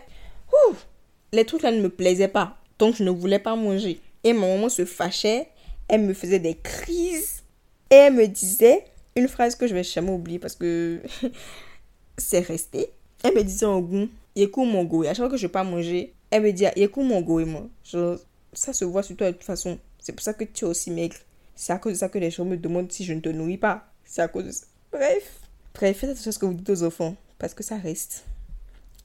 Les 1.32 1.44
trucs 1.44 1.62
là 1.62 1.70
ne 1.70 1.80
me 1.80 1.88
plaisaient 1.88 2.28
pas. 2.28 2.56
Donc, 2.78 2.96
je 2.96 3.04
ne 3.04 3.10
voulais 3.10 3.38
pas 3.38 3.56
manger. 3.56 4.00
Et 4.24 4.32
ma 4.32 4.46
maman 4.46 4.68
se 4.68 4.84
fâchait. 4.84 5.48
Elle 5.88 6.02
me 6.02 6.14
faisait 6.14 6.38
des 6.38 6.54
crises. 6.54 7.42
Et 7.90 7.96
elle 7.96 8.14
me 8.14 8.26
disait 8.26 8.84
une 9.16 9.28
phrase 9.28 9.56
que 9.56 9.66
je 9.66 9.74
vais 9.74 9.82
jamais 9.82 10.10
oublier 10.12 10.38
parce 10.38 10.54
que 10.54 11.00
c'est 12.18 12.40
resté. 12.40 12.90
Elle 13.24 13.34
me 13.34 13.42
disait 13.42 13.66
en 13.66 13.80
goût, 13.80 14.08
Yekou 14.36 14.64
mon 14.64 14.84
goût. 14.84 15.02
À 15.02 15.08
chaque 15.08 15.16
fois 15.16 15.28
que 15.28 15.36
je 15.36 15.46
vais 15.46 15.52
pas 15.52 15.64
manger, 15.64 16.14
elle 16.30 16.42
me 16.42 16.52
dit, 16.52 16.64
Yekou 16.76 17.02
mon 17.02 17.20
goût 17.20 17.40
et 17.40 17.44
moi. 17.44 17.66
Genre, 17.84 18.18
ça 18.52 18.72
se 18.72 18.84
voit 18.84 19.02
sur 19.02 19.16
toi 19.16 19.28
de 19.28 19.36
toute 19.36 19.44
façon. 19.44 19.78
C'est 19.98 20.12
pour 20.12 20.22
ça 20.22 20.34
que 20.34 20.44
tu 20.44 20.64
es 20.64 20.68
aussi 20.68 20.90
maigre. 20.90 21.16
C'est 21.54 21.72
à 21.72 21.78
cause 21.78 21.92
de 21.92 21.98
ça 21.98 22.08
que 22.08 22.18
les 22.18 22.30
gens 22.30 22.44
me 22.44 22.56
demandent 22.56 22.90
si 22.90 23.04
je 23.04 23.12
ne 23.12 23.20
te 23.20 23.28
nourris 23.28 23.58
pas. 23.58 23.92
C'est 24.04 24.22
à 24.22 24.28
cause 24.28 24.44
de 24.44 24.50
ça. 24.50 24.66
Bref. 24.92 25.40
Bref, 25.74 25.98
faites 25.98 26.10
attention 26.10 26.30
à 26.30 26.32
ce 26.32 26.38
que 26.38 26.46
vous 26.46 26.54
dites 26.54 26.70
aux 26.70 26.82
enfants. 26.82 27.16
Parce 27.38 27.54
que 27.54 27.62
ça 27.62 27.76
reste. 27.76 28.24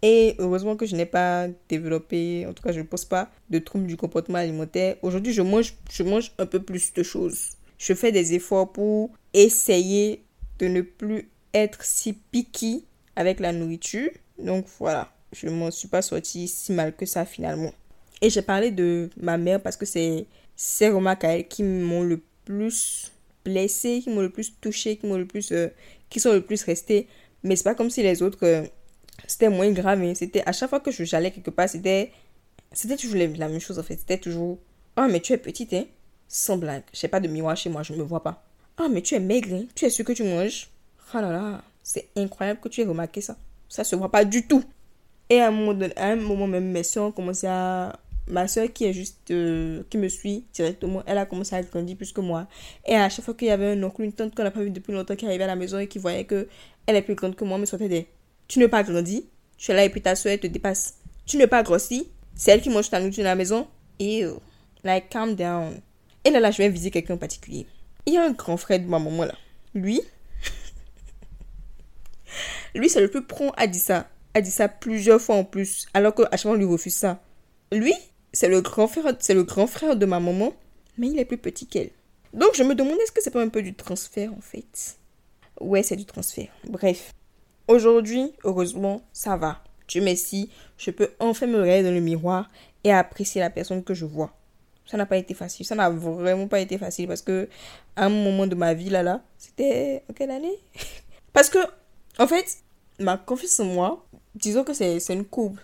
Et 0.01 0.35
heureusement 0.39 0.75
que 0.75 0.85
je 0.85 0.95
n'ai 0.95 1.05
pas 1.05 1.47
développé, 1.69 2.45
en 2.47 2.53
tout 2.53 2.61
cas 2.61 2.71
je 2.71 2.79
ne 2.79 2.85
pose 2.85 3.05
pas 3.05 3.29
de 3.49 3.59
troubles 3.59 3.87
du 3.87 3.97
comportement 3.97 4.37
alimentaire. 4.37 4.97
Aujourd'hui, 5.01 5.33
je 5.33 5.41
mange, 5.41 5.75
je 5.89 6.03
mange 6.03 6.31
un 6.37 6.45
peu 6.45 6.61
plus 6.61 6.93
de 6.93 7.03
choses. 7.03 7.51
Je 7.77 7.93
fais 7.93 8.11
des 8.11 8.33
efforts 8.33 8.71
pour 8.71 9.11
essayer 9.33 10.23
de 10.59 10.67
ne 10.67 10.81
plus 10.81 11.29
être 11.53 11.83
si 11.83 12.13
piqué 12.13 12.83
avec 13.15 13.39
la 13.39 13.51
nourriture. 13.51 14.09
Donc 14.37 14.65
voilà, 14.79 15.11
je 15.31 15.47
ne 15.47 15.51
m'en 15.51 15.71
suis 15.71 15.87
pas 15.87 16.01
sortie 16.01 16.47
si 16.47 16.71
mal 16.71 16.95
que 16.95 17.05
ça 17.05 17.25
finalement. 17.25 17.73
Et 18.21 18.29
j'ai 18.29 18.41
parlé 18.41 18.71
de 18.71 19.09
ma 19.17 19.37
mère 19.37 19.61
parce 19.61 19.77
que 19.77 19.85
c'est 19.85 20.25
ces 20.55 20.89
remarques 20.89 21.23
à 21.23 21.37
elle 21.37 21.47
qui 21.47 21.63
m'ont 21.63 22.03
le 22.03 22.21
plus 22.45 23.11
blessé, 23.43 24.01
qui 24.03 24.09
m'ont 24.09 24.21
le 24.21 24.29
plus 24.29 24.53
touché, 24.59 24.97
qui 24.97 25.05
m'ont 25.05 25.17
le 25.17 25.27
plus 25.27 25.51
euh, 25.51 25.67
qui 26.09 26.19
sont 26.19 26.33
le 26.33 26.41
plus 26.41 26.63
restés. 26.63 27.07
Mais 27.43 27.55
c'est 27.55 27.63
pas 27.63 27.75
comme 27.75 27.89
si 27.89 28.01
les 28.01 28.21
autres 28.21 28.39
euh, 28.43 28.65
c'était 29.27 29.49
moins 29.49 29.71
grave. 29.71 30.01
C'était 30.15 30.43
à 30.45 30.51
chaque 30.51 30.69
fois 30.69 30.79
que 30.79 30.91
j'allais 30.91 31.31
quelque 31.31 31.51
part, 31.51 31.69
c'était 31.69 32.11
c'était 32.71 32.97
toujours 32.97 33.17
la 33.17 33.47
même 33.47 33.59
chose 33.59 33.79
en 33.79 33.83
fait. 33.83 33.97
C'était 33.97 34.17
toujours 34.17 34.57
oh 34.97 35.07
mais 35.09 35.19
tu 35.19 35.33
es 35.33 35.37
petite 35.37 35.73
hein. 35.73 35.85
Sans 36.27 36.57
blague, 36.57 36.83
j'ai 36.91 37.07
pas 37.07 37.19
de 37.19 37.27
miroir 37.27 37.55
chez 37.55 37.69
moi, 37.69 37.83
je 37.83 37.93
me 37.93 38.01
vois 38.01 38.23
pas. 38.23 38.43
Ah 38.77 38.87
mais 38.89 39.01
tu 39.01 39.13
es 39.15 39.19
maigre, 39.19 39.53
hein? 39.53 39.65
tu 39.75 39.85
es 39.85 39.89
sûr 39.89 40.03
que 40.03 40.13
tu 40.13 40.23
manges. 40.23 40.69
Oh 41.13 41.17
là 41.17 41.31
là, 41.31 41.61
c'est 41.83 42.09
incroyable 42.15 42.59
que 42.59 42.67
tu 42.67 42.81
aies 42.81 42.85
remarqué 42.85 43.21
ça. 43.21 43.37
Ça 43.69 43.83
se 43.83 43.95
voit 43.95 44.11
pas 44.11 44.25
du 44.25 44.47
tout. 44.47 44.63
Et 45.29 45.39
à 45.39 45.47
un 45.47 45.51
moment, 45.51 45.73
donné, 45.73 45.95
à 45.97 46.07
un 46.07 46.15
moment 46.15 46.47
même, 46.47 46.71
mes 46.71 46.83
soeurs 46.83 47.05
ont 47.05 47.11
commencé 47.11 47.47
à 47.47 47.99
ma 48.27 48.47
soeur 48.47 48.71
qui 48.73 48.85
est 48.85 48.93
juste 48.93 49.31
euh, 49.31 49.83
qui 49.89 49.97
me 49.97 50.07
suit 50.07 50.45
directement 50.53 51.03
elle 51.05 51.17
a 51.17 51.25
commencé 51.25 51.55
à 51.55 51.61
grandir 51.61 51.95
plus 51.95 52.11
que 52.11 52.21
moi. 52.21 52.47
Et 52.85 52.95
à 52.95 53.09
chaque 53.09 53.25
fois 53.25 53.33
qu'il 53.33 53.47
y 53.47 53.51
avait 53.51 53.71
un 53.71 53.83
oncle 53.83 54.01
une 54.01 54.13
tante 54.13 54.33
qu'on 54.35 54.43
n'a 54.43 54.51
pas 54.51 54.61
vu 54.61 54.71
depuis 54.71 54.93
longtemps 54.93 55.15
qui 55.15 55.25
arrivait 55.25 55.43
à 55.43 55.47
la 55.47 55.55
maison 55.55 55.79
et 55.79 55.87
qui 55.87 55.99
voyait 55.99 56.25
que 56.25 56.47
elle 56.87 56.95
est 56.95 57.01
plus 57.01 57.15
grande 57.15 57.35
que 57.35 57.43
moi 57.43 57.57
me 57.57 57.65
sortait 57.65 57.89
des 57.89 58.07
tu 58.47 58.59
n'es 58.59 58.67
pas 58.67 58.83
grandi 58.83 59.27
tu 59.57 59.71
es 59.71 59.73
là 59.73 59.85
et 59.85 59.89
puis 59.89 60.01
ta 60.01 60.15
soeur 60.15 60.33
elle 60.33 60.39
te 60.39 60.47
dépasse. 60.47 60.95
Tu 61.25 61.37
n'es 61.37 61.47
pas 61.47 61.63
grossi 61.63 62.07
c'est 62.35 62.51
elle 62.51 62.61
qui 62.61 62.69
mange 62.69 62.89
ta 62.89 62.99
nourriture 62.99 63.23
à 63.23 63.29
la 63.29 63.35
maison. 63.35 63.67
Et 63.97 64.25
like 64.83 65.09
calm 65.09 65.35
down. 65.35 65.79
Et 66.23 66.31
là 66.31 66.39
là 66.39 66.51
je 66.51 66.57
vais 66.57 66.69
viser 66.69 66.91
quelqu'un 66.91 67.13
en 67.13 67.17
particulier. 67.17 67.65
Il 68.05 68.13
y 68.13 68.17
a 68.17 68.23
un 68.23 68.31
grand 68.31 68.57
frère 68.57 68.79
de 68.79 68.85
ma 68.85 68.99
maman 68.99 69.25
là. 69.25 69.35
Lui 69.73 70.01
lui 72.75 72.89
c'est 72.89 73.01
le 73.01 73.09
plus 73.09 73.23
prompt 73.23 73.53
à 73.57 73.67
dire 73.67 73.81
ça 73.81 74.09
a 74.33 74.41
dit 74.41 74.51
ça 74.51 74.67
plusieurs 74.67 75.21
fois 75.21 75.35
en 75.35 75.45
plus 75.45 75.87
alors 75.93 76.13
que 76.13 76.23
à 76.23 76.31
chaque 76.31 76.41
fois 76.41 76.51
on 76.51 76.55
lui 76.55 76.65
refuse 76.65 76.95
ça. 76.95 77.21
Lui 77.71 77.93
c'est 78.35 78.49
le 78.49 78.61
grand 78.61 78.87
frère, 78.87 79.15
c'est 79.19 79.33
le 79.33 79.43
grand 79.43 79.65
frère 79.65 79.95
de 79.95 80.05
ma 80.05 80.19
maman, 80.19 80.53
mais 80.97 81.07
il 81.07 81.17
est 81.17 81.25
plus 81.25 81.37
petit 81.37 81.65
qu'elle. 81.65 81.91
Donc 82.33 82.49
je 82.53 82.63
me 82.63 82.75
demande 82.75 82.97
est-ce 82.99 83.11
que 83.13 83.21
c'est 83.23 83.31
pas 83.31 83.41
un 83.41 83.47
peu 83.47 83.61
du 83.61 83.73
transfert 83.73 84.33
en 84.33 84.41
fait? 84.41 84.97
Ouais, 85.61 85.83
c'est 85.83 85.95
du 85.95 86.05
transfert. 86.05 86.49
Bref. 86.67 87.13
Aujourd'hui, 87.67 88.33
heureusement, 88.43 89.01
ça 89.13 89.37
va. 89.37 89.63
Dieu 89.87 90.01
merci, 90.01 90.49
je 90.77 90.91
peux 90.91 91.11
enfin 91.19 91.47
me 91.47 91.59
regarder 91.59 91.83
dans 91.83 91.93
le 91.93 92.01
miroir 92.01 92.49
et 92.83 92.91
apprécier 92.91 93.39
la 93.39 93.49
personne 93.49 93.83
que 93.83 93.93
je 93.93 94.05
vois. 94.05 94.33
Ça 94.85 94.97
n'a 94.97 95.05
pas 95.05 95.17
été 95.17 95.33
facile. 95.33 95.65
Ça 95.65 95.73
n'a 95.73 95.89
vraiment 95.89 96.47
pas 96.47 96.59
été 96.59 96.77
facile 96.77 97.07
parce 97.07 97.21
que 97.21 97.47
à 97.95 98.05
un 98.05 98.09
moment 98.09 98.47
de 98.47 98.55
ma 98.55 98.73
vie 98.73 98.89
là 98.89 99.01
là, 99.01 99.23
c'était 99.37 100.03
en 100.09 100.13
quelle 100.13 100.31
année? 100.31 100.59
Parce 101.33 101.49
que 101.49 101.59
en 102.17 102.27
fait, 102.27 102.57
ma 102.99 103.17
confiance 103.17 103.59
en 103.59 103.65
moi, 103.65 104.05
disons 104.35 104.63
que 104.63 104.73
c'est 104.73 105.01
une 105.09 105.25
courbe 105.25 105.57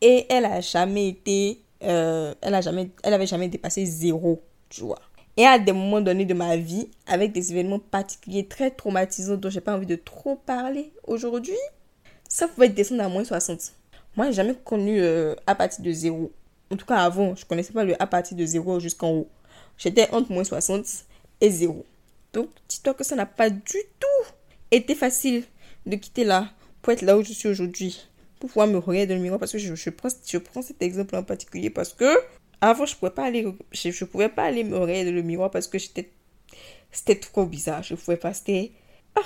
et 0.00 0.26
elle 0.30 0.46
a 0.46 0.60
jamais 0.60 1.08
été 1.08 1.62
euh, 1.82 2.34
elle 2.40 2.54
a 2.54 2.60
jamais, 2.60 2.90
elle 3.02 3.26
jamais 3.26 3.48
dépassé 3.48 3.84
zéro, 3.86 4.42
tu 4.68 4.82
vois. 4.82 5.00
Et 5.36 5.46
à 5.46 5.58
des 5.58 5.72
moments 5.72 6.00
donnés 6.00 6.26
de 6.26 6.34
ma 6.34 6.56
vie, 6.56 6.88
avec 7.06 7.32
des 7.32 7.52
événements 7.52 7.78
particuliers 7.78 8.46
très 8.46 8.70
traumatisants 8.70 9.36
dont 9.36 9.48
j'ai 9.48 9.60
pas 9.60 9.74
envie 9.74 9.86
de 9.86 9.96
trop 9.96 10.36
parler 10.36 10.92
aujourd'hui, 11.06 11.56
ça 12.28 12.48
pouvait 12.48 12.68
descendre 12.68 13.02
à 13.02 13.08
moins 13.08 13.24
60. 13.24 13.72
Moi, 14.16 14.26
j'ai 14.26 14.32
jamais 14.34 14.54
connu 14.64 15.00
euh, 15.00 15.34
à 15.46 15.54
partir 15.54 15.84
de 15.84 15.92
zéro. 15.92 16.32
En 16.70 16.76
tout 16.76 16.86
cas, 16.86 16.96
avant, 16.96 17.34
je 17.34 17.44
connaissais 17.44 17.72
pas 17.72 17.84
le 17.84 18.00
à 18.00 18.06
partir 18.06 18.36
de 18.36 18.44
zéro 18.44 18.80
jusqu'en 18.80 19.10
haut. 19.10 19.28
J'étais 19.78 20.10
entre 20.12 20.30
moins 20.30 20.44
60 20.44 20.84
et 21.40 21.50
zéro. 21.50 21.86
Donc, 22.32 22.48
dis-toi 22.68 22.94
que 22.94 23.04
ça 23.04 23.16
n'a 23.16 23.26
pas 23.26 23.50
du 23.50 23.60
tout 23.98 24.32
été 24.70 24.94
facile 24.94 25.44
de 25.86 25.96
quitter 25.96 26.24
là 26.24 26.50
pour 26.82 26.92
être 26.92 27.02
là 27.02 27.16
où 27.16 27.22
je 27.22 27.32
suis 27.32 27.48
aujourd'hui 27.48 28.06
pouvoir 28.40 28.66
me 28.66 28.78
regarder 28.78 29.06
dans 29.06 29.14
le 29.14 29.20
miroir 29.20 29.38
parce 29.38 29.52
que 29.52 29.58
je, 29.58 29.74
je, 29.74 29.90
prends, 29.90 30.08
je 30.26 30.38
prends 30.38 30.62
cet 30.62 30.82
exemple 30.82 31.14
en 31.14 31.22
particulier 31.22 31.70
parce 31.70 31.92
que 31.92 32.06
avant 32.60 32.86
je 32.86 32.96
pouvais 32.96 33.12
pas 33.12 33.24
aller 33.24 33.46
je, 33.70 33.90
je 33.90 34.04
pouvais 34.04 34.28
pas 34.28 34.44
aller 34.44 34.64
me 34.64 34.76
regarder 34.76 35.04
dans 35.04 35.14
le 35.14 35.22
miroir 35.22 35.50
parce 35.50 35.68
que 35.68 35.78
j'étais 35.78 36.10
c'était 36.90 37.20
trop 37.20 37.46
bizarre. 37.46 37.82
Je 37.84 37.94
pouvais 37.94 38.16
pas 38.16 38.34
c'était 38.34 38.72
ah. 39.14 39.20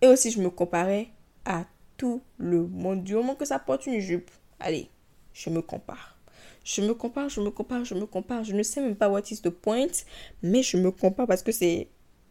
et 0.00 0.06
aussi 0.06 0.30
je 0.30 0.40
me 0.40 0.50
comparais 0.50 1.08
à 1.44 1.64
tout 1.96 2.22
le 2.38 2.66
monde 2.66 3.02
du 3.02 3.14
moment 3.14 3.34
que 3.34 3.44
ça 3.44 3.58
porte 3.58 3.86
une 3.86 3.98
jupe. 3.98 4.30
Allez 4.60 4.88
je 5.32 5.50
me 5.50 5.62
compare. 5.62 6.16
Je 6.64 6.82
me 6.82 6.94
compare 6.94 7.30
je 7.30 7.40
me 7.40 7.50
compare 7.50 7.84
je 7.84 7.94
me 7.94 8.06
compare. 8.06 8.44
Je 8.44 8.54
ne 8.54 8.62
sais 8.62 8.82
même 8.82 8.94
pas 8.94 9.08
what 9.08 9.22
is 9.30 9.40
the 9.40 9.50
point 9.50 9.94
mais 10.42 10.62
je 10.62 10.76
me 10.76 10.90
compare 10.90 11.26
parce 11.26 11.42
que 11.42 11.50
c'est 11.50 11.88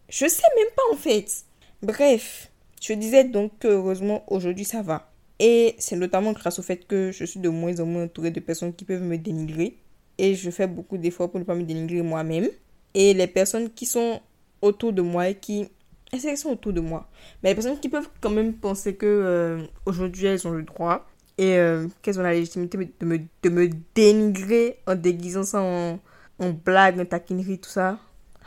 je 0.09 0.27
sais 0.27 0.43
même 0.55 0.73
pas 0.75 0.93
en 0.93 0.95
fait. 0.95 1.43
Bref 1.81 2.51
je 2.81 2.93
disais 2.93 3.23
donc 3.23 3.57
que 3.57 3.67
heureusement 3.67 4.23
aujourd'hui 4.27 4.65
ça 4.65 4.83
va 4.83 5.12
et 5.39 5.75
c'est 5.79 5.95
notamment 5.95 6.31
grâce 6.33 6.59
au 6.59 6.61
fait 6.61 6.85
que 6.87 7.11
je 7.11 7.25
suis 7.25 7.39
de 7.39 7.49
moins 7.49 7.79
en 7.79 7.85
moins 7.85 8.03
entourée 8.03 8.31
de 8.31 8.39
personnes 8.39 8.73
qui 8.73 8.85
peuvent 8.85 9.01
me 9.03 9.17
dénigrer. 9.17 9.77
Et 10.17 10.35
je 10.35 10.51
fais 10.51 10.67
beaucoup 10.67 10.97
d'efforts 10.97 11.31
pour 11.31 11.39
ne 11.39 11.45
pas 11.45 11.55
me 11.55 11.63
dénigrer 11.63 12.01
moi-même. 12.01 12.47
Et 12.93 13.13
les 13.13 13.27
personnes 13.27 13.69
qui 13.71 13.85
sont 13.85 14.21
autour 14.61 14.93
de 14.93 15.01
moi 15.01 15.29
et 15.29 15.35
qui 15.35 15.67
qui 16.11 16.37
sont 16.37 16.49
autour 16.51 16.73
de 16.73 16.79
moi? 16.79 17.09
Mais 17.41 17.49
les 17.49 17.55
personnes 17.55 17.79
qui 17.79 17.89
peuvent 17.89 18.09
quand 18.21 18.29
même 18.29 18.53
penser 18.53 18.95
que 18.95 19.05
euh, 19.05 19.65
aujourd'hui 19.87 20.27
elles 20.27 20.47
ont 20.47 20.51
le 20.51 20.61
droit 20.61 21.07
et 21.39 21.57
euh, 21.57 21.87
qu'elles 22.01 22.19
ont 22.19 22.23
la 22.23 22.33
légitimité 22.33 22.77
de 22.77 23.05
me, 23.05 23.17
de 23.17 23.49
me 23.49 23.69
dénigrer 23.95 24.77
en 24.85 24.93
déguisant 24.93 25.43
ça 25.43 25.61
en, 25.61 25.99
en 26.39 26.49
blague, 26.51 26.99
en 26.99 27.05
taquinerie, 27.05 27.59
tout 27.59 27.69
ça. 27.69 27.97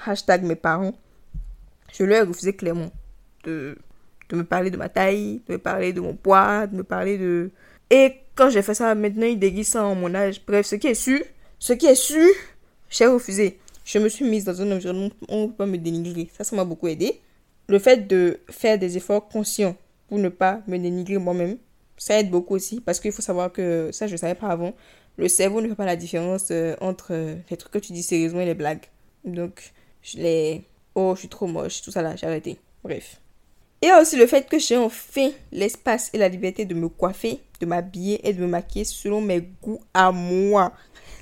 Hashtag 0.05 0.45
mes 0.45 0.55
parents. 0.55 0.95
Je 1.93 2.05
leur 2.05 2.23
ai 2.25 2.29
refusé 2.29 2.55
clairement 2.55 2.93
de, 3.45 3.77
de 4.29 4.37
me 4.37 4.45
parler 4.45 4.71
de 4.71 4.77
ma 4.77 4.89
taille, 4.89 5.41
de 5.47 5.55
me 5.55 5.59
parler 5.59 5.93
de 5.93 6.01
mon 6.01 6.15
poids, 6.15 6.67
de 6.67 6.77
me 6.77 6.85
parler 6.85 7.19
de... 7.19 7.51
Et 7.91 8.15
quand 8.35 8.51
j'ai 8.51 8.63
fait 8.63 8.75
ça, 8.75 8.95
maintenant 8.95 9.27
ils 9.27 9.39
déguisent 9.39 9.69
ça 9.69 9.85
en 9.85 9.95
mon 9.95 10.15
âge. 10.15 10.41
Bref, 10.47 10.67
ce 10.67 10.77
qui 10.77 10.89
est 10.89 10.95
su, 10.95 11.23
ce 11.59 11.73
qui 11.73 11.87
est 11.87 11.95
su, 11.95 12.25
j'ai 12.91 13.07
refusé. 13.07 13.59
Je 13.85 13.99
me 13.99 14.09
suis 14.09 14.25
mise 14.25 14.45
dans 14.45 14.61
un 14.61 14.73
environnement 14.73 15.11
où 15.23 15.27
on 15.29 15.43
ne 15.43 15.47
peut 15.49 15.55
pas 15.55 15.67
me 15.67 15.79
dénigrer. 15.79 16.29
Ça, 16.37 16.43
ça 16.45 16.57
m'a 16.57 16.65
beaucoup 16.65 16.89
aidé. 16.89 17.21
Le 17.69 17.79
fait 17.79 18.07
de 18.07 18.41
faire 18.51 18.79
des 18.79 18.97
efforts 18.97 19.29
conscients 19.29 19.77
pour 20.09 20.19
ne 20.19 20.29
pas 20.29 20.61
me 20.67 20.79
dénigrer 20.79 21.19
moi-même, 21.19 21.59
ça 21.97 22.19
aide 22.19 22.31
beaucoup 22.31 22.55
aussi. 22.55 22.81
Parce 22.81 23.01
qu'il 23.01 23.13
faut 23.13 23.23
savoir 23.23 23.53
que, 23.53 23.91
ça 23.93 24.07
je 24.07 24.13
ne 24.13 24.17
savais 24.17 24.35
pas 24.35 24.49
avant, 24.49 24.75
le 25.17 25.29
cerveau 25.29 25.61
ne 25.61 25.69
fait 25.69 25.75
pas 25.75 25.87
la 25.87 25.97
différence 25.97 26.49
euh, 26.51 26.75
entre 26.81 27.13
euh, 27.13 27.37
les 27.51 27.57
trucs 27.57 27.73
que 27.73 27.79
tu 27.79 27.93
dis 27.93 28.03
sérieusement 28.03 28.41
et 28.41 28.45
les 28.45 28.55
blagues. 28.55 28.85
Donc, 29.25 29.73
je 30.03 30.19
les... 30.19 30.65
Oh, 30.95 31.13
je 31.15 31.21
suis 31.21 31.29
trop 31.29 31.47
moche, 31.47 31.83
tout 31.83 31.91
ça 31.91 32.03
là, 32.03 32.17
j'ai 32.17 32.27
arrêté. 32.27 32.59
Bref. 32.83 33.21
Et 33.83 33.91
aussi 33.93 34.17
le 34.17 34.27
fait 34.27 34.49
que 34.49 34.59
j'ai 34.59 34.77
enfin 34.77 35.31
l'espace 35.53 36.11
et 36.13 36.19
la 36.19 36.29
liberté 36.29 36.65
de 36.65 36.75
me 36.75 36.89
coiffer, 36.89 37.41
de 37.61 37.67
m'habiller 37.67 38.27
et 38.27 38.33
de 38.33 38.41
me 38.41 38.47
maquiller 38.47 38.85
selon 38.85 39.21
mes 39.21 39.43
goûts 39.63 39.81
à 39.93 40.13
moi. 40.13 40.73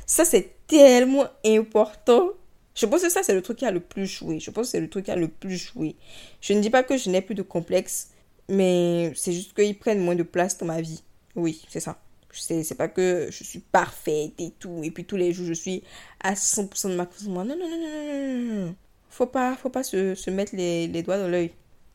Ça, 0.07 0.25
c'est 0.25 0.55
tellement 0.67 1.27
important. 1.45 2.29
Je 2.75 2.87
pense 2.87 3.03
que 3.03 3.11
ça, 3.11 3.23
c'est 3.23 3.35
le 3.35 3.43
truc 3.43 3.59
qui 3.59 3.67
a 3.67 3.71
le 3.71 3.81
plus 3.81 4.07
joué. 4.07 4.41
Je 4.41 4.51
pense 4.51 4.67
que 4.67 4.71
c'est 4.73 4.81
le 4.81 4.89
truc 4.89 5.07
qui 5.07 5.11
a 5.11 5.17
le 5.17 5.29
plus 5.29 5.57
joué. 5.57 5.97
Je 6.41 6.53
ne 6.53 6.61
dis 6.61 6.71
pas 6.71 6.83
que 6.83 6.97
je 6.97 7.11
n'ai 7.11 7.23
plus 7.23 7.35
de 7.35 7.43
complexe, 7.43 8.11
mais 8.49 9.13
c'est 9.15 9.33
juste 9.33 9.55
qu'ils 9.55 9.79
prennent 9.79 10.01
moins 10.01 10.17
de 10.17 10.23
place 10.23 10.59
dans 10.59 10.67
ma 10.67 10.81
vie. 10.81 11.03
Oui, 11.37 11.63
c'est 11.69 11.81
ça. 11.81 11.99
C'est 12.33 12.75
pas 12.77 12.89
que 12.89 13.29
je 13.31 13.45
suis 13.45 13.61
parfaite 13.61 14.33
et 14.39 14.51
tout, 14.59 14.81
et 14.83 14.91
puis 14.91 15.05
tous 15.05 15.17
les 15.17 15.33
jours 15.33 15.47
je 15.47 15.53
suis 15.53 15.85
à 16.21 16.35
100% 16.35 16.91
de 16.91 16.97
ma 16.97 17.09
moi. 17.29 17.45
Non, 17.45 17.57
non, 17.57 17.69
non, 17.69 17.79
non, 17.79 18.47
non, 18.49 18.67
non. 18.67 18.75
Faut 19.09 19.27
pas, 19.27 19.55
faut 19.55 19.71
pas 19.71 19.85
se, 19.85 20.17
se 20.17 20.31
mettre 20.31 20.57
les, 20.57 20.89
les 20.89 21.03
doigts 21.05 21.19
dans 21.19 21.29
l'œil. 21.29 21.53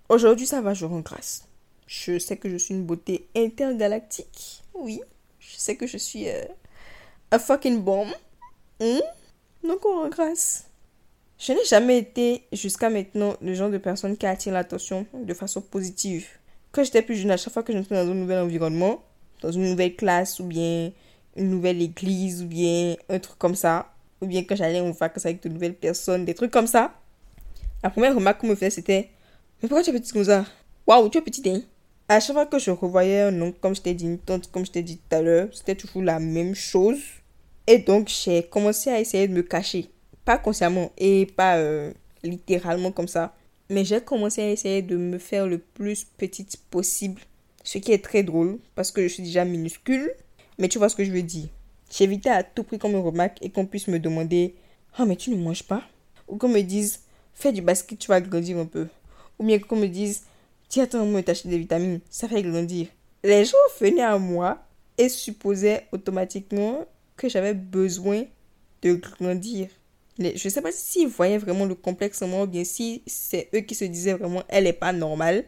Aujourd'hui, 0.10 0.47
ça 0.47 0.60
va, 0.60 0.74
je 0.74 0.86
rends 0.86 1.01
grâce. 1.01 1.47
Je 1.86 2.18
sais 2.18 2.36
que 2.36 2.49
je 2.49 2.57
suis 2.57 2.74
une 2.74 2.84
beauté 2.84 3.28
intergalactique. 3.36 4.64
Oui. 4.74 5.01
Je 5.39 5.55
sais 5.55 5.76
que 5.76 5.86
je 5.86 5.97
suis 5.97 6.28
euh, 6.28 6.45
un 7.32 7.38
fucking 7.38 7.80
bomb. 7.80 8.07
Hmm? 8.80 8.99
Donc, 9.64 9.86
on 9.86 10.01
rend 10.01 10.10
grâce. 10.10 10.66
Je 11.38 11.53
n'ai 11.53 11.64
jamais 11.64 11.99
été, 11.99 12.43
jusqu'à 12.51 12.89
maintenant, 12.89 13.36
le 13.39 13.53
genre 13.53 13.70
de 13.70 13.78
personne 13.78 14.18
qui 14.18 14.26
attire 14.26 14.51
l'attention 14.51 15.05
de 15.14 15.34
façon 15.36 15.62
positive. 15.62 16.28
Quand 16.72 16.84
j'étais 16.84 17.03
plus 17.03 17.16
jeune, 17.16 17.30
à 17.30 17.38
chaque 17.38 17.53
fois 17.53 17.62
que 17.62 17.72
j'entrais 17.72 18.03
dans 18.03 18.12
un 18.12 18.16
nouvel 18.16 18.39
environnement, 18.39 19.03
dans 19.41 19.51
une 19.51 19.70
nouvelle 19.70 19.95
classe, 19.95 20.39
ou 20.39 20.45
bien 20.45 20.91
une 21.36 21.49
nouvelle 21.51 21.84
église, 21.84 22.41
ou 22.41 22.47
bien 22.47 22.95
un 23.10 23.20
truc 23.20 23.38
comme 23.38 23.55
ça, 23.55 23.93
ou 24.22 24.26
bien 24.26 24.43
quand 24.43 24.55
j'allais 24.55 24.80
en 24.80 24.91
vacances 24.91 25.28
avec 25.28 25.43
de 25.43 25.49
nouvelles 25.49 25.76
personnes, 25.76 26.26
des 26.26 26.34
trucs 26.34 26.51
comme 26.51 26.68
ça, 26.68 26.93
la 27.84 27.91
première 27.91 28.16
remarque 28.16 28.41
qu'on 28.41 28.47
me 28.47 28.55
faisait, 28.55 28.72
c'était 28.72 29.10
Mais 29.62 29.68
pourquoi 29.68 29.84
tu 29.84 29.89
es 29.89 29.93
petite 29.93 30.14
comme 30.14 30.24
ça? 30.24 30.45
Waouh, 30.88 31.10
tu 31.10 31.18
es 31.18 31.22
petite, 31.22 31.47
hein 31.47 31.62
À 32.07 32.22
chaque 32.22 32.34
fois 32.34 32.45
que 32.45 32.57
je 32.60 32.72
revoyais 32.72 33.22
un 33.24 33.32
nom, 33.32 33.51
comme 33.51 33.76
je 33.76 33.82
t'ai 33.82 33.93
dit, 33.93 34.05
une 34.05 34.18
tante, 34.18 34.49
comme 34.51 34.66
je 34.66 34.72
t'ai 34.72 34.84
dit 34.84 34.97
tout 34.97 35.16
à 35.16 35.22
l'heure, 35.22 35.49
c'était 35.51 35.76
toujours 35.76 36.01
la 36.01 36.18
même 36.20 36.55
chose. 36.55 36.99
Et 37.68 37.80
donc, 37.80 38.07
j'ai 38.07 38.43
commencé 38.43 38.89
à 38.89 39.01
essayer 39.01 39.28
de 39.28 39.34
me 39.34 39.41
cacher. 39.41 39.89
Pas 40.24 40.38
consciemment 40.38 40.93
et 40.97 41.26
pas 41.26 41.57
euh, 41.57 41.91
littéralement 42.24 42.93
comme 42.93 43.10
ça. 43.10 43.36
Mais 43.70 43.84
j'ai 43.84 43.99
commencé 43.99 44.41
à 44.41 44.49
essayer 44.49 44.82
de 44.82 44.95
me 44.95 45.18
faire 45.18 45.45
le 45.45 45.57
plus 45.57 46.05
petite 46.05 46.55
possible. 46.72 47.22
Ce 47.66 47.80
qui 47.80 47.91
est 47.91 48.03
très 48.03 48.24
drôle 48.24 48.60
parce 48.76 48.91
que 48.91 49.03
je 49.03 49.07
suis 49.14 49.24
déjà 49.24 49.43
minuscule. 49.43 50.14
Mais 50.57 50.70
tu 50.70 50.78
vois 50.78 50.88
ce 50.88 50.95
que 50.95 51.03
je 51.03 51.12
veux 51.12 51.22
dire. 51.22 51.49
J'évitais 51.91 52.30
à 52.30 52.43
tout 52.43 52.64
prix 52.64 52.80
qu'on 52.80 52.89
me 52.89 52.99
remarque 52.99 53.39
et 53.41 53.49
qu'on 53.49 53.66
puisse 53.66 53.89
me 53.89 53.99
demander 53.99 54.55
Oh, 54.97 55.05
mais 55.05 55.18
tu 55.18 55.32
ne 55.32 55.36
manges 55.36 55.64
pas 55.64 55.84
Ou 56.30 56.38
qu'on 56.38 56.47
me 56.47 56.62
dise 56.62 57.01
Fais 57.34 57.51
du 57.51 57.62
basket, 57.62 57.99
tu 57.99 58.07
vas 58.07 58.22
grandir 58.22 58.57
un 58.57 58.66
peu. 58.66 58.88
Ou 59.40 59.46
bien 59.46 59.60
qu'on 59.60 59.78
me 59.78 59.88
dise 59.88 60.24
Tiens, 60.68 60.84
attends, 60.84 61.06
moi, 61.06 61.24
t'acheter 61.24 61.50
des 61.50 61.58
vitamines, 61.58 62.00
ça 62.10 62.28
fait 62.28 62.44
grandir. 62.44 62.88
Les 63.24 63.44
gens 63.44 63.58
venaient 63.80 64.04
à 64.04 64.20
moi 64.20 64.60
et 64.98 65.10
supposaient 65.10 65.88
automatiquement 65.92 66.86
que 67.18 67.28
j'avais 67.28 67.54
besoin 67.54 68.26
de 68.84 68.94
grandir. 68.94 69.68
Je 70.20 70.28
ne 70.28 70.50
sais 70.50 70.62
pas 70.62 70.72
s'ils 70.72 71.08
voyaient 71.08 71.38
vraiment 71.38 71.66
le 71.66 71.76
complexe 71.76 72.22
en 72.22 72.28
moi 72.28 72.44
ou 72.44 72.48
bien 72.48 72.64
si 72.64 73.02
c'est 73.08 73.50
eux 73.56 73.62
qui 73.62 73.74
se 73.74 73.86
disaient 73.86 74.14
vraiment 74.14 74.44
elle 74.50 74.66
n'est 74.66 74.74
pas 74.74 74.92
normale. 74.92 75.46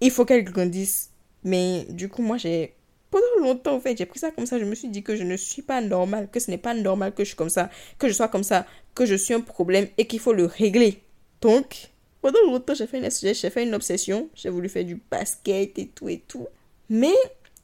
Il 0.00 0.10
faut 0.10 0.24
qu'elle 0.24 0.44
grandisse. 0.44 1.10
Mais 1.44 1.86
du 1.90 2.08
coup, 2.08 2.22
moi, 2.22 2.36
j'ai. 2.36 2.74
Pendant 3.10 3.46
longtemps, 3.46 3.76
en 3.76 3.80
fait, 3.80 3.96
j'ai 3.96 4.06
pris 4.06 4.18
ça 4.18 4.30
comme 4.30 4.46
ça. 4.46 4.58
Je 4.58 4.64
me 4.64 4.74
suis 4.74 4.88
dit 4.88 5.02
que 5.02 5.16
je 5.16 5.22
ne 5.22 5.36
suis 5.36 5.62
pas 5.62 5.80
normale, 5.80 6.28
que 6.30 6.40
ce 6.40 6.50
n'est 6.50 6.58
pas 6.58 6.74
normal 6.74 7.14
que 7.14 7.24
je 7.24 7.28
suis 7.28 7.36
comme 7.36 7.48
ça, 7.48 7.70
que 7.98 8.08
je 8.08 8.12
sois 8.12 8.28
comme 8.28 8.42
ça, 8.42 8.66
que 8.94 9.06
je 9.06 9.14
suis 9.14 9.34
un 9.34 9.40
problème 9.40 9.88
et 9.96 10.06
qu'il 10.06 10.20
faut 10.20 10.34
le 10.34 10.44
régler. 10.44 11.02
Donc, 11.40 11.90
pendant 12.20 12.40
longtemps, 12.46 12.74
j'ai 12.74 12.86
fait, 12.86 12.98
une... 12.98 13.10
fait 13.10 13.62
une 13.62 13.74
obsession. 13.74 14.28
J'ai 14.34 14.50
voulu 14.50 14.68
faire 14.68 14.84
du 14.84 15.00
basket 15.10 15.78
et 15.78 15.88
tout 15.88 16.08
et 16.08 16.22
tout. 16.26 16.46
Mais 16.88 17.14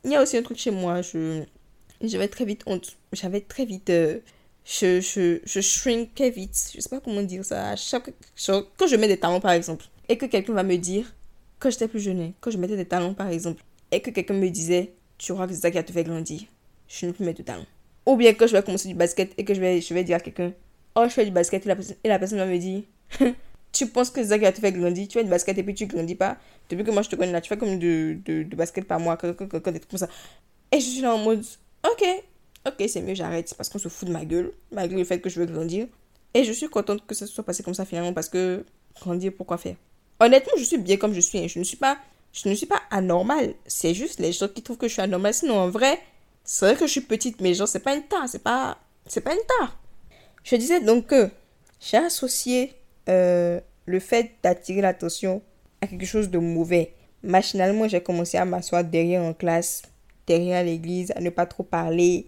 il 0.05 0.13
y 0.13 0.17
a 0.17 0.23
aussi 0.23 0.37
un 0.37 0.43
truc 0.43 0.59
chez 0.59 0.71
moi. 0.71 1.01
J'avais 2.01 2.29
très 2.29 2.45
vite 2.45 2.63
honte. 2.67 2.97
J'avais 3.13 3.41
très 3.41 3.65
vite. 3.65 3.91
Euh, 3.91 4.21
je, 4.65 5.01
je, 5.01 5.41
je 5.45 5.61
shrinkais 5.61 6.31
vite. 6.31 6.73
Je 6.75 6.81
sais 6.81 6.89
pas 6.89 7.01
comment 7.01 7.23
dire 7.23 7.45
ça. 7.45 7.71
À 7.71 7.77
chaque, 7.77 8.11
quand 8.77 8.87
je 8.87 8.97
mets 8.97 9.09
des 9.09 9.19
talons, 9.19 9.41
par 9.41 9.53
exemple, 9.53 9.87
et 10.09 10.17
que 10.17 10.27
quelqu'un 10.27 10.53
va 10.53 10.63
me 10.63 10.77
dire, 10.77 11.15
quand 11.59 11.71
j'étais 11.71 11.89
plus 11.89 12.01
jeune, 12.01 12.33
quand 12.41 12.51
je 12.51 12.59
mettais 12.59 12.77
des 12.77 12.85
talons, 12.85 13.15
par 13.15 13.29
exemple, 13.29 13.63
et 13.91 14.01
que 14.01 14.11
quelqu'un 14.11 14.35
me 14.35 14.49
disait, 14.49 14.93
tu 15.19 15.33
crois 15.33 15.47
que 15.47 15.55
c'est 15.55 15.61
ça 15.61 15.71
qui 15.71 15.79
a 15.79 15.83
te 15.83 15.93
fait 15.93 16.05
grandir, 16.05 16.43
je 16.89 17.07
ne 17.07 17.11
peux 17.11 17.17
plus 17.17 17.25
mettre 17.27 17.39
de 17.39 17.45
talons. 17.45 17.67
Ou 18.07 18.17
bien 18.17 18.35
quand 18.35 18.47
je 18.47 18.53
vais 18.53 18.63
commencer 18.63 18.89
du 18.89 18.95
basket 18.95 19.33
et 19.39 19.45
que 19.45 19.55
je 19.55 19.61
vais, 19.61 19.81
je 19.81 19.95
vais 19.95 20.05
dire 20.05 20.17
à 20.17 20.21
quelqu'un, 20.21 20.53
oh, 20.95 21.05
je 21.05 21.11
fais 21.11 21.25
du 21.25 21.31
basket, 21.31 21.65
et 21.65 21.69
la, 21.69 21.77
et 22.05 22.09
la 22.09 22.19
personne 22.19 22.39
va 22.39 22.47
me 22.47 22.59
dire, 22.59 22.83
tu 23.75 23.89
penses 23.89 24.11
que 24.11 24.23
c'est 24.23 24.29
ça 24.31 24.39
qui 24.39 24.47
a 24.47 24.53
te 24.53 24.61
fait 24.61 24.73
grandir, 24.73 25.07
tu 25.09 25.19
fais 25.19 25.25
du 25.25 25.31
basket 25.31 25.59
et 25.59 25.63
puis 25.63 25.75
tu 25.75 25.87
grandis 25.87 26.15
pas. 26.15 26.39
Depuis 26.71 26.85
que 26.85 26.91
moi 26.91 27.03
je 27.03 27.11
te 27.11 27.17
connais 27.17 27.33
là, 27.33 27.41
tu 27.41 27.49
fais 27.49 27.59
comme 27.59 27.79
de, 27.79 28.17
de, 28.25 28.43
de 28.45 28.57
basket 28.57 28.87
par 28.87 29.01
mois, 29.01 29.17
comme 29.17 29.37
ça. 29.97 30.09
Et 30.73 30.81
je 30.81 30.87
suis 30.87 31.01
là 31.01 31.15
en 31.15 31.19
mode, 31.19 31.45
ok, 31.85 32.05
ok, 32.67 32.89
c'est 32.89 33.03
mieux, 33.03 33.15
j'arrête. 33.15 33.49
C'est 33.49 33.57
parce 33.57 33.69
qu'on 33.69 33.79
se 33.79 33.89
fout 33.89 34.09
de 34.09 34.13
ma 34.13 34.25
gueule, 34.25 34.53
malgré 34.73 34.99
le 34.99 35.05
fait 35.05 35.21
que 35.21 35.29
je 35.29 35.41
veux 35.41 35.47
grandir. 35.47 35.87
Et 36.33 36.45
je 36.45 36.53
suis 36.53 36.69
contente 36.69 37.07
que 37.07 37.15
ça 37.15 37.27
soit 37.27 37.45
passé 37.45 37.63
comme 37.63 37.75
ça 37.75 37.85
finalement 37.85 38.13
parce 38.13 38.29
que 38.29 38.65
grandir, 39.01 39.33
pourquoi 39.37 39.59
faire? 39.59 39.77
Honnêtement, 40.21 40.53
je 40.57 40.65
suis 40.65 40.79
bien 40.79 40.97
comme 40.97 41.13
je 41.13 41.21
suis. 41.21 41.39
Hein. 41.39 41.47
Je 41.49 41.59
ne 41.59 41.65
suis 41.65 41.77
pas, 41.77 41.99
je 42.33 42.49
ne 42.49 42.55
suis 42.55 42.67
pas 42.67 42.83
anormale. 42.91 43.55
C'est 43.67 43.95
juste 43.95 44.21
les 44.21 44.33
gens 44.33 44.49
qui 44.49 44.63
trouvent 44.63 44.79
que 44.79 44.89
je 44.89 44.95
suis 44.95 45.03
anormale. 45.03 45.35
Sinon, 45.35 45.59
en 45.59 45.71
vrai, 45.71 46.01
c'est 46.45 46.67
vrai 46.67 46.75
que 46.77 46.87
je 46.87 46.93
suis 46.93 47.01
petite, 47.03 47.41
mais 47.41 47.55
genre, 47.55 47.69
c'est 47.69 47.81
pas 47.81 47.95
une 47.95 48.03
tare. 48.03 48.29
C'est 48.29 48.43
pas, 48.43 48.79
pas 49.25 49.33
une 49.33 49.47
tare. 49.59 49.79
Je 50.43 50.57
disais 50.57 50.81
donc 50.81 51.07
que 51.07 51.31
j'ai 51.81 51.99
associé 51.99 52.73
euh, 53.09 53.61
le 53.87 54.01
fait 54.01 54.33
d'attirer 54.43 54.81
l'attention 54.81 55.43
à 55.81 55.87
quelque 55.87 56.07
chose 56.07 56.31
de 56.31 56.39
mauvais. 56.39 56.93
Machinalement, 57.23 57.89
j'ai 57.89 58.03
commencé 58.03 58.37
à 58.37 58.45
m'asseoir 58.45 58.85
derrière 58.85 59.23
en 59.23 59.33
classe, 59.33 59.83
derrière 60.27 60.65
l'église, 60.65 61.13
à 61.17 61.21
ne 61.21 61.31
pas 61.31 61.47
trop 61.47 61.63
parler, 61.63 62.27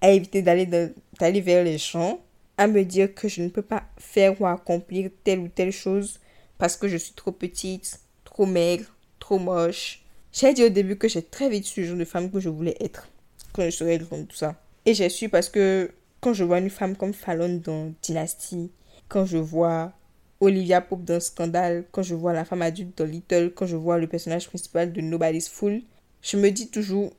à 0.00 0.10
éviter 0.10 0.42
d'aller 0.42 1.40
vers 1.40 1.64
les 1.64 1.78
champs, 1.78 2.20
à 2.56 2.66
me 2.66 2.84
dire 2.84 3.14
que 3.14 3.28
je 3.28 3.42
ne 3.42 3.48
peux 3.48 3.62
pas 3.62 3.84
faire 3.98 4.40
ou 4.40 4.46
accomplir 4.46 5.10
telle 5.24 5.40
ou 5.40 5.48
telle 5.48 5.72
chose 5.72 6.18
parce 6.58 6.76
que 6.76 6.88
je 6.88 6.96
suis 6.96 7.12
trop 7.14 7.32
petite, 7.32 8.00
trop 8.24 8.46
maigre, 8.46 8.86
trop 9.18 9.38
moche. 9.38 10.02
J'ai 10.32 10.52
dit 10.52 10.64
au 10.64 10.68
début 10.68 10.96
que 10.96 11.08
j'ai 11.08 11.22
très 11.22 11.48
vite 11.48 11.64
su 11.64 11.82
le 11.82 11.86
genre 11.88 11.96
de 11.96 12.04
femme 12.04 12.30
que 12.30 12.40
je 12.40 12.48
voulais 12.48 12.76
être 12.80 13.08
quand 13.52 13.64
je 13.64 13.70
serais 13.70 13.98
grande, 13.98 14.28
tout 14.28 14.36
ça. 14.36 14.54
Et 14.84 14.94
j'ai 14.94 15.08
su 15.08 15.28
parce 15.28 15.48
que 15.48 15.90
quand 16.20 16.32
je 16.32 16.44
vois 16.44 16.58
une 16.58 16.70
femme 16.70 16.96
comme 16.96 17.14
Fallon 17.14 17.60
dans 17.64 17.92
Dynasty, 18.02 18.70
quand 19.08 19.24
je 19.24 19.38
vois 19.38 19.92
Olivia 20.40 20.80
Pope 20.80 21.04
dans 21.04 21.20
Scandale, 21.20 21.84
quand 21.90 22.02
je 22.02 22.14
vois 22.14 22.32
la 22.32 22.44
femme 22.44 22.62
adulte 22.62 22.96
dans 22.98 23.04
Little, 23.04 23.52
quand 23.54 23.66
je 23.66 23.76
vois 23.76 23.98
le 23.98 24.06
personnage 24.06 24.48
principal 24.48 24.92
de 24.92 25.00
Nobody's 25.00 25.48
Fool, 25.48 25.82
je 26.22 26.36
me 26.36 26.50
dis 26.50 26.68
toujours, 26.68 27.12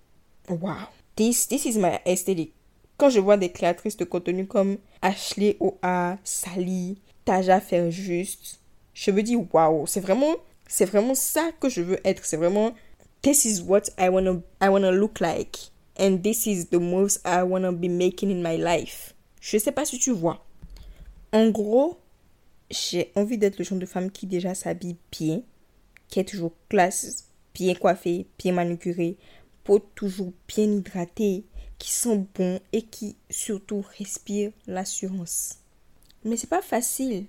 wow, 0.48 0.88
this, 1.16 1.48
this 1.48 1.66
is 1.66 1.78
my 1.78 2.00
aesthetic. 2.06 2.54
Quand 2.98 3.10
je 3.10 3.20
vois 3.20 3.38
des 3.38 3.52
créatrices 3.52 3.98
de 3.98 4.06
contenu 4.06 4.46
comme 4.46 4.78
Ashley 5.02 5.58
O.A., 5.60 6.18
Sally, 6.24 6.98
Taja 7.26 7.62
Juste, 7.90 8.60
je 8.94 9.12
me 9.12 9.22
dis 9.22 9.36
waouh, 9.36 9.86
c'est 9.88 10.00
vraiment, 10.00 10.36
c'est 10.68 10.86
vraiment 10.86 11.16
ça 11.16 11.52
que 11.60 11.70
je 11.70 11.82
veux 11.82 12.00
être. 12.06 12.26
C'est 12.26 12.38
vraiment, 12.38 12.74
this 13.22 13.46
is 13.46 13.62
what 13.62 13.84
I 13.98 14.10
wanna, 14.10 14.42
I 14.62 14.68
wanna 14.70 14.92
look 14.92 15.20
like. 15.20 15.58
And 15.98 16.18
this 16.22 16.46
is 16.46 16.70
the 16.70 16.80
moves 16.80 17.20
I 17.26 17.44
wanna 17.44 17.72
be 17.72 17.90
making 17.90 18.32
in 18.32 18.42
my 18.42 18.58
life. 18.58 19.14
Je 19.42 19.58
sais 19.58 19.72
pas 19.72 19.86
si 19.86 20.00
tu 20.00 20.12
vois. 20.12 20.46
En 21.32 21.50
gros, 21.50 21.98
j'ai 22.70 23.12
envie 23.16 23.38
d'être 23.38 23.58
le 23.58 23.66
genre 23.66 23.80
de 23.80 23.86
femme 23.86 24.12
qui 24.12 24.28
déjà 24.28 24.54
s'habille 24.54 24.98
bien, 25.12 25.42
qui 26.08 26.20
est 26.20 26.26
toujours 26.26 26.54
classe, 26.70 27.26
bien 27.54 27.76
coiffée, 27.76 28.28
bien 28.38 28.54
manucurée, 28.54 29.18
peau 29.64 29.80
toujours 29.80 30.34
bien 30.48 30.66
hydratée, 30.66 31.46
qui 31.78 31.92
sont 31.92 32.28
bons 32.36 32.60
et 32.74 32.82
qui 32.84 33.16
surtout 33.30 33.84
respirent 33.98 34.52
l'assurance. 34.68 35.60
Mais 36.26 36.36
c'est 36.36 36.50
pas 36.50 36.62
facile 36.62 37.26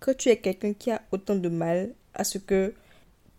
quand 0.00 0.16
tu 0.16 0.28
es 0.28 0.36
quelqu'un 0.36 0.74
qui 0.74 0.90
a 0.90 1.00
autant 1.12 1.36
de 1.36 1.48
mal 1.48 1.94
à 2.14 2.24
ce 2.24 2.38
que 2.38 2.74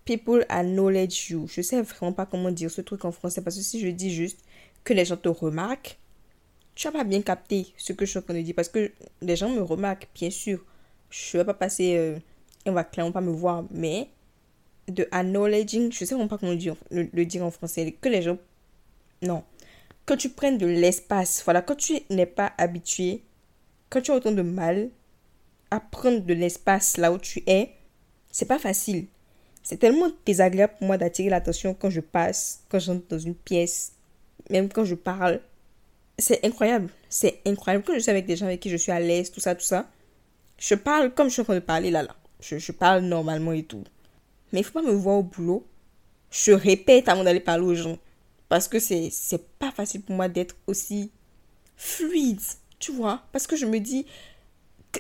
people 0.06 0.46
acknowledge 0.50 1.30
you. 1.30 1.48
Je 1.48 1.62
sais 1.62 1.82
vraiment 1.82 2.14
pas 2.14 2.26
comment 2.26 2.52
dire 2.52 2.72
ce 2.72 2.82
truc 2.82 3.04
en 3.06 3.12
français 3.12 3.42
parce 3.42 3.58
que 3.58 3.62
si 3.62 3.80
je 3.80 3.90
dis 3.90 4.14
juste 4.14 4.40
que 4.84 4.94
les 4.94 5.06
gens 5.06 5.18
te 5.18 5.30
remarquent, 5.30 5.98
tu 6.76 6.88
vas 6.88 6.94
pas 6.94 7.04
bien 7.04 7.22
capter 7.22 7.68
ce 7.78 7.94
que 7.94 8.06
je 8.06 8.12
suis 8.12 8.20
en 8.20 8.24
train 8.24 8.34
de 8.34 8.42
dire 8.42 8.56
parce 8.56 8.70
que 8.70 8.92
les 9.22 9.36
gens 9.36 9.50
me 9.50 9.62
remarquent, 9.62 10.08
bien 10.16 10.30
sûr. 10.30 10.64
Je 11.14 11.38
vais 11.38 11.46
pas 11.46 11.54
passer, 11.54 11.96
euh, 11.96 12.18
on 12.66 12.72
va 12.72 12.84
clairement 12.84 13.12
pas 13.12 13.22
me 13.22 13.32
voir, 13.32 13.66
mais 13.70 14.10
de 14.88 15.08
acknowledging, 15.12 15.92
je 15.92 16.06
sais 16.06 16.16
vraiment 16.16 16.28
pas 16.28 16.40
comment 16.40 16.54
le 16.54 16.58
dire, 16.58 16.76
le 16.90 17.24
dire 17.24 17.46
en 17.46 17.52
français, 17.52 17.96
que 18.02 18.10
les 18.10 18.24
gens, 18.24 18.40
non, 19.22 19.44
que 20.08 20.16
tu 20.16 20.30
prennes 20.30 20.58
de 20.58 20.66
l'espace. 20.66 21.44
Voilà, 21.46 21.62
quand 21.62 21.76
tu 21.76 22.00
n'es 22.10 22.26
pas 22.26 22.54
habitué, 22.58 23.22
quand 23.90 24.02
tu 24.02 24.10
as 24.12 24.16
autant 24.16 24.32
de 24.32 24.42
mal 24.42 24.90
à 25.70 25.80
prendre 25.80 26.22
de 26.22 26.34
l'espace 26.34 26.98
là 26.98 27.12
où 27.12 27.20
tu 27.20 27.44
es, 27.46 27.74
c'est 28.32 28.48
pas 28.48 28.60
facile. 28.60 29.06
C'est 29.62 29.78
tellement 29.78 30.10
désagréable 30.26 30.74
pour 30.80 30.88
moi 30.88 30.98
d'attirer 30.98 31.30
l'attention 31.30 31.74
quand 31.74 31.90
je 31.90 32.02
passe, 32.02 32.64
quand 32.70 32.80
j'entre 32.80 33.08
dans 33.08 33.20
une 33.20 33.36
pièce, 33.36 33.94
même 34.50 34.68
quand 34.68 34.84
je 34.84 34.96
parle. 34.96 35.42
C'est 36.18 36.44
incroyable. 36.46 36.90
C'est 37.08 37.40
incroyable. 37.46 37.84
Quand 37.86 37.94
je 37.94 38.00
suis 38.00 38.12
avec 38.12 38.26
des 38.26 38.36
gens 38.36 38.48
avec 38.48 38.60
qui 38.60 38.70
je 38.70 38.78
suis 38.78 38.92
à 38.92 39.00
l'aise, 39.00 39.32
tout 39.32 39.40
ça, 39.40 39.56
tout 39.56 39.64
ça, 39.64 39.88
je 40.66 40.76
parle 40.76 41.14
comme 41.14 41.28
je 41.28 41.34
suis 41.34 41.42
en 41.42 41.46
train 41.46 41.56
de 41.56 41.60
parler 41.60 41.92
là, 41.92 42.04
là. 42.04 42.16
Je, 42.40 42.58
je 42.58 42.72
parle 42.72 43.02
normalement 43.02 43.52
et 43.52 43.64
tout. 43.64 43.84
Mais 44.52 44.62
il 44.62 44.64
faut 44.64 44.72
pas 44.72 44.82
me 44.82 44.94
voir 44.94 45.18
au 45.18 45.24
boulot. 45.24 45.68
Je 46.32 46.54
répète 46.54 47.10
avant 47.10 47.24
d'aller 47.26 47.42
parler 47.42 47.66
aux 47.66 47.76
gens. 47.76 47.98
Parce 48.48 48.70
que 48.70 48.80
c'est, 48.80 49.10
c'est 49.12 49.46
pas 49.60 49.72
facile 49.72 50.04
pour 50.04 50.16
moi 50.16 50.30
d'être 50.30 50.56
aussi 50.68 51.12
fluide, 51.76 52.40
tu 52.80 52.94
vois. 52.94 53.24
Parce 53.34 53.46
que 53.46 53.58
je 53.58 53.66
me 53.66 53.80
dis, 53.80 54.06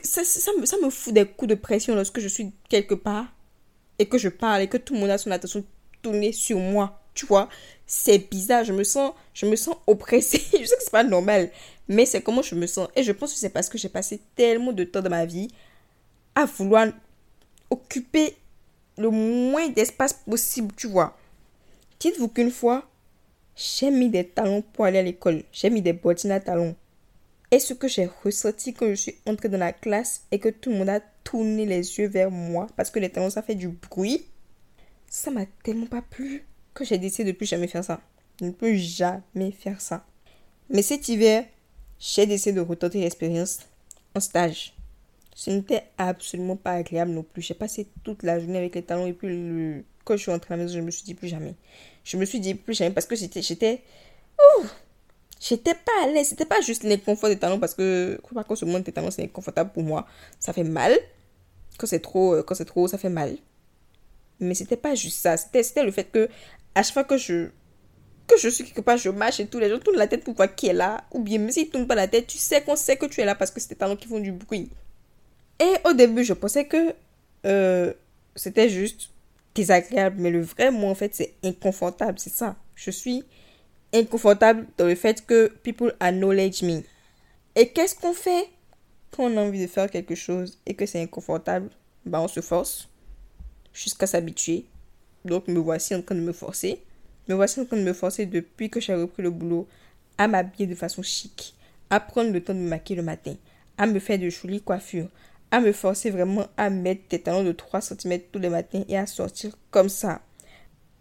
ça, 0.03 0.26
ça, 0.26 0.51
me, 0.59 0.66
ça 0.66 0.76
me 0.84 0.89
fout 0.89 1.14
des 1.14 1.26
coups 1.26 1.49
de 1.49 1.55
pression 1.55 1.95
lorsque 1.95 2.20
je 2.20 2.28
suis 2.28 2.51
quelque 2.68 2.95
part 2.95 3.28
et 3.99 4.07
que 4.07 4.18
je 4.18 4.30
parle 4.30 4.64
et 4.64 4.68
que 4.68 4.78
tout 4.78 4.93
le 4.95 4.99
monde 4.99 5.11
a 5.11 5.18
son 5.18 5.32
attention 5.32 5.64
tournée 6.01 6.34
sur 6.34 6.59
moi, 6.59 7.01
tu 7.14 7.26
vois. 7.26 7.47
C'est 7.96 8.18
bizarre, 8.18 8.64
je 8.64 8.74
me 8.74 8.84
sens, 8.84 9.14
je 9.36 9.46
me 9.46 9.56
sens 9.56 9.76
oppressée. 9.86 10.41
je 10.52 10.66
sais 10.66 10.76
que 10.78 10.84
c'est 10.84 10.89
pas 10.89 11.04
normal, 11.04 11.52
mais 11.88 12.08
c'est 12.08 12.24
comment 12.24 12.41
je 12.41 12.56
me 12.56 12.66
sens. 12.66 12.88
Et 12.96 13.04
je 13.04 13.12
pense 13.12 13.34
que 13.34 13.38
c'est 13.38 13.52
parce 13.52 13.70
que 13.70 13.78
j'ai 13.78 13.88
passé 13.88 14.20
tellement 14.36 14.72
de 14.72 14.84
temps 14.84 15.04
dans 15.04 15.12
ma 15.12 15.28
vie 15.28 15.48
à 16.34 16.46
vouloir 16.46 16.88
occuper 17.70 18.36
le 18.98 19.12
moins 19.12 19.70
d'espace 19.70 20.14
possible, 20.14 20.74
tu 20.76 20.88
vois. 20.88 21.16
Dites-vous 22.00 22.30
qu'une 22.30 22.50
fois, 22.50 22.84
j'ai 23.56 23.91
mis 23.91 24.10
des 24.10 24.26
talons 24.28 24.64
pour 24.64 24.86
aller 24.86 24.98
à 24.98 25.04
l'école. 25.04 25.44
J'ai 25.52 25.70
mis 25.70 25.84
des 25.84 25.94
bottines 25.94 26.32
à 26.32 26.39
talons. 26.39 26.76
Et 27.52 27.60
ce 27.60 27.76
que 27.76 27.88
j'ai 27.88 28.10
ressenti 28.24 28.74
quand 28.74 28.89
je 28.89 28.96
suis 28.96 29.16
entrée 29.28 29.50
dans 29.50 29.60
la 29.60 29.72
classe 29.72 30.24
et 30.32 30.39
que 30.39 30.50
tout 30.50 30.72
le 30.72 30.78
monde 30.78 30.89
a 30.89 31.00
tourné 31.24 31.68
les 31.68 32.00
yeux 32.00 32.08
vers 32.08 32.32
moi 32.32 32.66
parce 32.76 32.89
que 32.89 32.98
les 32.98 33.12
talons 33.12 33.30
ça 33.30 33.44
fait 33.44 33.54
du 33.54 33.68
bruit, 33.68 34.26
ça 35.08 35.30
m'a 35.30 35.46
tellement 35.64 35.86
pas 35.86 36.02
plu 36.02 36.44
que 36.74 36.86
j'ai 36.86 36.97
décidé 36.97 37.32
de 37.32 37.38
plus 37.38 37.45
jamais 37.45 37.67
faire 37.67 37.84
ça. 37.84 38.01
De 38.39 38.47
ne 38.47 38.51
plus 38.51 38.78
jamais 38.78 39.51
faire 39.51 39.80
ça. 39.82 40.05
Mais 40.69 40.82
cet 40.82 41.07
hiver, 41.07 41.45
j'ai 41.99 42.26
décidé 42.26 42.53
de 42.53 42.61
retenter 42.61 42.99
l'expérience 42.99 43.59
en 44.15 44.19
stage. 44.19 44.74
Ce 45.36 45.49
n'était 45.49 45.84
absolument 45.97 46.55
pas 46.55 46.74
agréable 46.74 47.11
non 47.11 47.24
plus. 47.24 47.41
J'ai 47.41 47.53
passé 47.53 47.88
toute 48.03 48.24
la 48.24 48.39
journée 48.39 48.57
avec 48.57 48.76
les 48.76 48.84
talons 48.84 49.07
et 49.07 49.13
puis 49.13 49.28
le... 49.28 49.84
quand 50.03 50.15
je 50.15 50.21
suis 50.21 50.32
entrée 50.32 50.53
à 50.53 50.57
la 50.57 50.63
maison, 50.63 50.76
je 50.76 50.82
me 50.82 50.91
suis 50.91 51.03
dit 51.03 51.15
plus 51.15 51.28
jamais. 51.28 51.55
Je 52.03 52.17
me 52.17 52.26
suis 52.26 52.39
dit 52.39 52.55
plus 52.55 52.74
jamais 52.74 52.91
parce 52.91 53.05
que 53.05 53.15
j'étais, 53.15 53.41
j'étais, 53.41 53.82
j'étais 55.39 55.74
pas 55.74 56.03
à 56.03 56.07
l'aise. 56.07 56.28
C'était 56.28 56.45
pas 56.45 56.61
juste 56.61 56.84
l'inconfort 56.84 57.30
des 57.30 57.39
talons 57.39 57.59
parce 57.59 57.74
que, 57.74 58.19
par 58.34 58.45
contre, 58.45 58.59
ce 58.59 58.65
monde 58.65 58.84
des 58.84 58.91
talons, 58.91 59.11
c'est 59.11 59.24
inconfortable 59.24 59.71
pour 59.71 59.84
moi. 59.84 60.05
Ça 60.39 60.53
fait 60.53 60.63
mal. 60.63 60.97
Quand 61.78 61.88
c'est 61.88 61.99
trop, 61.99 62.36
euh, 62.36 62.43
quand 62.43 62.55
c'est 62.55 62.65
trop, 62.65 62.88
ça 62.88 62.97
fait 62.97 63.09
mal. 63.09 63.38
Mais 64.39 64.53
c'était 64.53 64.78
pas 64.78 64.95
juste 64.95 65.19
ça. 65.19 65.38
C'était 65.38 65.84
le 65.84 65.91
fait 65.91 66.05
que, 66.05 66.30
à 66.76 66.84
chaque 66.84 66.93
fois 66.93 67.03
que 67.03 67.17
je, 67.17 67.49
que 68.28 68.38
je 68.38 68.49
suis 68.49 68.63
quelque 68.63 68.82
part, 68.82 68.97
je 68.97 69.09
marche 69.09 69.39
et 69.39 69.47
tous 69.47 69.59
les 69.59 69.69
gens 69.69 69.80
tournent 69.80 69.97
la 69.97 70.07
tête 70.07 70.24
pour 70.24 70.34
voir 70.36 70.53
qui 70.53 70.67
est 70.67 70.74
là. 70.74 71.03
Ou 71.11 71.19
bien, 71.19 71.39
même 71.39 71.51
s'ils 71.51 71.69
tournent 71.69 71.88
pas 71.88 71.95
la 71.95 72.07
tête, 72.07 72.28
tu 72.28 72.38
sais 72.38 72.61
qu'on 72.61 72.76
sait 72.76 72.97
que 72.97 73.05
tu 73.05 73.21
es 73.21 73.26
là 73.26 73.36
parce 73.36 73.51
que 73.51 73.59
c'est 73.59 73.69
tes 73.69 73.76
talons 73.76 73.95
qui 73.95 74.07
font 74.07 74.19
du 74.19 74.32
bruit. 74.32 74.69
Et 75.59 75.74
au 75.86 75.93
début, 75.93 76.24
je 76.24 76.34
pensais 76.34 76.65
que 76.65 76.93
euh, 77.45 77.93
c'était 78.36 78.69
juste 78.69 79.09
désagréable, 79.55 80.17
mais 80.19 80.32
le 80.32 80.41
vrai 80.41 80.71
mot, 80.71 80.88
en 80.88 80.95
fait, 80.95 81.13
c'est 81.13 81.34
inconfortable, 81.43 82.17
c'est 82.19 82.34
ça. 82.34 82.55
Je 82.76 82.91
suis 82.91 83.24
inconfortable 83.93 84.65
dans 84.78 84.88
le 84.88 84.95
fait 84.95 85.26
que 85.26 85.47
people 85.61 85.93
acknowledge 85.99 86.63
me. 86.63 86.82
Et 87.55 87.69
qu'est-ce 87.69 87.95
qu'on 87.95 88.13
fait 88.13 88.49
quand 89.11 89.26
on 89.26 89.38
a 89.38 89.41
envie 89.41 89.61
de 89.61 89.67
faire 89.67 89.89
quelque 89.89 90.15
chose 90.15 90.59
et 90.65 90.74
que 90.74 90.86
c'est 90.86 91.01
inconfortable? 91.01 91.69
Bah, 92.05 92.19
on 92.19 92.28
se 92.28 92.41
force 92.41 92.89
jusqu'à 93.74 94.07
s'habituer. 94.07 94.65
Donc, 95.26 95.47
me 95.47 95.59
voici 95.59 95.95
en 95.95 96.01
train 96.01 96.15
de 96.15 96.21
me 96.21 96.34
forcer. 96.34 96.82
Me 97.28 97.36
voici 97.36 97.59
en 97.59 97.65
train 97.65 97.78
de 97.78 97.84
me 97.84 97.93
forcer 97.93 98.26
depuis 98.26 98.69
que 98.69 98.80
j'ai 98.80 98.93
repris 98.93 99.24
le 99.24 99.32
boulot 99.32 99.67
à 100.17 100.28
m'habiller 100.28 100.67
de 100.67 100.76
façon 100.76 101.01
chic, 101.01 101.55
à 101.89 101.99
prendre 101.99 102.32
le 102.32 102.43
temps 102.43 102.53
de 102.53 102.59
me 102.59 102.69
maquiller 102.69 102.97
le 102.97 103.03
matin, 103.03 103.36
à 103.78 103.88
me 103.88 103.99
faire 103.99 104.19
de 104.19 104.30
jolies 104.30 104.61
coiffures, 104.61 105.09
à 105.51 105.59
me 105.59 105.71
forcer 105.71 106.09
vraiment 106.09 106.47
à 106.57 106.69
mettre 106.69 107.03
des 107.09 107.21
talons 107.21 107.43
de 107.43 107.51
3 107.51 107.82
cm 107.82 108.21
tous 108.32 108.39
les 108.39 108.49
matins 108.49 108.84
et 108.89 108.97
à 108.97 109.05
sortir 109.05 109.55
comme 109.71 109.89
ça. 109.89 110.21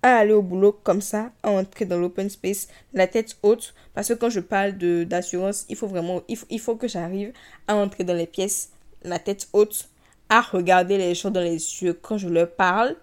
À 0.03 0.17
aller 0.17 0.33
au 0.33 0.43
boulot 0.43 0.73
comme 0.73 1.01
ça, 1.01 1.33
à 1.43 1.51
entrer 1.51 1.87
dans 1.87 1.99
l'open 1.99 2.29
space, 2.29 2.69
la 2.93 3.07
tête 3.07 3.37
haute. 3.43 3.73
Parce 3.95 4.09
que 4.09 4.15
quand 4.15 4.31
je 4.31 4.41
parle 4.41 4.73
d'assurance, 5.07 5.65
il 5.69 5.77
faut 5.77 5.87
vraiment, 5.87 6.23
il 6.29 6.37
faut, 6.37 6.47
il 6.51 6.61
faut 6.61 6.77
que 6.77 6.89
j'arrive 6.89 7.33
à 7.67 7.77
entrer 7.77 8.05
dans 8.05 8.15
les 8.15 8.27
pièces, 8.27 8.71
la 9.03 9.19
tête 9.19 9.49
haute, 9.53 9.89
à 10.29 10.41
regarder 10.41 10.99
les 10.99 11.15
gens 11.15 11.31
dans 11.31 11.41
les 11.41 11.53
yeux 11.53 11.95
quand 11.95 12.19
je 12.19 12.29
leur 12.29 12.51
parle. 12.51 12.97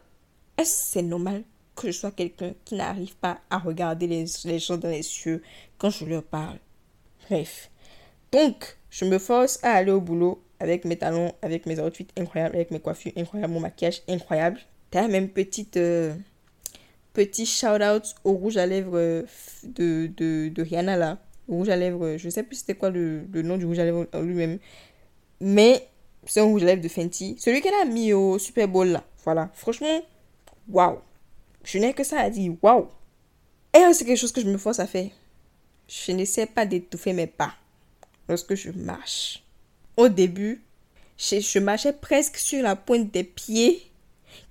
Est-ce 0.60 0.92
c'est 0.92 1.02
normal 1.02 1.44
que 1.74 1.88
je 1.88 1.94
sois 1.94 2.12
quelqu'un 2.12 2.54
qui 2.66 2.76
n'arrive 2.76 3.16
pas 3.16 3.40
à 3.50 3.60
regarder 3.60 4.08
les, 4.08 4.60
gens 4.60 4.76
dans 4.76 4.90
les 4.90 4.98
yeux 4.98 5.42
quand 5.78 5.90
je 5.90 6.04
leur 6.04 6.22
parle? 6.22 6.58
Bref. 7.30 7.72
Donc, 8.34 8.78
je 8.90 9.06
me 9.06 9.20
force 9.20 9.58
à 9.64 9.72
aller 9.72 9.92
au 9.92 10.02
boulot 10.02 10.44
avec 10.60 10.84
mes 10.84 10.98
talons, 10.98 11.32
avec 11.42 11.66
mes 11.66 11.80
outfits 11.80 12.10
incroyables, 12.18 12.58
avec 12.58 12.72
mes 12.72 12.82
coiffures 12.82 13.14
incroyables, 13.16 13.54
mon 13.54 13.62
maquillage 13.62 14.02
incroyable. 14.10 14.60
T'as 14.92 15.08
même 15.08 15.30
petite, 15.30 15.78
euh, 15.78 16.14
petit 17.14 17.46
shout-out 17.46 18.14
au 18.26 18.34
rouge 18.34 18.58
à 18.58 18.66
lèvres 18.66 19.24
de, 19.64 20.08
de, 20.08 20.50
de, 20.50 20.62
Rihanna 20.62 20.98
là. 20.98 21.20
Rouge 21.48 21.70
à 21.70 21.78
lèvres, 21.78 22.18
je 22.18 22.28
sais 22.30 22.44
plus 22.44 22.58
c'était 22.58 22.76
quoi 22.76 22.90
le, 22.90 23.22
le, 23.32 23.42
nom 23.44 23.58
du 23.58 23.66
rouge 23.66 23.80
à 23.80 23.86
lèvres 23.86 24.08
lui-même. 24.22 24.60
Mais 25.40 25.88
c'est 26.26 26.42
un 26.42 26.44
rouge 26.44 26.64
à 26.64 26.66
lèvres 26.66 26.82
de 26.82 26.90
Fenty. 26.90 27.38
Celui 27.40 27.62
qu'elle 27.62 27.80
a 27.82 27.86
mis 27.86 28.12
au 28.12 28.38
Super 28.38 28.68
Bowl 28.68 28.90
là. 28.90 29.06
Voilà. 29.24 29.50
Franchement, 29.54 30.02
waouh. 30.70 31.00
Je 31.64 31.78
n'ai 31.78 31.94
que 31.94 32.04
ça 32.04 32.20
à 32.20 32.30
dire. 32.30 32.54
Waouh. 32.62 32.88
Et 33.74 33.94
c'est 33.94 34.06
quelque 34.06 34.18
chose 34.18 34.32
que 34.32 34.42
je 34.42 34.48
me 34.48 34.58
force 34.58 34.80
à 34.80 34.88
faire. 34.88 35.10
Je 35.88 36.12
n'essaie 36.12 36.46
pas 36.46 36.66
d'étouffer 36.66 37.14
mes 37.14 37.28
pas 37.28 37.54
lorsque 38.28 38.56
je 38.56 38.72
marche 38.72 39.44
au 40.00 40.08
début, 40.08 40.62
je, 41.18 41.60
marchais 41.60 41.92
presque 41.92 42.38
sur 42.38 42.64
la 42.64 42.78
pointe 42.78 43.12
des 43.12 43.26
pieds, 43.26 43.92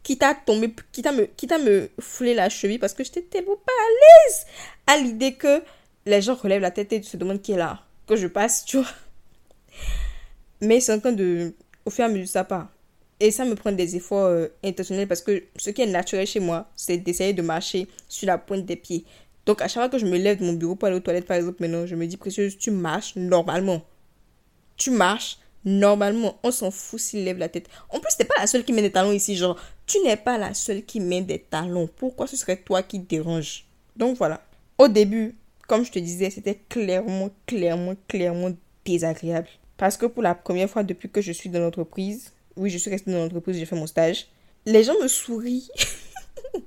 quitte 0.02 0.22
à 0.22 0.34
tomber, 0.34 0.74
quitte 0.92 1.06
à 1.06 1.12
me, 1.12 1.24
quitte 1.24 1.52
à 1.52 1.58
me 1.58 1.88
fouler 1.98 2.34
la 2.34 2.50
cheville 2.50 2.78
parce 2.78 2.92
que 2.92 3.02
j'étais 3.02 3.22
tellement 3.22 3.56
pas 3.56 3.72
à 3.72 3.90
l'aise 4.28 4.46
à 4.86 4.96
l'idée 4.98 5.32
que 5.34 5.62
les 6.04 6.20
gens 6.20 6.34
relèvent 6.34 6.60
la 6.60 6.70
tête 6.70 6.92
et 6.92 7.02
se 7.02 7.16
demandent 7.16 7.40
qui 7.40 7.52
est 7.52 7.56
là, 7.56 7.82
que 8.06 8.14
je 8.14 8.26
passe, 8.26 8.66
tu 8.66 8.76
vois. 8.76 8.90
Mais 10.60 10.80
c'est 10.80 10.92
en 10.92 11.00
train 11.00 11.12
de, 11.12 11.54
au 11.86 11.90
fur 11.90 12.04
et 12.04 12.08
à 12.08 12.10
mesure, 12.10 12.28
ça 12.28 12.44
part. 12.44 12.68
Et 13.20 13.30
ça 13.30 13.44
me 13.44 13.54
prend 13.54 13.72
des 13.72 13.96
efforts 13.96 14.26
euh, 14.26 14.46
intentionnels 14.62 15.08
parce 15.08 15.22
que 15.22 15.42
ce 15.56 15.70
qui 15.70 15.82
est 15.82 15.86
naturel 15.86 16.26
chez 16.26 16.40
moi, 16.40 16.68
c'est 16.76 16.98
d'essayer 16.98 17.32
de 17.32 17.42
marcher 17.42 17.88
sur 18.08 18.26
la 18.26 18.38
pointe 18.38 18.64
des 18.64 18.76
pieds. 18.76 19.04
Donc, 19.44 19.60
à 19.60 19.68
chaque 19.68 19.82
fois 19.82 19.88
que 19.88 19.98
je 19.98 20.06
me 20.06 20.18
lève 20.18 20.38
de 20.38 20.44
mon 20.44 20.52
bureau 20.52 20.76
pour 20.76 20.86
aller 20.86 20.96
aux 20.96 21.00
toilettes, 21.00 21.26
par 21.26 21.36
exemple, 21.36 21.56
maintenant, 21.60 21.86
je 21.86 21.96
me 21.96 22.06
dis, 22.06 22.16
précieuse, 22.16 22.56
tu 22.58 22.70
marches 22.70 23.16
normalement 23.16 23.82
tu 24.78 24.90
marches, 24.90 25.38
normalement, 25.64 26.38
on 26.42 26.50
s'en 26.50 26.70
fout 26.70 27.00
s'il 27.00 27.24
lève 27.24 27.36
la 27.36 27.50
tête. 27.50 27.68
En 27.90 27.98
plus, 27.98 28.16
t'es 28.16 28.24
pas 28.24 28.36
la 28.38 28.46
seule 28.46 28.64
qui 28.64 28.72
met 28.72 28.80
des 28.80 28.92
talons 28.92 29.12
ici, 29.12 29.36
genre, 29.36 29.60
tu 29.86 29.98
n'es 30.00 30.16
pas 30.16 30.38
la 30.38 30.54
seule 30.54 30.84
qui 30.84 31.00
met 31.00 31.20
des 31.20 31.40
talons. 31.40 31.88
Pourquoi 31.96 32.26
ce 32.26 32.36
serait 32.36 32.56
toi 32.56 32.82
qui 32.82 33.00
dérange? 33.00 33.66
Donc 33.96 34.16
voilà. 34.16 34.40
Au 34.78 34.88
début, 34.88 35.34
comme 35.66 35.84
je 35.84 35.92
te 35.92 35.98
disais, 35.98 36.30
c'était 36.30 36.60
clairement, 36.68 37.30
clairement, 37.44 37.94
clairement 38.06 38.50
désagréable. 38.84 39.48
Parce 39.76 39.96
que 39.96 40.06
pour 40.06 40.22
la 40.22 40.34
première 40.34 40.70
fois 40.70 40.82
depuis 40.82 41.10
que 41.10 41.20
je 41.20 41.32
suis 41.32 41.50
dans 41.50 41.60
l'entreprise, 41.60 42.32
oui, 42.59 42.70
je 42.70 42.78
suis 42.78 42.90
restée 42.90 43.11
dans 43.11 43.18
l'entreprise, 43.18 43.56
j'ai 43.56 43.66
fait 43.66 43.76
mon 43.76 43.86
stage, 43.86 44.28
les 44.66 44.84
gens 44.84 44.98
me 45.00 45.09
sourient. 45.09 45.70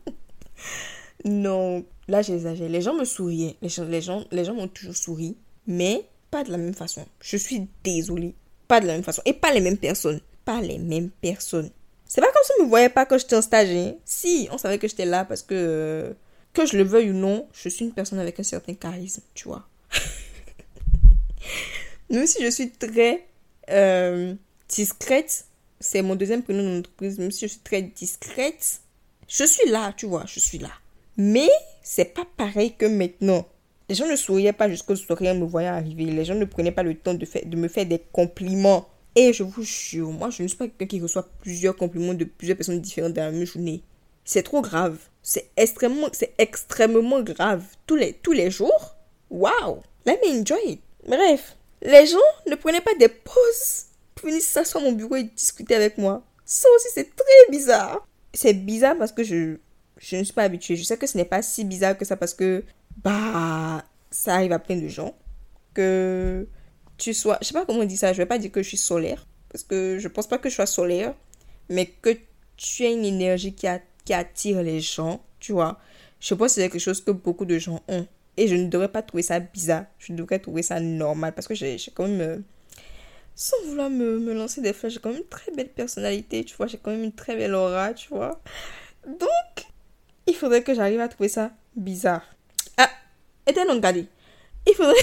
non, 1.26 1.86
là 2.08 2.22
j'exagère. 2.22 2.70
Les 2.70 2.82
gens 2.82 2.94
me 2.94 3.06
souriaient. 3.06 3.58
Les 3.62 3.70
gens, 3.70 3.86
les 3.86 4.02
gens, 4.02 4.26
les 4.32 4.46
gens 4.46 4.56
m'ont 4.56 4.68
toujours 4.68 4.96
souri. 4.96 5.38
Mais 5.68 6.06
pas 6.32 6.44
de 6.44 6.52
la 6.52 6.58
même 6.58 6.74
façon. 6.74 7.06
Je 7.22 7.38
suis 7.38 7.68
désolée. 7.84 8.34
Pas 8.68 8.80
de 8.80 8.88
la 8.88 8.94
même 8.94 9.04
façon. 9.04 9.22
Et 9.26 9.34
pas 9.34 9.54
les 9.54 9.62
mêmes 9.62 9.78
personnes. 9.78 10.22
Pas 10.46 10.62
les 10.62 10.80
mêmes 10.80 11.10
personnes. 11.10 11.70
C'est 12.08 12.22
pas 12.22 12.32
comme 12.32 12.44
si 12.44 12.52
on 12.60 12.64
me 12.64 12.70
voyait 12.70 12.90
pas 12.90 13.06
quand 13.06 13.18
j'étais 13.18 13.36
en 13.36 13.42
stage. 13.42 13.70
Hein. 13.70 13.94
Si, 14.04 14.50
on 14.52 14.58
savait 14.58 14.80
que 14.80 14.88
j'étais 14.88 15.06
là 15.06 15.24
parce 15.24 15.44
que, 15.44 15.54
euh, 15.54 16.14
que 16.54 16.66
je 16.66 16.76
le 16.76 16.84
veuille 16.84 17.12
ou 17.12 17.14
non, 17.14 17.48
je 17.54 17.70
suis 17.70 17.86
une 17.86 17.94
personne 17.94 18.20
avec 18.20 18.40
un 18.40 18.44
certain 18.44 18.74
charisme, 18.74 19.22
tu 19.34 19.48
vois. 19.48 19.66
Même 22.10 22.28
si 22.28 22.44
je 22.44 22.50
suis 22.50 22.72
très 22.72 23.26
euh, 23.70 24.34
discrète, 24.68 25.46
c'est 25.82 26.04
mon 26.04 26.16
deuxième 26.16 26.44
prénom 26.44 26.64
dans 26.64 26.76
l'entreprise, 26.76 27.18
même 27.18 27.32
si 27.32 27.48
je 27.48 27.54
suis 27.54 27.62
très 27.62 27.82
discrète, 27.82 28.82
Je 29.28 29.46
suis 29.46 29.70
là, 29.70 29.94
tu 29.98 30.06
vois, 30.06 30.26
je 30.28 30.40
suis 30.40 30.60
là. 30.60 30.72
Mais 31.18 31.50
c'est 31.82 32.14
pas 32.14 32.26
pareil 32.38 32.76
que 32.78 32.86
maintenant. 32.86 33.48
Les 33.90 33.96
gens 33.96 34.08
ne 34.08 34.16
souriaient 34.16 34.54
pas 34.54 34.70
jusqu'au 34.70 34.96
sourire 34.96 35.34
en 35.34 35.40
me 35.40 35.46
voyant 35.46 35.74
arriver. 35.74 36.06
Les 36.06 36.24
gens 36.24 36.36
ne 36.36 36.46
prenaient 36.46 36.72
pas 36.72 36.84
le 36.84 36.96
temps 36.96 37.14
de, 37.14 37.56
me 37.56 37.68
faire 37.68 37.86
des 37.86 38.02
compliments. 38.12 38.88
Et 39.16 39.34
je 39.34 39.44
vous 39.44 39.64
jure, 39.64 40.12
moi, 40.12 40.30
je 40.30 40.44
ne 40.44 40.48
suis 40.48 40.58
pas 40.58 40.68
quelqu'un 40.68 40.86
qui 40.86 41.02
reçoit 41.02 41.28
plusieurs 41.42 41.76
compliments 41.76 42.14
de 42.14 42.26
plusieurs 42.26 42.58
personnes 42.58 42.80
différentes 42.80 43.14
dans 43.14 43.24
la 43.24 43.32
même 43.32 43.46
journée. 43.46 43.82
C'est 44.24 44.44
trop 44.44 44.62
grave. 44.62 44.98
C'est 45.24 45.50
extrêmement, 45.58 46.08
c'est 46.14 46.34
extrêmement 46.38 47.22
grave. 47.22 47.64
Tous 47.88 47.96
les, 47.96 48.14
tous 48.14 48.32
les 48.34 48.52
jours. 48.52 48.96
Wow. 49.30 49.82
Let 50.06 50.20
me 50.24 50.40
enjoy 50.40 50.74
it. 50.74 50.82
Bref. 51.08 51.58
Les 51.82 52.06
gens 52.06 52.18
ne 52.48 52.56
prenaient 52.56 52.82
pas 52.82 52.94
des 52.96 53.10
pauses 53.10 53.86
venir 54.28 54.42
s'asseoir 54.42 54.84
à 54.84 54.88
mon 54.88 54.94
bureau 54.94 55.16
et 55.16 55.24
discuter 55.24 55.76
avec 55.76 55.98
moi. 55.98 56.24
Ça 56.46 56.68
aussi, 56.76 56.88
c'est 56.94 57.16
très 57.16 57.52
bizarre. 57.52 58.08
C'est 58.34 58.54
bizarre 58.54 58.98
parce 58.98 59.12
que 59.12 59.24
je, 59.24 59.58
je 59.98 60.16
ne 60.16 60.24
suis 60.24 60.34
pas 60.34 60.44
habituée. 60.44 60.76
Je 60.76 60.84
sais 60.84 60.98
que 60.98 61.08
ce 61.08 61.18
n'est 61.18 61.26
pas 61.26 61.42
si 61.42 61.64
bizarre 61.64 61.98
que 61.98 62.06
ça 62.06 62.18
parce 62.18 62.34
que, 62.34 62.64
bah, 63.04 63.84
ça 64.10 64.36
arrive 64.36 64.52
à 64.52 64.60
plein 64.60 64.78
de 64.78 64.88
gens. 64.88 65.16
Que 65.74 66.48
tu 66.98 67.14
sois, 67.14 67.38
je 67.42 67.48
sais 67.48 67.54
pas 67.54 67.66
comment 67.66 67.80
on 67.80 67.86
dit 67.86 67.98
ça, 67.98 68.14
je 68.14 68.18
vais 68.18 68.26
pas 68.26 68.38
dire 68.38 68.52
que 68.52 68.62
je 68.62 68.68
suis 68.68 68.78
solaire. 68.78 69.26
Parce 69.50 69.64
que 69.64 69.98
je 70.00 70.08
pense 70.08 70.28
pas 70.28 70.38
que 70.38 70.50
je 70.50 70.56
sois 70.56 70.66
solaire. 70.66 71.14
Mais 71.70 71.86
que 71.86 72.18
tu 72.58 72.86
as 72.86 72.90
une 72.90 73.06
énergie 73.06 73.54
qui, 73.54 73.68
qui 74.06 74.14
attire 74.14 74.62
les 74.62 74.82
gens, 74.82 75.24
tu 75.40 75.54
vois. 75.54 75.80
Je 76.20 76.34
pense 76.34 76.50
que 76.50 76.54
c'est 76.56 76.70
quelque 76.70 76.80
chose 76.80 77.04
que 77.04 77.12
beaucoup 77.12 77.46
de 77.46 77.58
gens 77.58 77.82
ont. 77.88 78.06
Et 78.38 78.48
je 78.48 78.56
ne 78.56 78.68
devrais 78.68 78.92
pas 78.92 79.02
trouver 79.02 79.24
ça 79.24 79.40
bizarre. 79.40 79.86
Je 80.00 80.14
devrais 80.14 80.40
trouver 80.40 80.64
ça 80.64 80.80
normal. 80.80 81.34
Parce 81.34 81.48
que 81.48 81.56
j'ai 81.56 81.78
quand 81.94 82.08
même. 82.08 82.44
Sans 83.36 83.58
vouloir 83.66 83.90
me, 83.90 84.20
me 84.20 84.34
lancer 84.34 84.62
des 84.62 84.74
flèches, 84.74 84.94
j'ai 84.94 85.00
quand 85.00 85.10
même 85.10 85.20
une 85.20 85.28
très 85.28 85.52
belle 85.52 85.70
personnalité, 85.70 86.44
tu 86.44 86.56
vois. 86.56 86.68
J'ai 86.68 86.78
quand 86.78 86.92
même 86.92 87.04
une 87.04 87.14
très 87.14 87.36
belle 87.36 87.56
aura, 87.56 87.94
tu 87.94 88.10
vois. 88.10 88.42
Donc, 89.08 89.66
il 90.28 90.36
faudrait 90.36 90.64
que 90.64 90.74
j'arrive 90.74 91.00
à 91.00 91.08
trouver 91.08 91.30
ça 91.30 91.52
bizarre. 91.76 92.24
Ah, 92.78 92.90
était 93.48 93.66
non 93.66 93.82
Il 94.68 94.74
faudrait, 94.76 94.96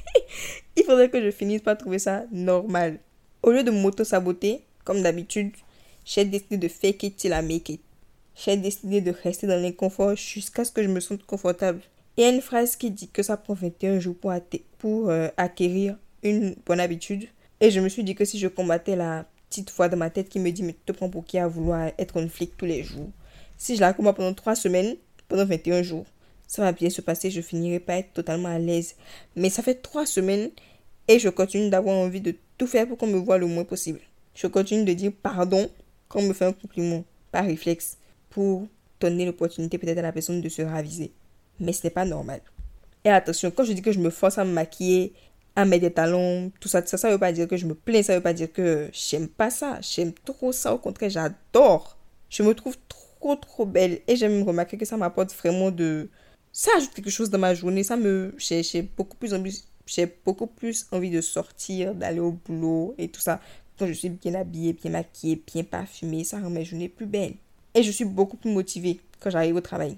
il 0.76 0.84
faudrait 0.84 1.10
que 1.10 1.22
je 1.22 1.30
finisse 1.30 1.62
par 1.62 1.78
trouver 1.78 1.98
ça 1.98 2.24
normal. 2.32 2.98
Au 3.42 3.52
lieu 3.52 3.62
de 3.62 3.70
m'auto-saboter, 3.70 4.64
comme 4.84 5.02
d'habitude, 5.02 5.52
j'ai 6.04 6.24
décidé 6.24 6.56
de 6.56 6.68
fake 6.68 7.02
it 7.04 7.16
till 7.16 7.32
I 7.32 7.42
make 7.42 7.68
it. 7.68 7.80
J'ai 8.34 8.56
décidé 8.56 9.00
de 9.00 9.12
rester 9.12 9.46
dans 9.46 9.60
l'inconfort 9.60 10.16
jusqu'à 10.16 10.64
ce 10.64 10.72
que 10.72 10.82
je 10.82 10.88
me 10.88 11.00
sente 11.00 11.24
confortable. 11.24 11.80
Il 12.16 12.22
y 12.22 12.24
a 12.24 12.30
une 12.30 12.40
phrase 12.40 12.76
qui 12.76 12.90
dit 12.90 13.08
que 13.08 13.22
ça 13.22 13.36
prend 13.36 13.54
21 13.54 14.00
jours 14.00 14.16
pour, 14.16 14.32
pour 14.78 15.10
euh, 15.10 15.28
acquérir 15.36 15.96
une 16.22 16.56
bonne 16.66 16.80
habitude. 16.80 17.28
Et 17.60 17.70
je 17.70 17.80
me 17.80 17.88
suis 17.88 18.04
dit 18.04 18.14
que 18.14 18.24
si 18.24 18.38
je 18.38 18.48
combattais 18.48 18.96
la 18.96 19.26
petite 19.48 19.72
voix 19.72 19.88
dans 19.88 19.96
ma 19.96 20.10
tête 20.10 20.28
qui 20.28 20.38
me 20.38 20.50
dit 20.50 20.62
mais 20.62 20.74
tu 20.74 20.80
te 20.86 20.92
prends 20.92 21.10
pour 21.10 21.24
qui 21.24 21.38
à 21.38 21.48
vouloir 21.48 21.90
être 21.98 22.20
un 22.20 22.28
flic 22.28 22.56
tous 22.56 22.66
les 22.66 22.82
jours? 22.82 23.10
Si 23.56 23.74
je 23.74 23.80
la 23.80 23.92
combats 23.92 24.12
pendant 24.12 24.34
3 24.34 24.54
semaines, 24.54 24.96
pendant 25.28 25.44
21 25.44 25.82
jours, 25.82 26.06
ça 26.46 26.62
va 26.62 26.72
bien 26.72 26.88
se 26.88 27.00
passer, 27.00 27.30
je 27.30 27.40
finirai 27.40 27.80
pas 27.80 27.96
être 27.96 28.12
totalement 28.12 28.48
à 28.48 28.58
l'aise. 28.58 28.94
Mais 29.36 29.50
ça 29.50 29.62
fait 29.62 29.74
3 29.74 30.06
semaines 30.06 30.50
et 31.08 31.18
je 31.18 31.28
continue 31.28 31.68
d'avoir 31.68 31.96
envie 31.96 32.20
de 32.20 32.34
tout 32.56 32.66
faire 32.66 32.86
pour 32.86 32.96
qu'on 32.96 33.06
me 33.06 33.18
voit 33.18 33.38
le 33.38 33.46
moins 33.46 33.64
possible. 33.64 34.00
Je 34.34 34.46
continue 34.46 34.84
de 34.84 34.92
dire 34.92 35.12
pardon 35.22 35.68
quand 36.08 36.20
on 36.20 36.28
me 36.28 36.32
fait 36.32 36.44
un 36.44 36.52
compliment, 36.52 37.04
par 37.32 37.44
réflexe, 37.44 37.98
pour 38.30 38.66
donner 39.00 39.26
l'opportunité 39.26 39.78
peut-être 39.78 39.98
à 39.98 40.02
la 40.02 40.12
personne 40.12 40.40
de 40.40 40.48
se 40.48 40.62
raviser. 40.62 41.12
Mais 41.60 41.72
ce 41.72 41.86
n'est 41.86 41.90
pas 41.90 42.04
normal. 42.04 42.40
Et 43.04 43.10
attention, 43.10 43.50
quand 43.50 43.64
je 43.64 43.72
dis 43.72 43.82
que 43.82 43.92
je 43.92 44.00
me 44.00 44.10
force 44.10 44.38
à 44.38 44.44
me 44.44 44.52
maquiller, 44.52 45.12
à 45.58 45.64
mettre 45.64 45.82
des 45.82 45.92
talons, 45.92 46.52
tout 46.60 46.68
ça, 46.68 46.86
ça, 46.86 46.96
ça 46.96 47.10
veut 47.10 47.18
pas 47.18 47.32
dire 47.32 47.48
que 47.48 47.56
je 47.56 47.66
me 47.66 47.74
plains, 47.74 48.04
ça 48.04 48.14
veut 48.14 48.22
pas 48.22 48.32
dire 48.32 48.52
que 48.52 48.88
j'aime 48.92 49.26
pas 49.26 49.50
ça. 49.50 49.80
J'aime 49.80 50.12
trop 50.12 50.52
ça, 50.52 50.72
au 50.72 50.78
contraire, 50.78 51.10
j'adore. 51.10 51.98
Je 52.30 52.44
me 52.44 52.54
trouve 52.54 52.76
trop 52.88 53.34
trop 53.34 53.66
belle 53.66 54.00
et 54.06 54.14
j'aime 54.14 54.44
remarquer 54.44 54.78
que 54.78 54.84
ça 54.84 54.96
m'apporte 54.96 55.34
vraiment 55.34 55.72
de 55.72 56.08
ça 56.52 56.70
ajoute 56.76 56.94
quelque 56.94 57.10
chose 57.10 57.28
dans 57.30 57.38
ma 57.38 57.52
journée 57.52 57.82
ça 57.82 57.96
me 57.96 58.32
j'ai 58.38 58.82
beaucoup 58.82 59.16
plus 59.16 59.34
envie 59.34 59.64
j'ai 59.86 60.06
beaucoup 60.24 60.46
plus 60.46 60.86
envie 60.92 61.10
de 61.10 61.20
sortir 61.20 61.94
d'aller 61.96 62.20
au 62.20 62.30
boulot 62.30 62.94
et 62.96 63.08
tout 63.08 63.20
ça 63.20 63.40
quand 63.76 63.88
je 63.88 63.92
suis 63.92 64.10
bien 64.10 64.34
habillée 64.34 64.72
bien 64.72 64.92
maquillée 64.92 65.42
bien 65.52 65.64
parfumée 65.64 66.22
ça 66.22 66.38
rend 66.38 66.50
mes 66.50 66.64
journées 66.64 66.88
plus 66.88 67.06
belles 67.06 67.34
et 67.74 67.82
je 67.82 67.90
suis 67.90 68.04
beaucoup 68.04 68.36
plus 68.36 68.52
motivée 68.52 69.00
quand 69.18 69.30
j'arrive 69.30 69.56
au 69.56 69.60
travail 69.60 69.96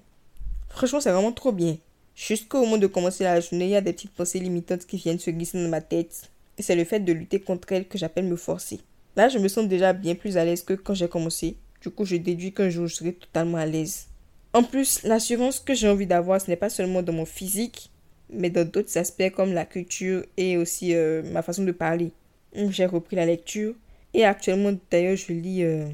franchement 0.71 1.01
c'est 1.01 1.13
vraiment 1.13 1.33
trop 1.33 1.53
bien 1.53 1.77
jusqu'au 2.21 2.61
moment 2.61 2.79
de 2.79 2.87
commencer 2.87 3.25
la 3.25 3.41
journée 3.41 3.66
il 3.66 3.71
y 3.71 3.77
a 3.77 3.81
des 3.81 3.93
petites 3.93 4.12
pensées 4.12 4.41
limitantes 4.41 4.87
qui 4.87 4.97
viennent 4.97 5.18
se 5.18 5.31
glisser 5.31 5.62
dans 5.62 5.68
ma 5.68 5.81
tête 5.81 6.31
et 6.59 6.62
c'est 6.62 6.77
le 6.77 6.85
fait 6.85 7.01
de 7.01 7.12
lutter 7.12 7.41
contre 7.41 7.73
elles 7.73 7.89
que 7.89 7.99
j'appelle 7.99 8.27
me 8.27 8.37
forcer 8.37 8.81
là 9.16 9.29
je 9.29 9.39
me 9.39 9.49
sens 9.49 9.66
déjà 9.66 9.93
bien 9.93 10.14
plus 10.14 10.37
à 10.37 10.45
l'aise 10.45 10.62
que 10.62 10.75
quand 10.75 10.95
j'ai 10.95 11.09
commencé 11.09 11.57
du 11.81 11.91
coup, 11.91 12.05
je 12.05 12.16
déduis 12.16 12.53
qu'un 12.53 12.68
jour, 12.68 12.87
je 12.87 12.95
serai 12.95 13.12
totalement 13.14 13.57
à 13.59 13.66
l'aise. 13.66 14.07
En 14.53 14.62
plus, 14.62 15.03
l'assurance 15.03 15.61
que 15.61 15.75
j'ai 15.75 15.89
envie 15.89 16.07
d'avoir, 16.07 16.41
ce 16.41 16.51
n'est 16.51 16.57
pas 16.57 16.68
seulement 16.68 17.03
dans 17.03 17.12
mon 17.12 17.25
physique, 17.25 17.91
mais 18.31 18.51
dans 18.51 18.68
d'autres 18.68 18.99
aspects 18.99 19.31
comme 19.31 19.53
la 19.53 19.64
culture 19.64 20.25
et 20.37 20.57
aussi 20.57 20.95
euh, 20.95 21.23
ma 21.33 21.43
façon 21.43 21.64
de 21.64 21.73
parler. 21.73 22.12
J'ai 22.55 22.87
repris 22.87 23.16
la 23.16 23.27
lecture 23.27 23.75
et 24.12 24.25
actuellement, 24.25 24.73
d'ailleurs, 24.91 25.16
je 25.16 25.33
lis 25.33 25.62
euh, 25.62 25.89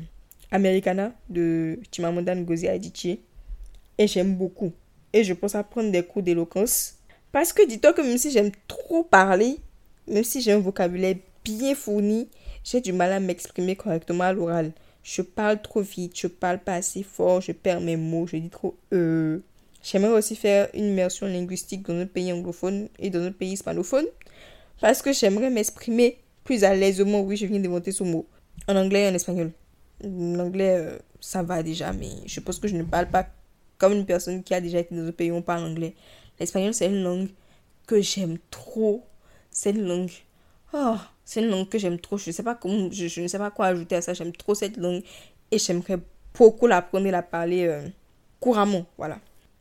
Americana 0.50 1.12
de 1.28 1.78
Chimamanda 1.92 2.34
Ngozi 2.34 2.66
Adichie 2.66 3.20
et 3.98 4.06
j'aime 4.08 4.34
beaucoup. 4.34 4.72
Et 5.16 5.24
je 5.24 5.32
pense 5.32 5.54
apprendre 5.54 5.90
des 5.90 6.02
cours 6.02 6.22
d'éloquence 6.22 6.96
parce 7.32 7.54
que 7.54 7.66
dis-toi 7.66 7.94
que 7.94 8.02
même 8.02 8.18
si 8.18 8.30
j'aime 8.30 8.50
trop 8.68 9.02
parler, 9.02 9.56
même 10.06 10.24
si 10.24 10.42
j'ai 10.42 10.52
un 10.52 10.58
vocabulaire 10.58 11.16
bien 11.42 11.74
fourni, 11.74 12.28
j'ai 12.62 12.82
du 12.82 12.92
mal 12.92 13.10
à 13.12 13.18
m'exprimer 13.18 13.76
correctement 13.76 14.24
à 14.24 14.34
l'oral. 14.34 14.72
Je 15.02 15.22
parle 15.22 15.62
trop 15.62 15.80
vite, 15.80 16.20
je 16.20 16.26
parle 16.26 16.58
pas 16.58 16.74
assez 16.74 17.02
fort, 17.02 17.40
je 17.40 17.52
perds 17.52 17.80
mes 17.80 17.96
mots, 17.96 18.26
je 18.26 18.36
dis 18.36 18.50
trop 18.50 18.76
euh. 18.92 19.38
J'aimerais 19.82 20.12
aussi 20.12 20.36
faire 20.36 20.68
une 20.74 20.84
immersion 20.84 21.26
linguistique 21.26 21.86
dans 21.86 21.98
un 21.98 22.04
pays 22.04 22.30
anglophone 22.30 22.90
et 22.98 23.08
dans 23.08 23.22
un 23.22 23.32
pays 23.32 23.52
hispanophone 23.52 24.04
parce 24.82 25.00
que 25.00 25.14
j'aimerais 25.14 25.48
m'exprimer 25.48 26.18
plus 26.44 26.62
à 26.62 26.74
l'aisement. 26.74 27.22
Oui, 27.22 27.38
je 27.38 27.46
viens 27.46 27.58
d'inventer 27.60 27.92
ce 27.92 28.04
mot. 28.04 28.26
En 28.68 28.76
anglais 28.76 29.04
et 29.04 29.08
en 29.08 29.14
espagnol. 29.14 29.50
L'anglais, 30.02 30.76
euh, 30.76 30.98
ça 31.20 31.42
va 31.42 31.62
déjà, 31.62 31.94
mais 31.94 32.10
je 32.26 32.40
pense 32.40 32.58
que 32.58 32.68
je 32.68 32.76
ne 32.76 32.82
parle 32.82 33.08
pas 33.08 33.26
comme 33.78 33.92
une 33.92 34.06
personne 34.06 34.42
qui 34.42 34.54
a 34.54 34.60
déjà 34.60 34.78
été 34.78 34.94
dans 34.94 35.06
un 35.06 35.12
pays 35.12 35.30
où 35.30 35.36
on 35.36 35.42
parle 35.42 35.64
anglais. 35.64 35.94
L'espagnol, 36.38 36.74
c'est 36.74 36.86
une 36.86 37.02
langue 37.02 37.28
que 37.86 38.00
j'aime 38.00 38.38
trop. 38.50 39.04
C'est 39.50 39.70
une 39.70 39.86
langue. 39.86 40.10
Oh, 40.72 40.96
c'est 41.24 41.42
une 41.42 41.48
langue 41.48 41.68
que 41.68 41.78
j'aime 41.78 41.98
trop. 41.98 42.18
Je 42.18 42.30
ne 42.30 42.32
sais 42.32 42.42
pas 42.42 42.54
comment, 42.54 42.90
je, 42.90 43.20
ne 43.20 43.28
sais 43.28 43.38
pas 43.38 43.50
quoi 43.50 43.66
ajouter 43.66 43.96
à 43.96 44.02
ça. 44.02 44.14
J'aime 44.14 44.32
trop 44.32 44.54
cette 44.54 44.76
langue 44.76 45.02
et 45.50 45.58
j'aimerais 45.58 45.98
beaucoup 46.34 46.66
l'apprendre 46.66 47.06
et 47.06 47.10
la 47.10 47.22
parler 47.22 47.66
euh, 47.66 47.88
couramment. 48.40 48.84
Voilà. 48.98 49.18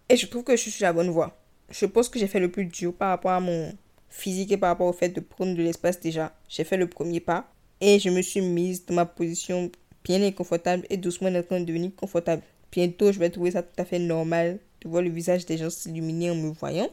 Et 0.10 0.18
je 0.18 0.28
trouve 0.28 0.44
que 0.44 0.56
je 0.56 0.62
suis 0.62 0.72
sur 0.72 0.86
la 0.86 0.94
bonne 0.94 1.10
voie. 1.10 1.38
Je 1.70 1.86
pense 1.86 2.10
que 2.10 2.20
j'ai 2.20 2.28
fait 2.28 2.40
le 2.40 2.52
plus 2.52 2.66
dur 2.66 2.94
par 2.94 3.10
rapport 3.10 3.32
à 3.32 3.40
mon 3.40 3.74
physique 4.10 4.52
et 4.52 4.58
par 4.58 4.70
rapport 4.70 4.88
au 4.88 4.94
fait 4.94 5.10
de 5.10 5.20
prendre 5.20 5.56
de 5.56 5.62
l'espace 5.62 6.00
déjà. 6.00 6.34
J'ai 6.48 6.64
fait 6.64 6.78
le 6.78 6.88
premier 6.88 7.20
pas 7.20 7.52
et 7.82 8.00
je 8.00 8.10
me 8.10 8.22
suis 8.22 8.42
mise 8.42 8.86
dans 8.86 8.96
ma 8.96 9.06
position 9.06 9.72
bien 10.04 10.22
inconfortable 10.22 10.86
et 10.90 10.98
doucement 10.98 11.30
en 11.30 11.44
train 11.44 11.60
de 11.60 11.66
devenir 11.66 11.92
confortable. 11.96 12.44
Bientôt, 12.76 13.14
je 13.14 13.20
vais 13.20 13.30
trouver 13.30 13.52
ça 13.52 13.64
tout 13.64 13.82
à 13.82 13.86
fait 13.86 14.00
normal 14.00 14.60
de 14.82 14.90
voir 14.90 15.02
le 15.02 15.10
visage 15.10 15.46
des 15.46 15.58
gens 15.58 15.70
s'illuminer 15.70 16.32
en 16.32 16.36
me 16.36 16.50
voyant, 16.50 16.90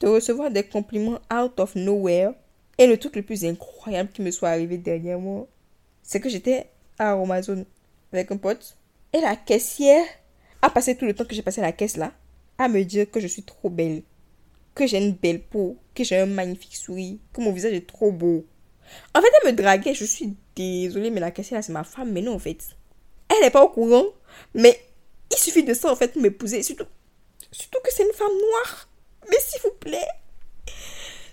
de 0.00 0.06
recevoir 0.06 0.50
des 0.50 0.62
compliments 0.62 1.20
out 1.30 1.60
of 1.60 1.74
nowhere 1.74 2.32
et 2.78 2.86
le 2.86 2.96
truc 2.96 3.14
le 3.14 3.22
plus 3.22 3.44
incroyable 3.44 4.08
qui 4.10 4.22
me 4.22 4.30
soit 4.30 4.48
arrivé 4.48 4.78
dernièrement, 4.78 5.46
c'est 6.02 6.18
que 6.18 6.30
j'étais 6.30 6.70
à 6.98 7.12
Amazon 7.12 7.66
avec 8.10 8.32
un 8.32 8.38
pote 8.38 8.78
et 9.12 9.20
la 9.20 9.36
caissière 9.36 10.06
a 10.62 10.70
passé 10.70 10.96
tout 10.96 11.04
le 11.04 11.12
temps 11.14 11.26
que 11.26 11.34
j'ai 11.34 11.42
passé 11.42 11.60
à 11.60 11.64
la 11.64 11.72
caisse 11.72 11.98
là 11.98 12.10
à 12.56 12.68
me 12.68 12.82
dire 12.82 13.10
que 13.10 13.20
je 13.20 13.26
suis 13.26 13.42
trop 13.42 13.68
belle, 13.68 14.04
que 14.74 14.86
j'ai 14.86 14.96
une 14.96 15.12
belle 15.12 15.42
peau, 15.42 15.76
que 15.94 16.04
j'ai 16.04 16.16
un 16.16 16.26
magnifique 16.26 16.74
sourire, 16.74 17.18
que 17.34 17.42
mon 17.42 17.52
visage 17.52 17.74
est 17.74 17.86
trop 17.86 18.12
beau. 18.12 18.46
En 19.14 19.20
fait, 19.20 19.28
elle 19.42 19.52
me 19.52 19.56
draguait, 19.56 19.92
je 19.92 20.06
suis 20.06 20.34
désolée, 20.56 21.10
mais 21.10 21.20
la 21.20 21.32
caissière 21.32 21.62
c'est 21.62 21.72
ma 21.72 21.84
femme, 21.84 22.12
mais 22.12 22.22
non, 22.22 22.34
en 22.34 22.38
fait. 22.38 22.64
Elle 23.28 23.42
n'est 23.42 23.50
pas 23.50 23.62
au 23.62 23.68
courant, 23.68 24.06
mais 24.54 24.80
il 25.38 25.42
suffit 25.42 25.62
de 25.62 25.74
ça, 25.74 25.90
en 25.90 25.96
fait, 25.96 26.12
pour 26.12 26.22
m'épouser. 26.22 26.62
Surtout, 26.62 26.86
surtout 27.52 27.78
que 27.84 27.92
c'est 27.92 28.04
une 28.04 28.12
femme 28.12 28.28
noire. 28.28 28.88
Mais 29.30 29.36
s'il 29.40 29.60
vous 29.62 29.76
plaît, 29.78 30.08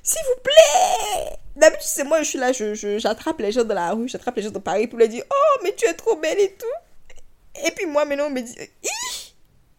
s'il 0.03 0.21
vous 0.21 0.41
plaît 0.41 1.37
D'habitude, 1.55 1.87
c'est 1.87 2.03
moi, 2.03 2.21
je 2.21 2.29
suis 2.29 2.39
là, 2.39 2.51
je, 2.51 2.97
j'attrape 2.99 3.39
les 3.39 3.51
gens 3.51 3.63
dans 3.63 3.75
la 3.75 3.91
rue, 3.93 4.07
j'attrape 4.07 4.35
les 4.35 4.43
gens 4.43 4.51
de 4.51 4.59
Paris 4.59 4.87
pour 4.87 4.99
leur 4.99 5.07
dire 5.07 5.23
Oh, 5.29 5.59
mais 5.63 5.73
tu 5.75 5.85
es 5.85 5.93
trop 5.93 6.15
belle 6.17 6.39
et 6.39 6.53
tout. 6.53 7.65
Et 7.65 7.71
puis 7.71 7.85
moi, 7.85 8.05
maintenant, 8.05 8.27
on 8.27 8.29
me 8.29 8.41
dit 8.41 8.55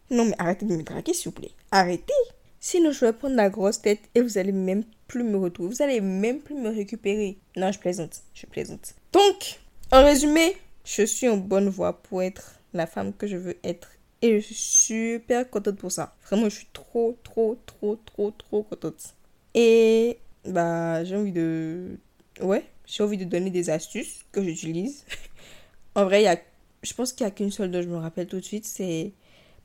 Non, 0.09 0.25
mais 0.25 0.35
arrêtez 0.39 0.65
de 0.65 0.75
me 0.75 0.83
draguer, 0.83 1.13
s'il 1.13 1.25
vous 1.25 1.39
plaît. 1.39 1.51
Arrêtez. 1.71 2.13
Sinon, 2.59 2.91
je 2.91 3.05
vais 3.05 3.13
prendre 3.13 3.35
la 3.35 3.49
grosse 3.49 3.81
tête 3.81 4.01
et 4.15 4.21
vous 4.21 4.37
allez 4.37 4.51
même 4.51 4.83
plus 5.07 5.23
me 5.23 5.37
retrouver. 5.37 5.69
Vous 5.69 5.81
allez 5.81 6.01
même 6.01 6.39
plus 6.39 6.55
me 6.55 6.69
récupérer. 6.69 7.37
Non, 7.55 7.71
je 7.71 7.79
plaisante. 7.79 8.23
Je 8.33 8.45
plaisante. 8.47 8.95
Donc, 9.13 9.59
en 9.91 10.03
résumé, 10.03 10.57
je 10.83 11.03
suis 11.03 11.29
en 11.29 11.37
bonne 11.37 11.69
voie 11.69 12.01
pour 12.01 12.23
être 12.23 12.55
la 12.73 12.87
femme 12.87 13.13
que 13.13 13.27
je 13.27 13.37
veux 13.37 13.57
être. 13.63 13.89
Et 14.21 14.39
je 14.39 14.45
suis 14.45 14.55
super 14.55 15.49
contente 15.49 15.77
pour 15.77 15.91
ça. 15.91 16.15
Vraiment, 16.25 16.49
je 16.49 16.55
suis 16.55 16.67
trop, 16.73 17.17
trop, 17.23 17.57
trop, 17.65 17.97
trop, 17.97 18.31
trop 18.31 18.63
contente. 18.63 19.15
Et 19.53 20.17
bah, 20.45 21.03
j'ai 21.03 21.15
envie 21.15 21.31
de. 21.31 21.97
Ouais, 22.41 22.63
j'ai 22.85 23.03
envie 23.03 23.17
de 23.17 23.25
donner 23.25 23.49
des 23.49 23.69
astuces 23.69 24.25
que 24.31 24.43
j'utilise. 24.43 25.05
en 25.95 26.05
vrai, 26.05 26.23
y 26.23 26.27
a... 26.27 26.37
je 26.83 26.93
pense 26.93 27.13
qu'il 27.13 27.25
n'y 27.25 27.31
a 27.31 27.31
qu'une 27.31 27.51
seule 27.51 27.71
dont 27.71 27.81
je 27.81 27.87
me 27.87 27.97
rappelle 27.97 28.27
tout 28.27 28.39
de 28.39 28.45
suite 28.45 28.65
c'est 28.65 29.11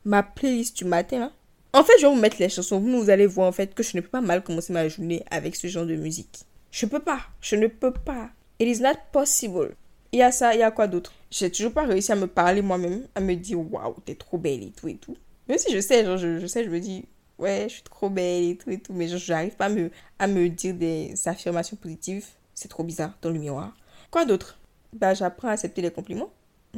ma 0.04 0.22
playlist 0.22 0.76
du 0.76 0.84
matin, 0.84 1.18
là. 1.18 1.32
En 1.74 1.84
fait, 1.84 1.92
je 1.98 2.06
vais 2.06 2.12
vous 2.12 2.20
mettre 2.20 2.36
les 2.38 2.50
chansons. 2.50 2.80
Vous, 2.80 3.02
vous 3.02 3.10
allez 3.10 3.26
voir 3.26 3.48
en 3.48 3.52
fait 3.52 3.74
que 3.74 3.82
je 3.82 3.96
ne 3.96 4.02
peux 4.02 4.08
pas 4.08 4.20
mal 4.20 4.42
commencer 4.42 4.74
ma 4.74 4.86
journée 4.88 5.24
avec 5.30 5.56
ce 5.56 5.68
genre 5.68 5.86
de 5.86 5.96
musique. 5.96 6.40
Je 6.70 6.84
peux 6.84 7.00
pas. 7.00 7.20
Je 7.40 7.56
ne 7.56 7.66
peux 7.66 7.92
pas. 7.92 8.30
It 8.58 8.68
is 8.68 8.82
not 8.82 8.98
possible. 9.12 9.74
Il 10.12 10.18
y 10.18 10.22
a 10.22 10.30
ça, 10.32 10.54
il 10.54 10.60
y 10.60 10.62
a 10.62 10.70
quoi 10.70 10.86
d'autre? 10.86 11.14
J'ai 11.32 11.50
toujours 11.50 11.72
pas 11.72 11.86
réussi 11.86 12.12
à 12.12 12.14
me 12.14 12.26
parler 12.26 12.60
moi-même, 12.60 13.06
à 13.14 13.20
me 13.22 13.34
dire 13.34 13.58
waouh, 13.58 13.96
t'es 14.04 14.14
trop 14.14 14.36
belle 14.36 14.62
et 14.62 14.70
tout 14.70 14.86
et 14.88 14.96
tout. 14.96 15.16
Même 15.48 15.56
si 15.56 15.72
je 15.72 15.80
sais, 15.80 16.04
genre, 16.04 16.18
je, 16.18 16.46
sais, 16.46 16.62
je 16.62 16.68
me 16.68 16.78
dis 16.78 17.06
ouais, 17.38 17.64
je 17.68 17.74
suis 17.76 17.82
trop 17.82 18.10
belle 18.10 18.44
et 18.44 18.56
tout 18.58 18.68
et 18.70 18.78
tout, 18.78 18.92
mais 18.92 19.08
je 19.08 19.32
n'arrive 19.32 19.56
pas 19.56 19.64
à 19.64 19.68
me, 19.70 19.90
à 20.18 20.26
me 20.26 20.50
dire 20.50 20.74
des 20.74 21.14
affirmations 21.24 21.76
positives. 21.76 22.26
C'est 22.52 22.68
trop 22.68 22.84
bizarre 22.84 23.16
dans 23.22 23.30
le 23.30 23.38
miroir. 23.38 23.74
Quoi 24.10 24.26
d'autre? 24.26 24.58
Bah, 24.92 25.14
j'apprends 25.14 25.48
à 25.48 25.52
accepter 25.52 25.80
les 25.80 25.90
compliments. 25.90 26.28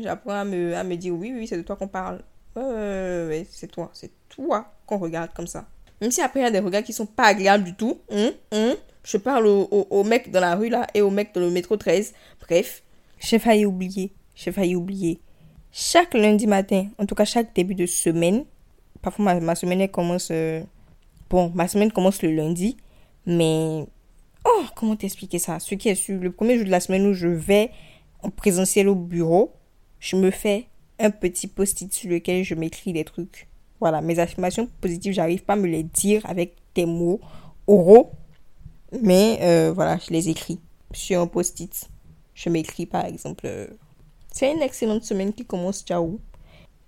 J'apprends 0.01 0.31
à 0.31 0.45
me, 0.45 0.77
à 0.77 0.85
me 0.85 0.95
dire 0.95 1.15
oui, 1.15 1.33
oui, 1.35 1.49
c'est 1.49 1.57
de 1.57 1.63
toi 1.63 1.75
qu'on 1.75 1.89
parle. 1.89 2.23
Ouais, 2.55 3.45
c'est 3.51 3.67
toi, 3.67 3.91
c'est 3.93 4.13
toi 4.29 4.73
qu'on 4.87 4.99
regarde 4.99 5.33
comme 5.35 5.49
ça. 5.49 5.67
Même 6.01 6.13
si 6.13 6.23
après 6.23 6.39
il 6.39 6.43
y 6.45 6.47
a 6.47 6.53
des 6.53 6.61
regards 6.61 6.85
qui 6.85 6.93
sont 6.93 7.07
pas 7.07 7.25
agréables 7.25 7.65
du 7.65 7.75
tout. 7.75 7.99
Hum, 8.09 8.31
hum. 8.53 8.77
Je 9.03 9.17
parle 9.17 9.49
au, 9.49 9.65
au, 9.65 10.05
mec 10.05 10.31
dans 10.31 10.41
la 10.41 10.55
rue 10.55 10.69
là 10.69 10.87
et 10.95 11.03
au 11.03 11.11
mec 11.11 11.35
dans 11.35 11.41
le 11.41 11.51
métro 11.51 11.77
13. 11.77 12.15
Bref, 12.41 12.85
j'ai 13.19 13.41
failli 13.41 13.67
oublier. 13.67 14.13
J'ai 14.35 14.53
failli 14.53 14.77
oublier. 14.77 15.21
Chaque 15.73 16.15
lundi 16.15 16.47
matin, 16.47 16.89
en 16.99 17.07
tout 17.07 17.15
cas 17.15 17.25
chaque 17.25 17.55
début 17.55 17.75
de 17.75 17.87
semaine, 17.87 18.45
parfois 19.03 19.41
ma, 19.41 19.55
semaine 19.55 19.81
elle 19.81 19.91
commence. 19.91 20.29
Euh, 20.31 20.63
bon, 21.31 21.51
ma 21.55 21.69
semaine 21.69 21.91
commence 21.91 22.23
le 22.23 22.33
lundi, 22.33 22.77
mais. 23.27 23.85
Oh, 24.47 24.65
comment 24.77 24.95
t'expliquer 24.95 25.39
ça? 25.39 25.59
Ce 25.59 25.75
qui 25.75 25.89
est 25.89 25.95
sur 25.95 26.21
le 26.21 26.31
premier 26.31 26.57
jour 26.57 26.67
de 26.67 26.71
la 26.71 26.81
semaine 26.81 27.07
où 27.07 27.15
je 27.15 27.29
vais 27.29 27.71
en 28.23 28.31
présentiel 28.31 28.89
au 28.89 28.95
bureau, 28.95 29.53
je 30.01 30.17
me 30.17 30.31
fais 30.31 30.67
un 30.99 31.11
petit 31.11 31.47
post-it 31.47 31.93
sur 31.93 32.11
lequel 32.11 32.45
je 32.45 32.55
m'écris 32.55 32.93
des 32.93 33.05
trucs. 33.05 33.49
Voilà, 33.81 34.01
mes 34.01 34.19
affirmations 34.19 34.69
positives, 34.81 35.13
j'arrive 35.13 35.45
pas 35.45 35.55
à 35.55 35.57
me 35.57 35.67
les 35.67 35.83
dire 35.83 36.25
avec 36.27 36.55
des 36.75 36.87
mots 36.87 37.21
oraux, 37.67 38.13
mais 39.03 39.39
euh, 39.43 39.73
voilà, 39.75 39.99
je 39.99 40.13
les 40.13 40.29
écris 40.29 40.61
sur 40.93 41.21
un 41.21 41.27
post-it. 41.27 41.89
Je 42.35 42.49
m'écris 42.49 42.87
par 42.87 43.05
exemple, 43.05 43.47
euh, 43.47 43.67
c'est 44.35 44.53
une 44.53 44.63
excellente 44.63 45.05
semaine 45.05 45.33
qui 45.33 45.45
commence, 45.45 45.85
ciao, 45.85 46.19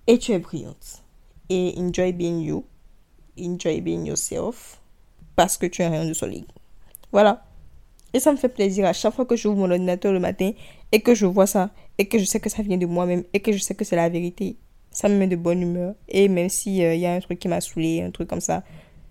et 0.08 0.18
tu 0.18 0.32
es 0.32 0.38
brillante. 0.40 1.04
Et 1.48 1.74
enjoy 1.78 2.12
being 2.12 2.40
you, 2.40 2.64
enjoy 3.38 3.80
being 3.80 4.04
yourself, 4.04 4.80
parce 5.36 5.56
que 5.56 5.66
tu 5.66 5.82
es 5.82 5.86
rien 5.86 6.04
de 6.04 6.12
solide. 6.12 6.46
Voilà. 7.12 7.44
Et 8.12 8.18
ça 8.18 8.32
me 8.32 8.36
fait 8.36 8.48
plaisir 8.48 8.84
à 8.84 8.92
chaque 8.92 9.14
fois 9.14 9.26
que 9.26 9.36
j'ouvre 9.36 9.58
mon 9.58 9.70
ordinateur 9.70 10.12
le 10.12 10.18
matin 10.18 10.50
et 10.90 11.00
que 11.00 11.14
je 11.14 11.24
vois 11.24 11.46
ça 11.46 11.70
et 11.98 12.08
que 12.08 12.18
je 12.18 12.24
sais 12.24 12.40
que 12.40 12.50
ça 12.50 12.62
vient 12.62 12.78
de 12.78 12.86
moi-même 12.86 13.22
et 13.32 13.38
que 13.38 13.52
je 13.52 13.58
sais 13.58 13.76
que 13.76 13.84
c'est 13.84 13.94
la 13.94 14.08
vérité. 14.08 14.56
Ça 14.90 15.08
me 15.08 15.16
met 15.16 15.28
de 15.28 15.36
bonne 15.36 15.62
humeur. 15.62 15.94
Et 16.08 16.28
même 16.28 16.48
s'il 16.48 16.82
euh, 16.82 16.96
y 16.96 17.06
a 17.06 17.12
un 17.12 17.20
truc 17.20 17.38
qui 17.38 17.46
m'a 17.46 17.60
saoulé, 17.60 18.02
un 18.02 18.10
truc 18.10 18.28
comme 18.28 18.40
ça, 18.40 18.64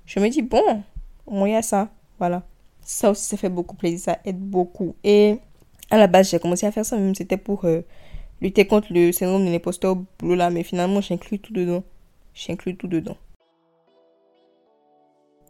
je 0.05 0.19
me 0.19 0.27
dis, 0.27 0.41
bon, 0.41 0.83
au 1.25 1.35
moins 1.35 1.47
il 1.47 1.53
y 1.53 1.55
a 1.55 1.61
ça. 1.61 1.89
Voilà. 2.19 2.43
Ça 2.81 3.11
aussi, 3.11 3.23
ça 3.23 3.37
fait 3.37 3.49
beaucoup 3.49 3.77
plaisir. 3.77 3.99
Ça 3.99 4.19
aide 4.25 4.39
beaucoup. 4.39 4.93
Et 5.05 5.37
à 5.89 5.97
la 5.97 6.07
base, 6.07 6.31
j'ai 6.31 6.39
commencé 6.39 6.65
à 6.65 6.71
faire 6.71 6.85
ça, 6.85 6.97
même 6.97 7.15
c'était 7.15 7.37
pour 7.37 7.63
euh, 7.63 7.81
lutter 8.41 8.67
contre 8.67 8.87
le 8.91 9.11
syndrome 9.11 9.45
de 9.45 9.51
l'imposteur 9.51 9.97
là. 10.21 10.49
Mais 10.49 10.63
finalement, 10.63 11.01
j'inclus 11.01 11.39
tout 11.39 11.53
dedans. 11.53 11.83
J'inclus 12.33 12.75
tout 12.77 12.87
dedans. 12.87 13.17